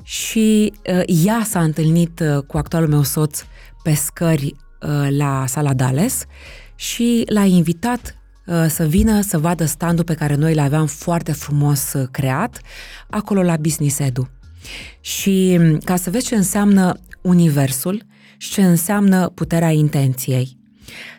[0.02, 3.44] și uh, ea s-a întâlnit uh, cu actualul meu soț
[3.82, 6.24] pe scări uh, la Saladales
[6.74, 8.16] și l-a invitat
[8.46, 12.60] uh, să vină să vadă standul pe care noi l-aveam foarte frumos uh, creat
[13.10, 14.28] acolo la Business Edu.
[15.00, 18.02] Și m, ca să vezi ce înseamnă universul
[18.42, 20.56] și ce înseamnă puterea intenției.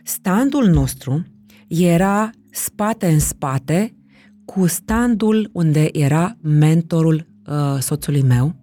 [0.04, 1.26] Standul nostru
[1.68, 3.96] era spate în spate
[4.46, 8.56] cu standul unde era mentorul uh, soțului meu,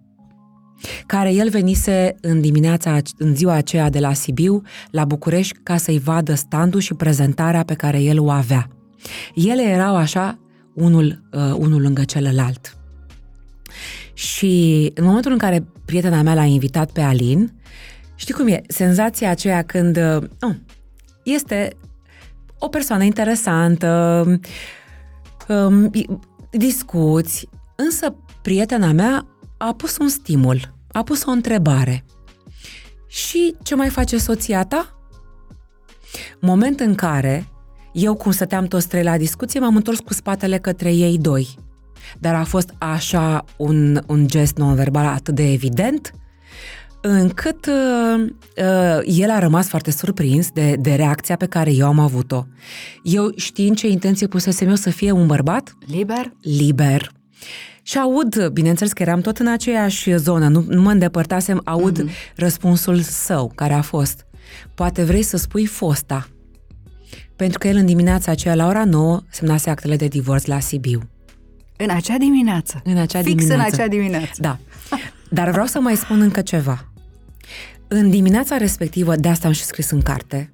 [1.05, 4.61] care el venise în dimineața, în ziua aceea de la Sibiu,
[4.91, 8.67] la București, ca să-i vadă standul și prezentarea pe care el o avea.
[9.35, 10.39] Ele erau așa,
[10.73, 12.77] unul, uh, unul lângă celălalt.
[14.13, 17.60] Și în momentul în care prietena mea l-a invitat pe Alin,
[18.21, 18.61] știi cum e?
[18.67, 20.55] Senzația aceea când uh, oh,
[21.23, 21.77] este
[22.59, 24.23] o persoană interesantă,
[25.47, 25.91] um,
[26.51, 29.27] discuți, însă prietena mea
[29.57, 32.05] a pus un stimul, a pus o întrebare.
[33.07, 34.95] Și ce mai face soția ta?
[36.39, 37.47] Moment în care
[37.93, 41.55] eu, cum stăteam toți trei la discuție, m-am întors cu spatele către ei doi.
[42.19, 46.13] Dar a fost așa un, un gest non-verbal atât de evident,
[47.01, 48.25] încât uh,
[48.57, 52.45] uh, el a rămas foarte surprins de, de reacția pe care eu am avut-o.
[53.03, 56.33] Eu știind ce intenție pusesem eu să fie un bărbat Liber?
[56.41, 57.11] liber.
[57.83, 62.35] Și aud, bineînțeles că eram tot în aceeași zonă, nu, nu mă îndepărtasem, aud mm-hmm.
[62.35, 64.25] răspunsul său, care a fost,
[64.73, 66.27] poate vrei să spui fosta.
[67.35, 71.01] Pentru că el în dimineața aceea, la ora 9, semnase actele de divorț la Sibiu.
[71.77, 72.81] În acea dimineață.
[72.83, 73.53] În acea Fix dimineață.
[73.53, 74.31] în acea dimineață.
[74.37, 74.59] Da.
[75.29, 76.90] Dar vreau să mai spun încă ceva.
[77.93, 80.53] În dimineața respectivă, de asta am și scris în carte,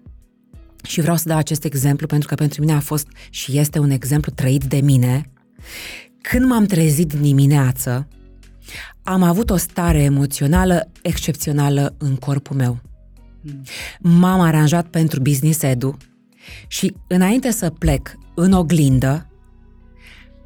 [0.83, 3.89] și vreau să dau acest exemplu pentru că pentru mine a fost și este un
[3.89, 5.31] exemplu trăit de mine.
[6.21, 8.07] Când m-am trezit dimineață,
[9.03, 12.81] am avut o stare emoțională excepțională în corpul meu.
[13.99, 15.97] M-am aranjat pentru Business Edu
[16.67, 19.29] și înainte să plec în oglindă,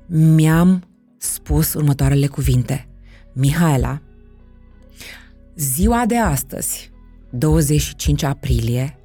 [0.07, 0.83] mi-am
[1.17, 2.87] spus următoarele cuvinte.
[3.33, 4.01] Mihaela,
[5.61, 6.91] ziua de astăzi,
[7.29, 8.95] 25 aprilie,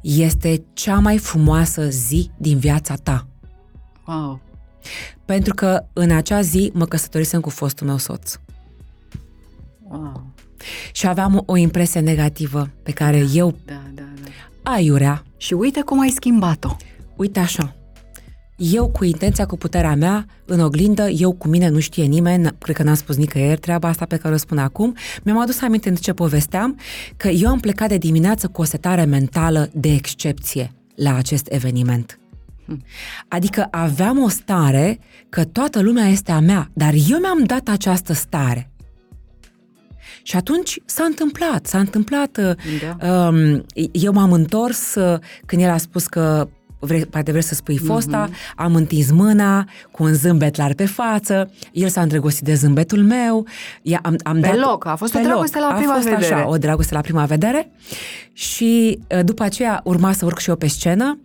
[0.00, 3.26] este cea mai frumoasă zi din viața ta.
[4.06, 4.40] Wow.
[5.24, 8.34] Pentru că în acea zi mă căsătorisem cu fostul meu soț.
[9.88, 10.26] wow.
[10.92, 14.02] Și aveam o impresie negativă pe care eu, Da, da,
[14.62, 14.70] da.
[14.70, 16.76] aiurea, Și uite cum ai schimbat-o.
[17.16, 17.74] uite așa,
[18.58, 22.58] eu cu intenția, cu puterea mea, în oglindă, eu cu mine nu știe nimeni, n-
[22.58, 25.90] cred că n-am spus nicăieri treaba asta pe care o spun acum, mi-am adus aminte
[25.90, 26.78] de ce povesteam,
[27.16, 32.18] că eu am plecat de dimineață cu o setare mentală de excepție la acest eveniment.
[33.28, 34.98] Adică aveam o stare
[35.28, 38.70] că toată lumea este a mea, dar eu mi-am dat această stare.
[40.22, 42.38] Și atunci s-a întâmplat, s-a întâmplat.
[42.98, 43.26] Da.
[43.26, 46.48] Um, eu m-am întors uh, când el a spus că
[46.78, 48.54] vrei, poate vrei să spui fosta, mm-hmm.
[48.56, 53.46] am întins mâna cu un zâmbet larg pe față, el s-a îndrăgostit de zâmbetul meu.
[54.02, 56.34] Am, am pe dat, loc, a fost o dragoste la prima a fost vedere.
[56.34, 57.70] Așa, o dragoste la prima vedere
[58.32, 61.18] și uh, după aceea urma să urc și eu pe scenă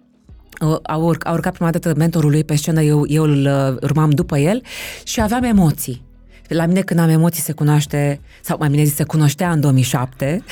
[0.83, 4.09] a, urc, a urcat prima dată mentorul lui pe scenă, eu, eu îl uh, urmam
[4.09, 4.61] după el
[5.03, 6.05] și aveam emoții.
[6.47, 10.43] La mine când am emoții se cunoaște, sau mai bine zis, se cunoștea în 2007.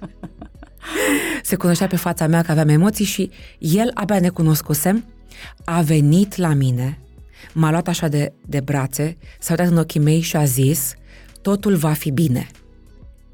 [1.42, 5.04] se cunoștea pe fața mea că aveam emoții și el abia ne cunoscusem,
[5.64, 6.98] a venit la mine,
[7.54, 10.94] m-a luat așa de, de brațe, s-a uitat în ochii mei și a zis,
[11.42, 12.46] totul va fi bine.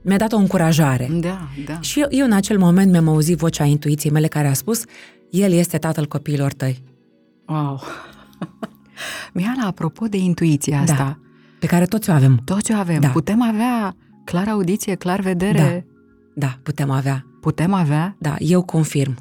[0.02, 1.08] Mi-a dat o încurajare.
[1.10, 1.80] Da, da.
[1.80, 4.82] Și eu, eu în acel moment mi-am auzit vocea intuiției mele care a spus,
[5.30, 6.82] el este tatăl copiilor tăi.
[7.46, 7.82] Wow!
[9.34, 10.94] Mihala, apropo de intuiția asta...
[10.94, 11.18] Da,
[11.58, 12.40] pe care toți o avem.
[12.44, 13.00] Toți o avem.
[13.00, 13.08] Da.
[13.08, 15.86] Putem avea clar audiție, clar vedere?
[15.86, 15.97] Da,
[16.38, 17.26] da putem avea.
[17.40, 18.16] Putem avea?
[18.18, 19.16] Da, eu confirm.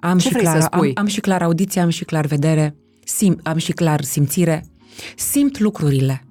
[0.00, 0.88] Am Ce și clar, să spui?
[0.88, 4.64] Am, am și clar audiție, am și clar vedere, sim, am și clar simțire.
[5.16, 6.24] Simt lucrurile.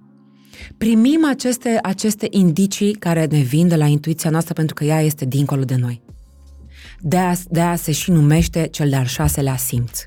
[0.77, 5.25] Primim aceste, aceste indicii care ne vin de la intuiția noastră pentru că ea este
[5.25, 6.01] dincolo de noi.
[6.99, 9.99] De aia, de aia se și numește cel de-al șaselea simț.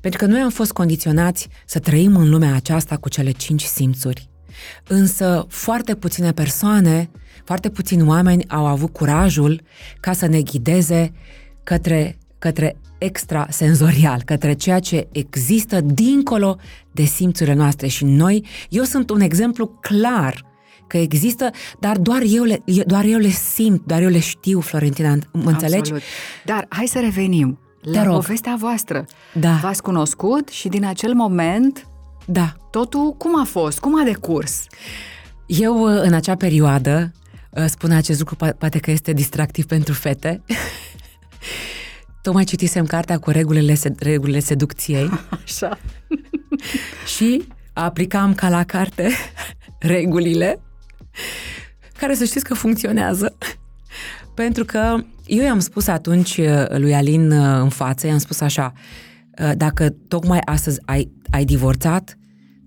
[0.00, 4.28] Pentru că noi am fost condiționați să trăim în lumea aceasta cu cele cinci simțuri.
[4.86, 7.10] Însă foarte puține persoane,
[7.44, 9.60] foarte puțini oameni au avut curajul
[10.00, 11.12] ca să ne ghideze
[11.64, 16.56] către, către extrasenzorial, către ceea ce există dincolo
[16.92, 17.86] de simțurile noastre.
[17.86, 20.50] Și noi, eu sunt un exemplu clar
[20.86, 21.50] că există,
[21.80, 25.76] dar doar eu le, doar eu le simt, doar eu le știu, Florentina, mă înțelegi?
[25.76, 26.02] Absolut.
[26.44, 28.12] Dar hai să revenim la rog.
[28.12, 29.04] povestea voastră.
[29.32, 29.58] Da.
[29.62, 31.86] V-ați cunoscut și din acel moment
[32.24, 32.56] da.
[32.70, 33.78] totul cum a fost?
[33.78, 34.66] Cum a decurs?
[35.46, 37.12] Eu, în acea perioadă,
[37.56, 40.42] uh, spun acest lucru, poate că este distractiv pentru fete,
[42.22, 45.10] Tocmai citisem cartea cu regulile, regulile seducției.
[45.44, 45.78] Așa.
[47.16, 49.10] și aplicam ca la carte
[49.94, 50.60] regulile
[51.98, 53.36] care să știți că funcționează.
[54.34, 54.96] Pentru că
[55.26, 58.72] eu i-am spus atunci uh, lui Alin uh, în față, i-am spus așa,
[59.42, 62.18] uh, dacă tocmai astăzi ai, ai divorțat,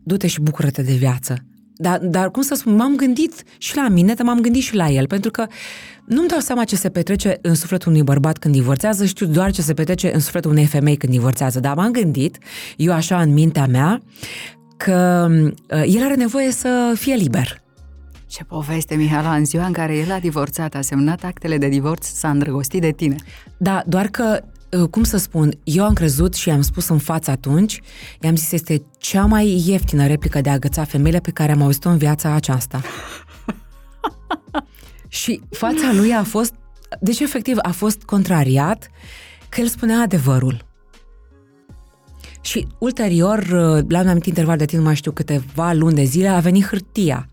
[0.03, 1.45] du-te și bucură-te de viață.
[1.77, 4.89] Dar, dar cum să spun, m-am gândit și la mine, dar m-am gândit și la
[4.89, 5.45] el, pentru că
[6.05, 9.61] nu-mi dau seama ce se petrece în sufletul unui bărbat când divorțează, știu doar ce
[9.61, 12.37] se petrece în sufletul unei femei când divorțează, dar m-am gândit,
[12.77, 14.01] eu așa în mintea mea,
[14.77, 15.27] că
[15.69, 17.63] el are nevoie să fie liber.
[18.27, 22.05] Ce poveste, Mihala, în ziua în care el a divorțat, a semnat actele de divorț,
[22.05, 23.15] s-a îndrăgostit de tine.
[23.57, 24.54] Da, doar că, uh,
[24.89, 27.81] cum să spun, eu am crezut și am spus în față atunci,
[28.21, 31.89] i-am zis, este cea mai ieftină replică de a agăța femeile pe care am auzit-o
[31.89, 32.81] în viața aceasta.
[35.07, 36.53] și fața lui a fost,
[36.99, 38.89] deci efectiv a fost contrariat
[39.49, 40.65] că el spunea adevărul.
[42.41, 46.27] Și ulterior, uh, la un anumit interval de timp, mai știu câteva luni de zile,
[46.27, 47.29] a venit hârtia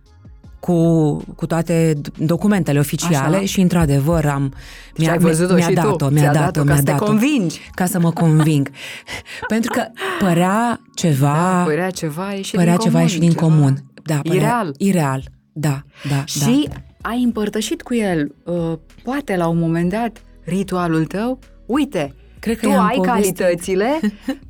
[0.62, 3.44] cu, cu toate documentele oficiale Așa.
[3.44, 4.54] și într-adevăr am
[4.96, 7.04] mi-a, mi-a, mi-a dat-o, mi-a dat-o, mi-a dat-o.
[7.04, 7.60] convingi.
[7.74, 8.70] Ca să mă conving.
[9.48, 9.84] Pentru că
[10.18, 11.32] părea ceva...
[11.32, 13.06] Da, părea ceva ieșit părea din ceva comun.
[13.06, 13.42] ieșit din ceva.
[13.46, 13.84] comun.
[14.02, 14.74] Da, părea, ireal.
[14.78, 15.22] Ireal,
[15.52, 16.24] da, da.
[16.24, 17.08] Și da.
[17.08, 21.38] ai împărtășit cu el, uh, poate la un moment dat, ritualul tău?
[21.66, 23.36] Uite, Cred că tu ai povestit.
[23.36, 24.00] calitățile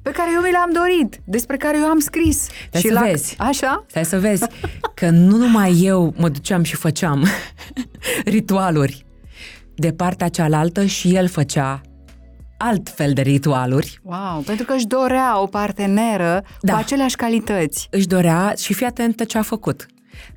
[0.02, 2.48] pe care eu mi le-am dorit, despre care eu am scris.
[2.68, 3.00] Stai și să la...
[3.00, 3.34] vezi.
[3.38, 3.84] Așa?
[3.88, 4.44] Stai să vezi
[4.94, 7.26] că nu numai eu mă duceam și făceam
[8.24, 9.06] ritualuri
[9.74, 11.80] de partea cealaltă și el făcea
[12.56, 14.00] alt fel de ritualuri.
[14.02, 16.72] Wow, pentru că își dorea o parteneră da.
[16.72, 17.88] cu aceleași calități.
[17.90, 19.86] Își dorea și fii atentă ce a făcut.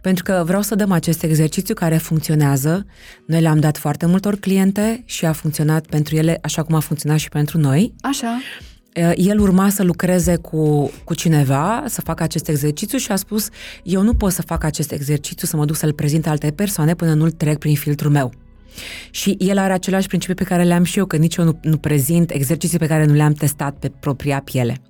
[0.05, 2.85] Pentru că vreau să dăm acest exercițiu care funcționează.
[3.25, 7.17] Noi le-am dat foarte multor cliente și a funcționat pentru ele așa cum a funcționat
[7.17, 7.93] și pentru noi.
[8.01, 8.41] Așa.
[9.15, 13.49] El urma să lucreze cu, cu cineva, să facă acest exercițiu și a spus
[13.83, 17.13] eu nu pot să fac acest exercițiu, să mă duc să-l prezint alte persoane până
[17.13, 18.33] nu-l trec prin filtrul meu.
[19.11, 21.77] Și el are același principiu pe care le-am și eu, că nici eu nu, nu
[21.77, 24.81] prezint exerciții pe care nu le-am testat pe propria piele.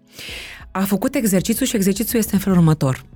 [0.71, 3.13] A făcut exercițiu și exercițiul este în felul următor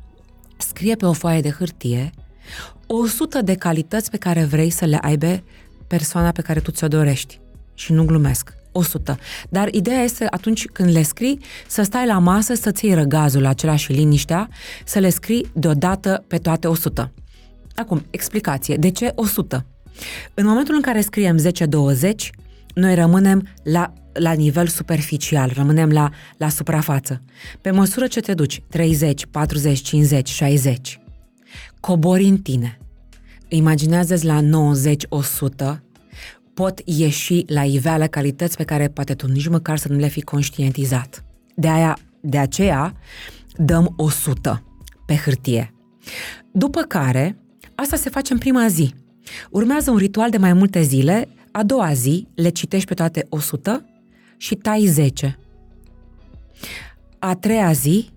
[0.61, 2.11] scrie pe o foaie de hârtie
[2.87, 5.43] 100 de calități pe care vrei să le aibă
[5.87, 7.39] persoana pe care tu ți-o dorești.
[7.73, 8.53] Și nu glumesc.
[8.71, 9.17] 100.
[9.49, 13.75] Dar ideea este atunci când le scrii, să stai la masă, să-ți iei răgazul acela
[13.75, 14.49] și liniștea,
[14.85, 17.11] să le scrii deodată pe toate 100.
[17.75, 18.75] Acum, explicație.
[18.75, 19.65] De ce 100?
[20.33, 22.29] În momentul în care scriem 10-20,
[22.73, 27.21] noi rămânem la la nivel superficial, rămânem la, la suprafață.
[27.61, 30.99] Pe măsură ce te duci 30, 40, 50, 60,
[31.79, 32.77] cobori în tine,
[33.47, 34.41] imaginează la
[35.75, 35.79] 90-100
[36.53, 40.21] pot ieși la iveală calități pe care poate tu nici măcar să nu le fi
[40.21, 41.23] conștientizat.
[41.55, 42.93] De, aia, de aceea
[43.55, 44.63] dăm 100
[45.05, 45.73] pe hârtie.
[46.51, 47.37] După care,
[47.75, 48.93] asta se face în prima zi.
[49.49, 53.85] Urmează un ritual de mai multe zile, a doua zi le citești pe toate 100
[54.39, 55.37] și tai 10.
[57.19, 58.09] A treia zi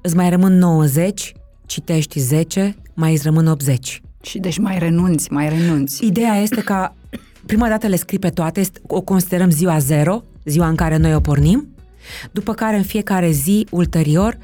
[0.00, 1.32] îți mai rămân 90,
[1.66, 4.02] citești 10, mai îți rămân 80.
[4.22, 6.06] Și deci mai renunți, mai renunți.
[6.06, 6.94] Ideea este ca
[7.46, 11.20] prima dată le scrii pe toate, o considerăm ziua zero, ziua în care noi o
[11.20, 11.68] pornim,
[12.32, 14.38] după care în fiecare zi ulterior,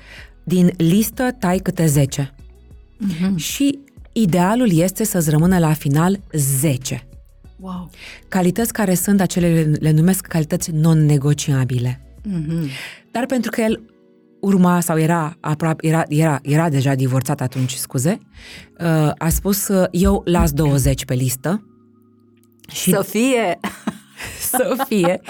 [0.44, 2.34] din listă tai câte 10.
[2.34, 3.34] Mm-hmm.
[3.36, 3.78] Și
[4.12, 7.06] idealul este să-ți rămână la final 10.
[7.64, 7.90] Wow.
[8.28, 12.00] Calități care sunt acele, le numesc calități non-negociabile.
[12.28, 12.68] Mm-hmm.
[13.10, 13.82] Dar pentru că el
[14.40, 18.18] urma sau era aproape, era, era, era deja divorțat atunci, scuze,
[18.80, 21.66] uh, a spus eu las 20 pe listă.
[22.70, 23.60] Și să fie!
[24.50, 25.20] să fie.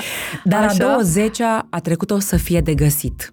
[0.45, 0.85] Dar Așa?
[0.87, 3.33] la 20 a trecut-o să fie de găsit.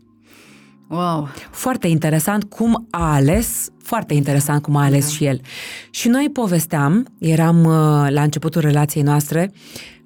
[0.91, 1.30] Wow.
[1.51, 5.11] Foarte interesant cum a ales, foarte interesant cum a ales da.
[5.11, 5.41] și el.
[5.89, 9.51] Și noi povesteam, eram uh, la începutul relației noastre,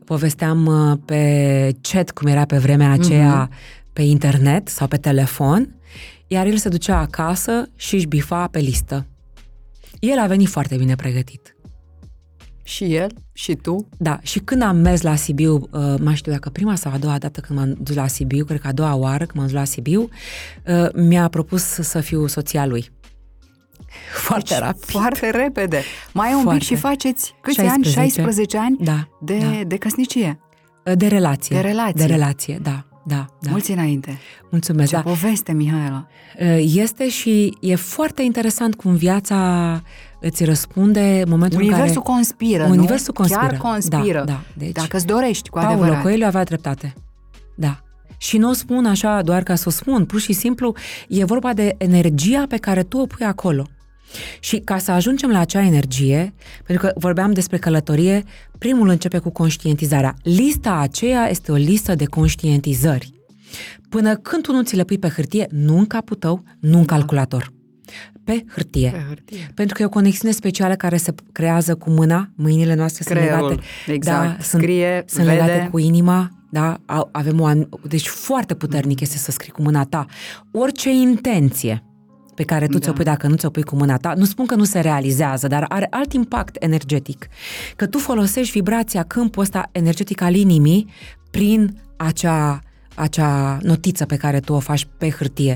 [0.05, 5.75] povesteam uh, pe chat, cum era pe vremea aceea, mm-hmm pe internet sau pe telefon,
[6.27, 9.05] iar el se ducea acasă și își bifa pe listă.
[9.99, 11.54] El a venit foarte bine pregătit.
[12.67, 13.11] Și el?
[13.33, 13.87] Și tu?
[13.97, 17.17] Da, și când am mers la Sibiu, uh, mai știu dacă prima sau a doua
[17.17, 19.63] dată când m-am dus la Sibiu, cred că a doua oară când m-am dus la
[19.63, 20.09] Sibiu,
[20.67, 22.89] uh, mi-a propus să fiu soția lui.
[24.13, 24.83] Foarte deci, rapid.
[24.83, 25.81] Foarte repede.
[26.13, 26.59] Mai un foarte.
[26.59, 27.99] pic și faceți câți 16.
[27.99, 28.09] ani?
[28.09, 29.61] 16 ani da, de, da.
[29.67, 30.39] de căsnicie.
[30.95, 31.55] De relație.
[31.55, 32.05] De relație.
[32.05, 33.49] De relație, da da, da.
[33.49, 34.19] Mulți înainte.
[34.49, 35.01] Mulțumesc, Ce da.
[35.01, 36.07] poveste, Mihaela.
[36.59, 39.81] Este și e foarte interesant cum viața
[40.27, 42.15] îți răspunde în momentul Universul în care...
[42.15, 43.19] conspiră, Universul nu?
[43.23, 43.47] conspiră.
[43.47, 44.23] Chiar conspiră.
[44.25, 44.41] Da, da.
[44.57, 46.01] Deci, Dacă îți dorești, cu Paulo adevărat.
[46.01, 46.93] Coelho avea dreptate.
[47.55, 47.79] Da.
[48.17, 50.73] Și nu o spun așa doar ca să o spun, pur și simplu
[51.07, 53.67] e vorba de energia pe care tu o pui acolo.
[54.39, 56.33] Și ca să ajungem la acea energie,
[56.65, 58.23] pentru că vorbeam despre călătorie,
[58.57, 60.13] primul începe cu conștientizarea.
[60.23, 63.13] Lista aceea este o listă de conștientizări.
[63.89, 66.85] Până când tu nu ți le pui pe hârtie, nu în capul tău, nu în
[66.85, 66.95] da.
[66.95, 67.53] calculator.
[68.25, 68.89] Pe hârtie.
[68.89, 69.51] pe hârtie.
[69.53, 73.49] Pentru că e o conexiune specială care se creează cu mâna, mâinile noastre Creierul, sunt
[73.49, 73.91] legate.
[73.91, 74.37] Exact.
[74.37, 75.41] Da, Scrie, sunt, sunt vede.
[75.41, 76.77] legate cu inima, da,
[77.11, 77.49] avem o,
[77.87, 80.05] deci foarte puternic este să scrii cu mâna ta.
[80.51, 81.83] Orice intenție
[82.35, 82.79] pe care tu da.
[82.79, 84.13] ți-o pui dacă nu ți-o pui cu mâna ta.
[84.17, 87.27] Nu spun că nu se realizează, dar are alt impact energetic.
[87.75, 90.87] Că tu folosești vibrația, câmpul ăsta energetic al inimii
[91.31, 92.59] prin acea,
[92.95, 95.55] acea notiță pe care tu o faci pe hârtie.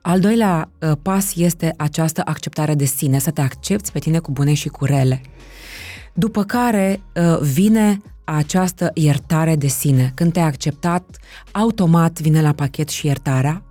[0.00, 4.30] Al doilea uh, pas este această acceptare de sine, să te accepti pe tine cu
[4.30, 5.20] bune și cu rele.
[6.14, 10.12] După care uh, vine această iertare de sine.
[10.14, 11.16] Când te-ai acceptat,
[11.50, 13.62] automat vine la pachet și iertarea,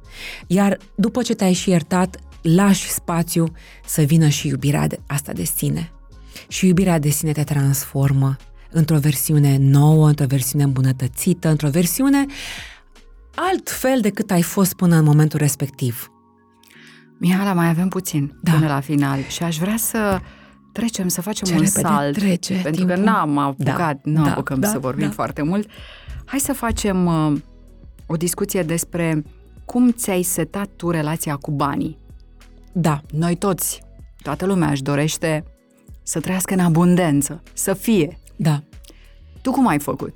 [0.48, 3.52] iar după ce te-ai și iertat, lași spațiu
[3.86, 5.92] să vină și iubirea de, asta de sine.
[6.48, 8.36] Și iubirea de sine te transformă
[8.72, 12.26] într-o versiune nouă, într-o versiune îmbunătățită, într-o versiune
[13.36, 16.12] altfel decât ai fost până în momentul respectiv.
[17.20, 18.52] Mihala, mai avem puțin Da.
[18.52, 20.20] până la final și aș vrea să
[20.72, 22.18] trecem, să facem Ce un repede salt.
[22.18, 22.96] trece pentru timpul.
[22.96, 25.14] că n-am apucat, Da, nu da, apucăm da, să vorbim da.
[25.14, 25.70] foarte mult.
[26.26, 27.40] Hai să facem uh,
[28.06, 29.24] o discuție despre
[29.66, 31.98] cum ți-ai setat tu relația cu banii.
[32.74, 33.82] Da, Noi toți,
[34.22, 35.44] toată lumea își dorește
[36.04, 38.18] să trăiască în abundență, să fie.
[38.36, 38.64] da.
[39.42, 40.16] Tu cum ai făcut?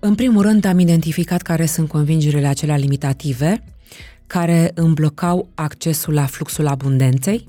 [0.00, 3.64] În primul rând am identificat care sunt convingerile acelea limitative
[4.26, 7.48] care îmi blocau accesul la fluxul abundenței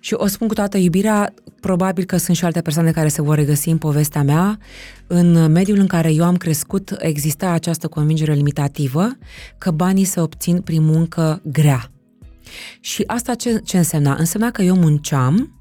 [0.00, 3.34] și o spun cu toată iubirea, probabil că sunt și alte persoane care se vor
[3.36, 4.58] regăsi în povestea mea.
[5.06, 9.16] În mediul în care eu am crescut exista această convingere limitativă
[9.58, 11.90] că banii se obțin prin muncă grea.
[12.80, 14.14] Și asta ce, ce însemna?
[14.18, 15.60] Însemna că eu munceam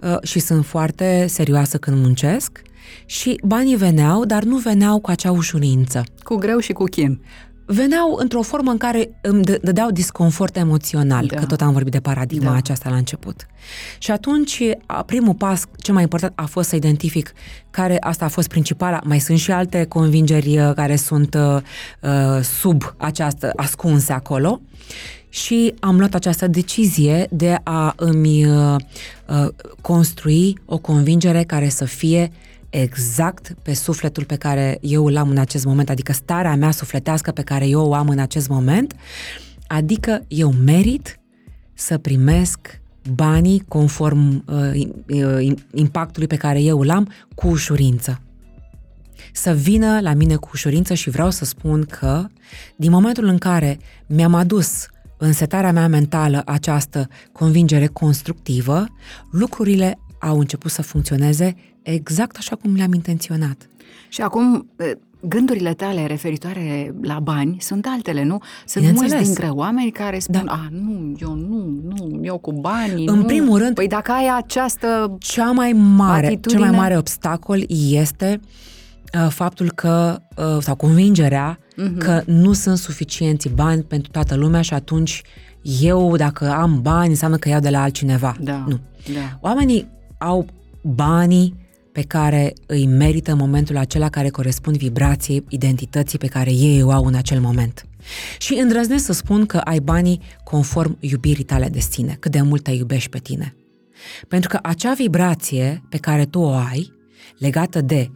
[0.00, 2.62] uh, și sunt foarte serioasă când muncesc
[3.06, 6.04] și banii veneau, dar nu veneau cu acea ușurință.
[6.22, 7.20] Cu greu și cu chin.
[7.68, 11.36] Veneau într-o formă în care îmi dă- dădeau disconfort emoțional, Da.
[11.38, 12.56] că tot am vorbit de paradigma Da.
[12.56, 13.46] aceasta la început.
[13.98, 17.32] Și atunci, a- primul pas, cel mai important, a fost să identific
[17.70, 19.00] care asta a fost principala.
[19.04, 21.56] Mai sunt și alte convingeri uh, care sunt uh,
[22.02, 24.60] uh, sub această, ascunse acolo.
[25.28, 28.74] Și am luat această decizie de a îmi uh,
[29.28, 29.48] uh,
[29.80, 32.30] construi o convingere care să fie
[32.82, 37.30] exact pe sufletul pe care eu îl am în acest moment, adică starea mea sufletească
[37.30, 38.94] pe care eu o am în acest moment,
[39.66, 41.20] adică eu merit
[41.74, 42.80] să primesc
[43.14, 48.20] banii conform uh, uh, impactului pe care eu îl am cu ușurință.
[49.32, 52.24] Să vină la mine cu ușurință și vreau să spun că
[52.76, 54.86] din momentul în care mi-am adus
[55.18, 58.86] în setarea mea mentală această convingere constructivă,
[59.30, 61.54] lucrurile au început să funcționeze
[61.92, 63.68] exact așa cum le-am intenționat.
[64.08, 64.66] Și acum
[65.20, 68.38] gândurile tale referitoare la bani sunt altele, nu?
[68.66, 70.52] Sunt mulți dintre oameni care spun, da.
[70.52, 73.24] a, nu, eu nu, nu, eu cu banii, În nu.
[73.24, 73.74] primul rând...
[73.74, 76.60] Păi dacă ai această Cea mai mare, atitudine...
[76.60, 78.40] cel mai mare obstacol este
[79.14, 81.98] uh, faptul că, uh, sau convingerea uh-huh.
[81.98, 85.22] că nu sunt suficienți bani pentru toată lumea și atunci
[85.80, 88.36] eu, dacă am bani, înseamnă că iau de la altcineva.
[88.40, 88.64] Da.
[88.68, 88.78] Nu.
[89.14, 89.38] Da.
[89.40, 89.88] Oamenii
[90.18, 90.46] au
[90.82, 91.54] banii
[91.96, 96.90] pe care îi merită în momentul acela care corespund vibrației, identității pe care ei o
[96.90, 97.86] au în acel moment.
[98.38, 102.62] Și îndrăznesc să spun că ai banii conform iubirii tale de sine, cât de mult
[102.62, 103.56] te iubești pe tine.
[104.28, 106.92] Pentru că acea vibrație pe care tu o ai,
[107.38, 108.10] legată de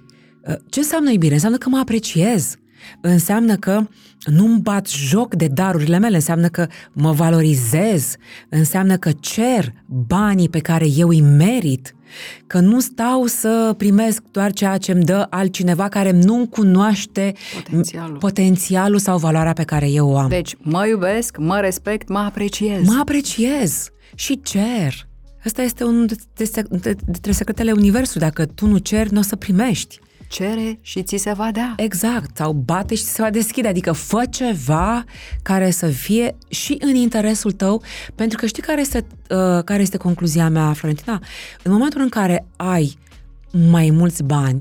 [0.49, 1.35] uh, ce înseamnă iubire?
[1.35, 2.55] Înseamnă că mă apreciez,
[3.01, 3.83] înseamnă că
[4.25, 8.17] nu-mi bat joc de darurile mele, înseamnă că mă valorizez,
[8.49, 11.95] înseamnă că cer banii pe care eu îi merit,
[12.47, 18.17] că nu stau să primesc doar ceea ce îmi dă altcineva care nu cunoaște potențialul.
[18.17, 20.29] potențialul sau valoarea pe care eu o am.
[20.29, 22.87] Deci, mă iubesc, mă respect, mă apreciez.
[22.87, 25.09] Mă apreciez și cer.
[25.45, 26.07] Asta este unul
[27.05, 28.27] dintre secretele Universului.
[28.27, 29.99] Dacă tu nu ceri, nu o să primești
[30.31, 31.73] cere și ți se va da.
[31.77, 35.05] Exact, sau bate și ți se va deschide, adică fă ceva
[35.43, 37.83] care să fie și în interesul tău,
[38.15, 41.23] pentru că știi care este, uh, care este concluzia mea, Florentina?
[41.63, 42.99] În momentul în care ai
[43.69, 44.61] mai mulți bani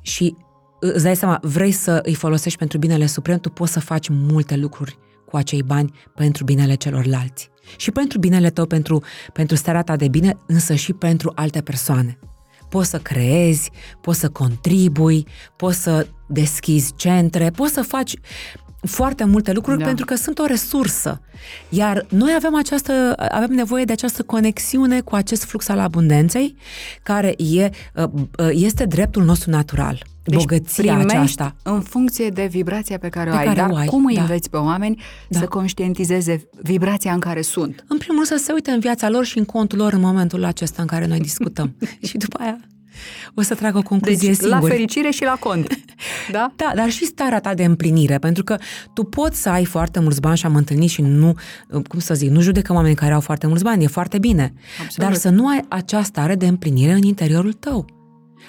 [0.00, 0.36] și
[0.80, 4.08] uh, îți dai seama, vrei să îi folosești pentru binele suprem, tu poți să faci
[4.08, 7.50] multe lucruri cu acei bani pentru binele celorlalți.
[7.76, 9.02] Și pentru binele tău, pentru,
[9.32, 12.18] pentru starea ta de bine, însă și pentru alte persoane
[12.68, 13.70] poți să creezi,
[14.00, 15.26] poți să contribui,
[15.56, 18.14] poți să deschizi centre, poți să faci
[18.80, 19.84] foarte multe lucruri da.
[19.84, 21.20] pentru că sunt o resursă.
[21.68, 26.56] Iar noi avem, această, avem nevoie de această conexiune cu acest flux al abundenței,
[27.02, 28.04] care e, uh,
[28.38, 30.06] uh, este dreptul nostru natural.
[30.28, 31.56] Deci bogăția aceasta.
[31.62, 33.44] în funcție de vibrația pe care pe o ai.
[33.44, 34.20] Care Dar o ai, cum îi da.
[34.20, 35.38] înveți pe oameni da.
[35.38, 37.84] să conștientizeze vibrația în care sunt?
[37.88, 40.44] În primul rând să se uite în viața lor și în contul lor în momentul
[40.44, 41.76] acesta în care noi discutăm.
[42.08, 42.60] și după aia
[43.34, 44.60] o să trag o concluzie deci, singur.
[44.60, 45.66] la fericire și la cont.
[46.30, 46.52] Da?
[46.56, 48.56] Da, dar și starea ta de împlinire, pentru că
[48.94, 51.34] tu poți să ai foarte mulți bani și am întâlnit și nu,
[51.88, 54.52] cum să zic, nu judecăm oameni care au foarte mulți bani, e foarte bine.
[54.82, 55.08] Absolut.
[55.10, 57.97] Dar să nu ai această stare de împlinire în interiorul tău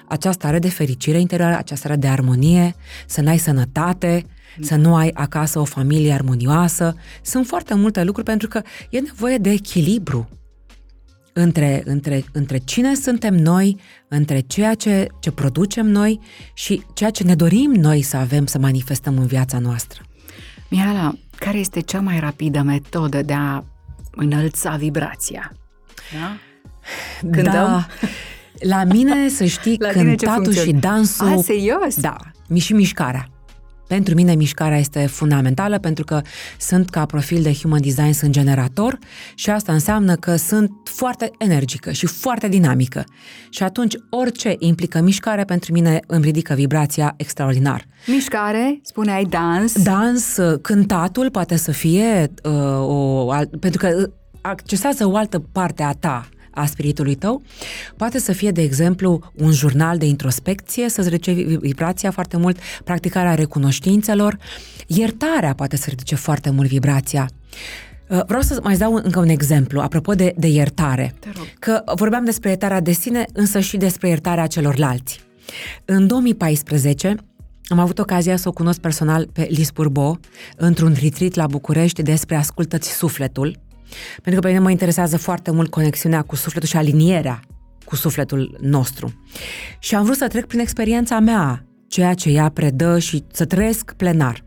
[0.07, 2.75] această stare de fericire interioară, această stare de armonie,
[3.07, 4.25] să n-ai sănătate,
[4.61, 6.95] să nu ai acasă o familie armonioasă.
[7.21, 10.29] Sunt foarte multe lucruri pentru că e nevoie de echilibru
[11.33, 16.19] între, între, între cine suntem noi, între ceea ce, ce producem noi
[16.53, 20.01] și ceea ce ne dorim noi să avem, să manifestăm în viața noastră.
[20.69, 23.63] Mihala, care este cea mai rapidă metodă de a
[24.11, 25.51] înălța vibrația?
[26.19, 26.37] Da?
[27.31, 27.53] Cântăm?
[27.53, 27.87] Da.
[28.59, 31.27] La mine, să știi, La cântatul și dansul...
[31.27, 31.95] A, serios?
[31.99, 32.17] Da,
[32.55, 33.29] și mișcarea.
[33.87, 36.21] Pentru mine mișcarea este fundamentală pentru că
[36.59, 38.97] sunt ca profil de human design, sunt generator
[39.35, 43.03] și asta înseamnă că sunt foarte energică și foarte dinamică.
[43.49, 47.85] Și atunci orice implică mișcare pentru mine îmi ridică vibrația extraordinar.
[48.07, 49.83] Mișcare, spuneai dans.
[49.83, 52.51] Dans, cântatul poate să fie uh,
[52.87, 53.25] o,
[53.59, 54.09] pentru că
[54.41, 56.29] accesează o altă parte a ta,
[56.59, 57.41] a spiritului tău.
[57.97, 61.31] Poate să fie, de exemplu, un jurnal de introspecție, să-ți ridice
[61.61, 64.37] vibrația foarte mult, practicarea recunoștințelor,
[64.87, 67.29] iertarea poate să ridice foarte mult vibrația.
[68.09, 71.13] Uh, vreau să mai dau încă un exemplu, apropo de, de iertare.
[71.59, 75.19] Că vorbeam despre iertarea de sine, însă și despre iertarea celorlalți.
[75.85, 77.15] În 2014,
[77.67, 80.19] am avut ocazia să o cunosc personal pe Lis Burbo
[80.57, 83.59] într-un retreat la București despre Ascultă-ți sufletul,
[84.13, 87.39] pentru că pe mine mă interesează foarte mult conexiunea cu sufletul și alinierea
[87.85, 89.13] cu sufletul nostru.
[89.79, 93.93] Și am vrut să trec prin experiența mea, ceea ce ea predă și să trăiesc
[93.93, 94.43] plenar.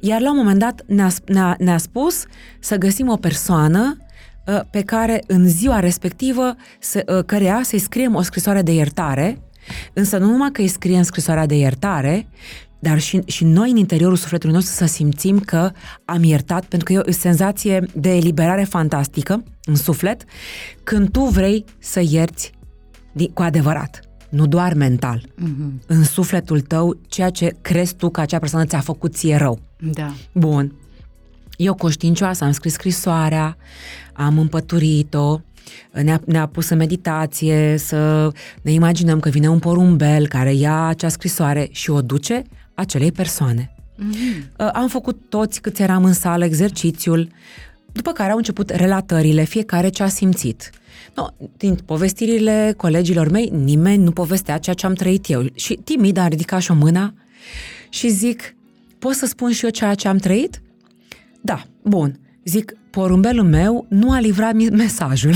[0.00, 2.24] Iar la un moment dat ne-a, ne-a, ne-a spus
[2.60, 3.96] să găsim o persoană
[4.46, 9.42] uh, pe care în ziua respectivă, să, uh, cărea să-i scriem o scrisoare de iertare,
[9.92, 12.28] însă nu numai că îi scriem scrisoarea de iertare,
[12.80, 15.70] dar și, și noi în interiorul sufletului nostru să simțim că
[16.04, 20.24] am iertat, pentru că e o senzație de eliberare fantastică în suflet,
[20.82, 22.52] când tu vrei să ierți
[23.34, 25.86] cu adevărat, nu doar mental, mm-hmm.
[25.86, 29.58] în sufletul tău, ceea ce crezi tu că acea persoană ți-a făcut ție rău.
[29.78, 30.14] Da.
[30.32, 30.74] Bun.
[31.56, 33.56] Eu conștiincioasă am scris scrisoarea,
[34.12, 35.40] am împăturit-o
[35.92, 38.30] ne-a, ne-a pus în meditație, să
[38.62, 42.42] ne imaginăm că vine un porumbel care ia acea scrisoare și o duce
[42.80, 43.74] acelei persoane.
[43.74, 44.56] Mm-hmm.
[44.72, 47.28] Am făcut toți câți eram în sală exercițiul,
[47.92, 50.70] după care au început relatările, fiecare ce a simțit.
[51.14, 51.26] No,
[51.56, 55.46] din povestirile colegilor mei, nimeni nu povestea ceea ce am trăit eu.
[55.54, 57.14] Și timid a ridicat și o mână
[57.88, 58.54] și zic,
[58.98, 60.62] pot să spun și eu ceea ce am trăit?
[61.40, 62.20] Da, bun.
[62.44, 65.34] Zic, porumbelul meu nu a livrat mesajul.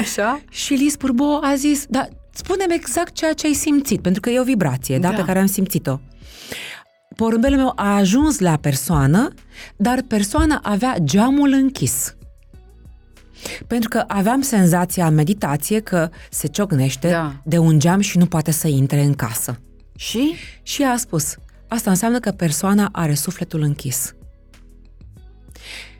[0.00, 0.40] Așa?
[0.50, 4.40] Și Liz Purbo a zis, da, spunem exact ceea ce ai simțit, pentru că e
[4.40, 5.98] o vibrație, da, da pe care am simțit-o.
[7.16, 9.34] Porumbelul meu a ajuns la persoană,
[9.76, 12.16] dar persoana avea geamul închis.
[13.66, 17.42] Pentru că aveam senzația în meditație că se ciocnește da.
[17.44, 19.60] de un geam și nu poate să intre în casă.
[19.96, 20.34] Și?
[20.62, 21.34] Și a spus,
[21.68, 24.14] asta înseamnă că persoana are sufletul închis.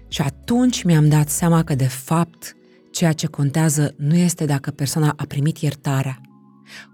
[0.09, 2.57] Și atunci mi-am dat seama că, de fapt,
[2.93, 6.21] ceea ce contează nu este dacă persoana a primit iertarea.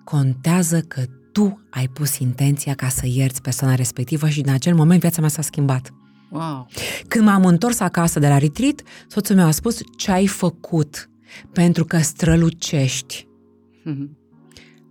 [0.04, 1.02] Contează că
[1.32, 5.28] tu ai pus intenția ca să ierți persoana respectivă și în acel moment viața mea
[5.30, 5.92] s-a schimbat.
[6.30, 6.66] Wow.
[7.08, 11.10] Când m-am întors acasă de la retreat, soțul meu a spus ce ai făcut
[11.52, 13.26] pentru că strălucești.
[13.86, 14.08] Mm-hmm.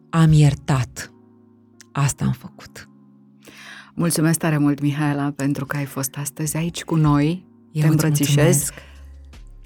[0.10, 1.12] Am iertat.
[1.92, 2.90] Asta am făcut.
[3.94, 7.46] Mulțumesc tare mult, Mihaela, pentru că ai fost astăzi aici cu noi.
[7.72, 8.70] Eu Te îmbrățișez.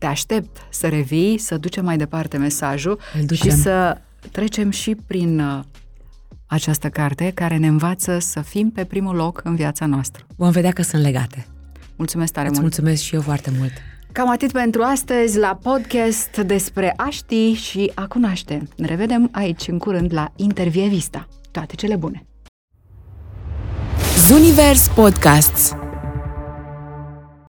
[0.01, 2.99] Te aștept să revii, să ducem mai departe mesajul
[3.33, 3.97] și să
[4.31, 5.59] trecem și prin uh,
[6.45, 10.25] această carte care ne învață să fim pe primul loc în viața noastră.
[10.35, 11.47] Vom vedea că sunt legate.
[11.95, 12.71] Mulțumesc tare Îți mult!
[12.73, 13.71] mulțumesc și eu foarte mult!
[14.11, 18.67] Cam atât pentru astăzi la podcast despre a ști și a cunoaște.
[18.77, 21.27] Ne revedem aici în curând la Intervievista.
[21.51, 22.25] Toate cele bune!
[24.27, 25.75] Zunivers Podcasts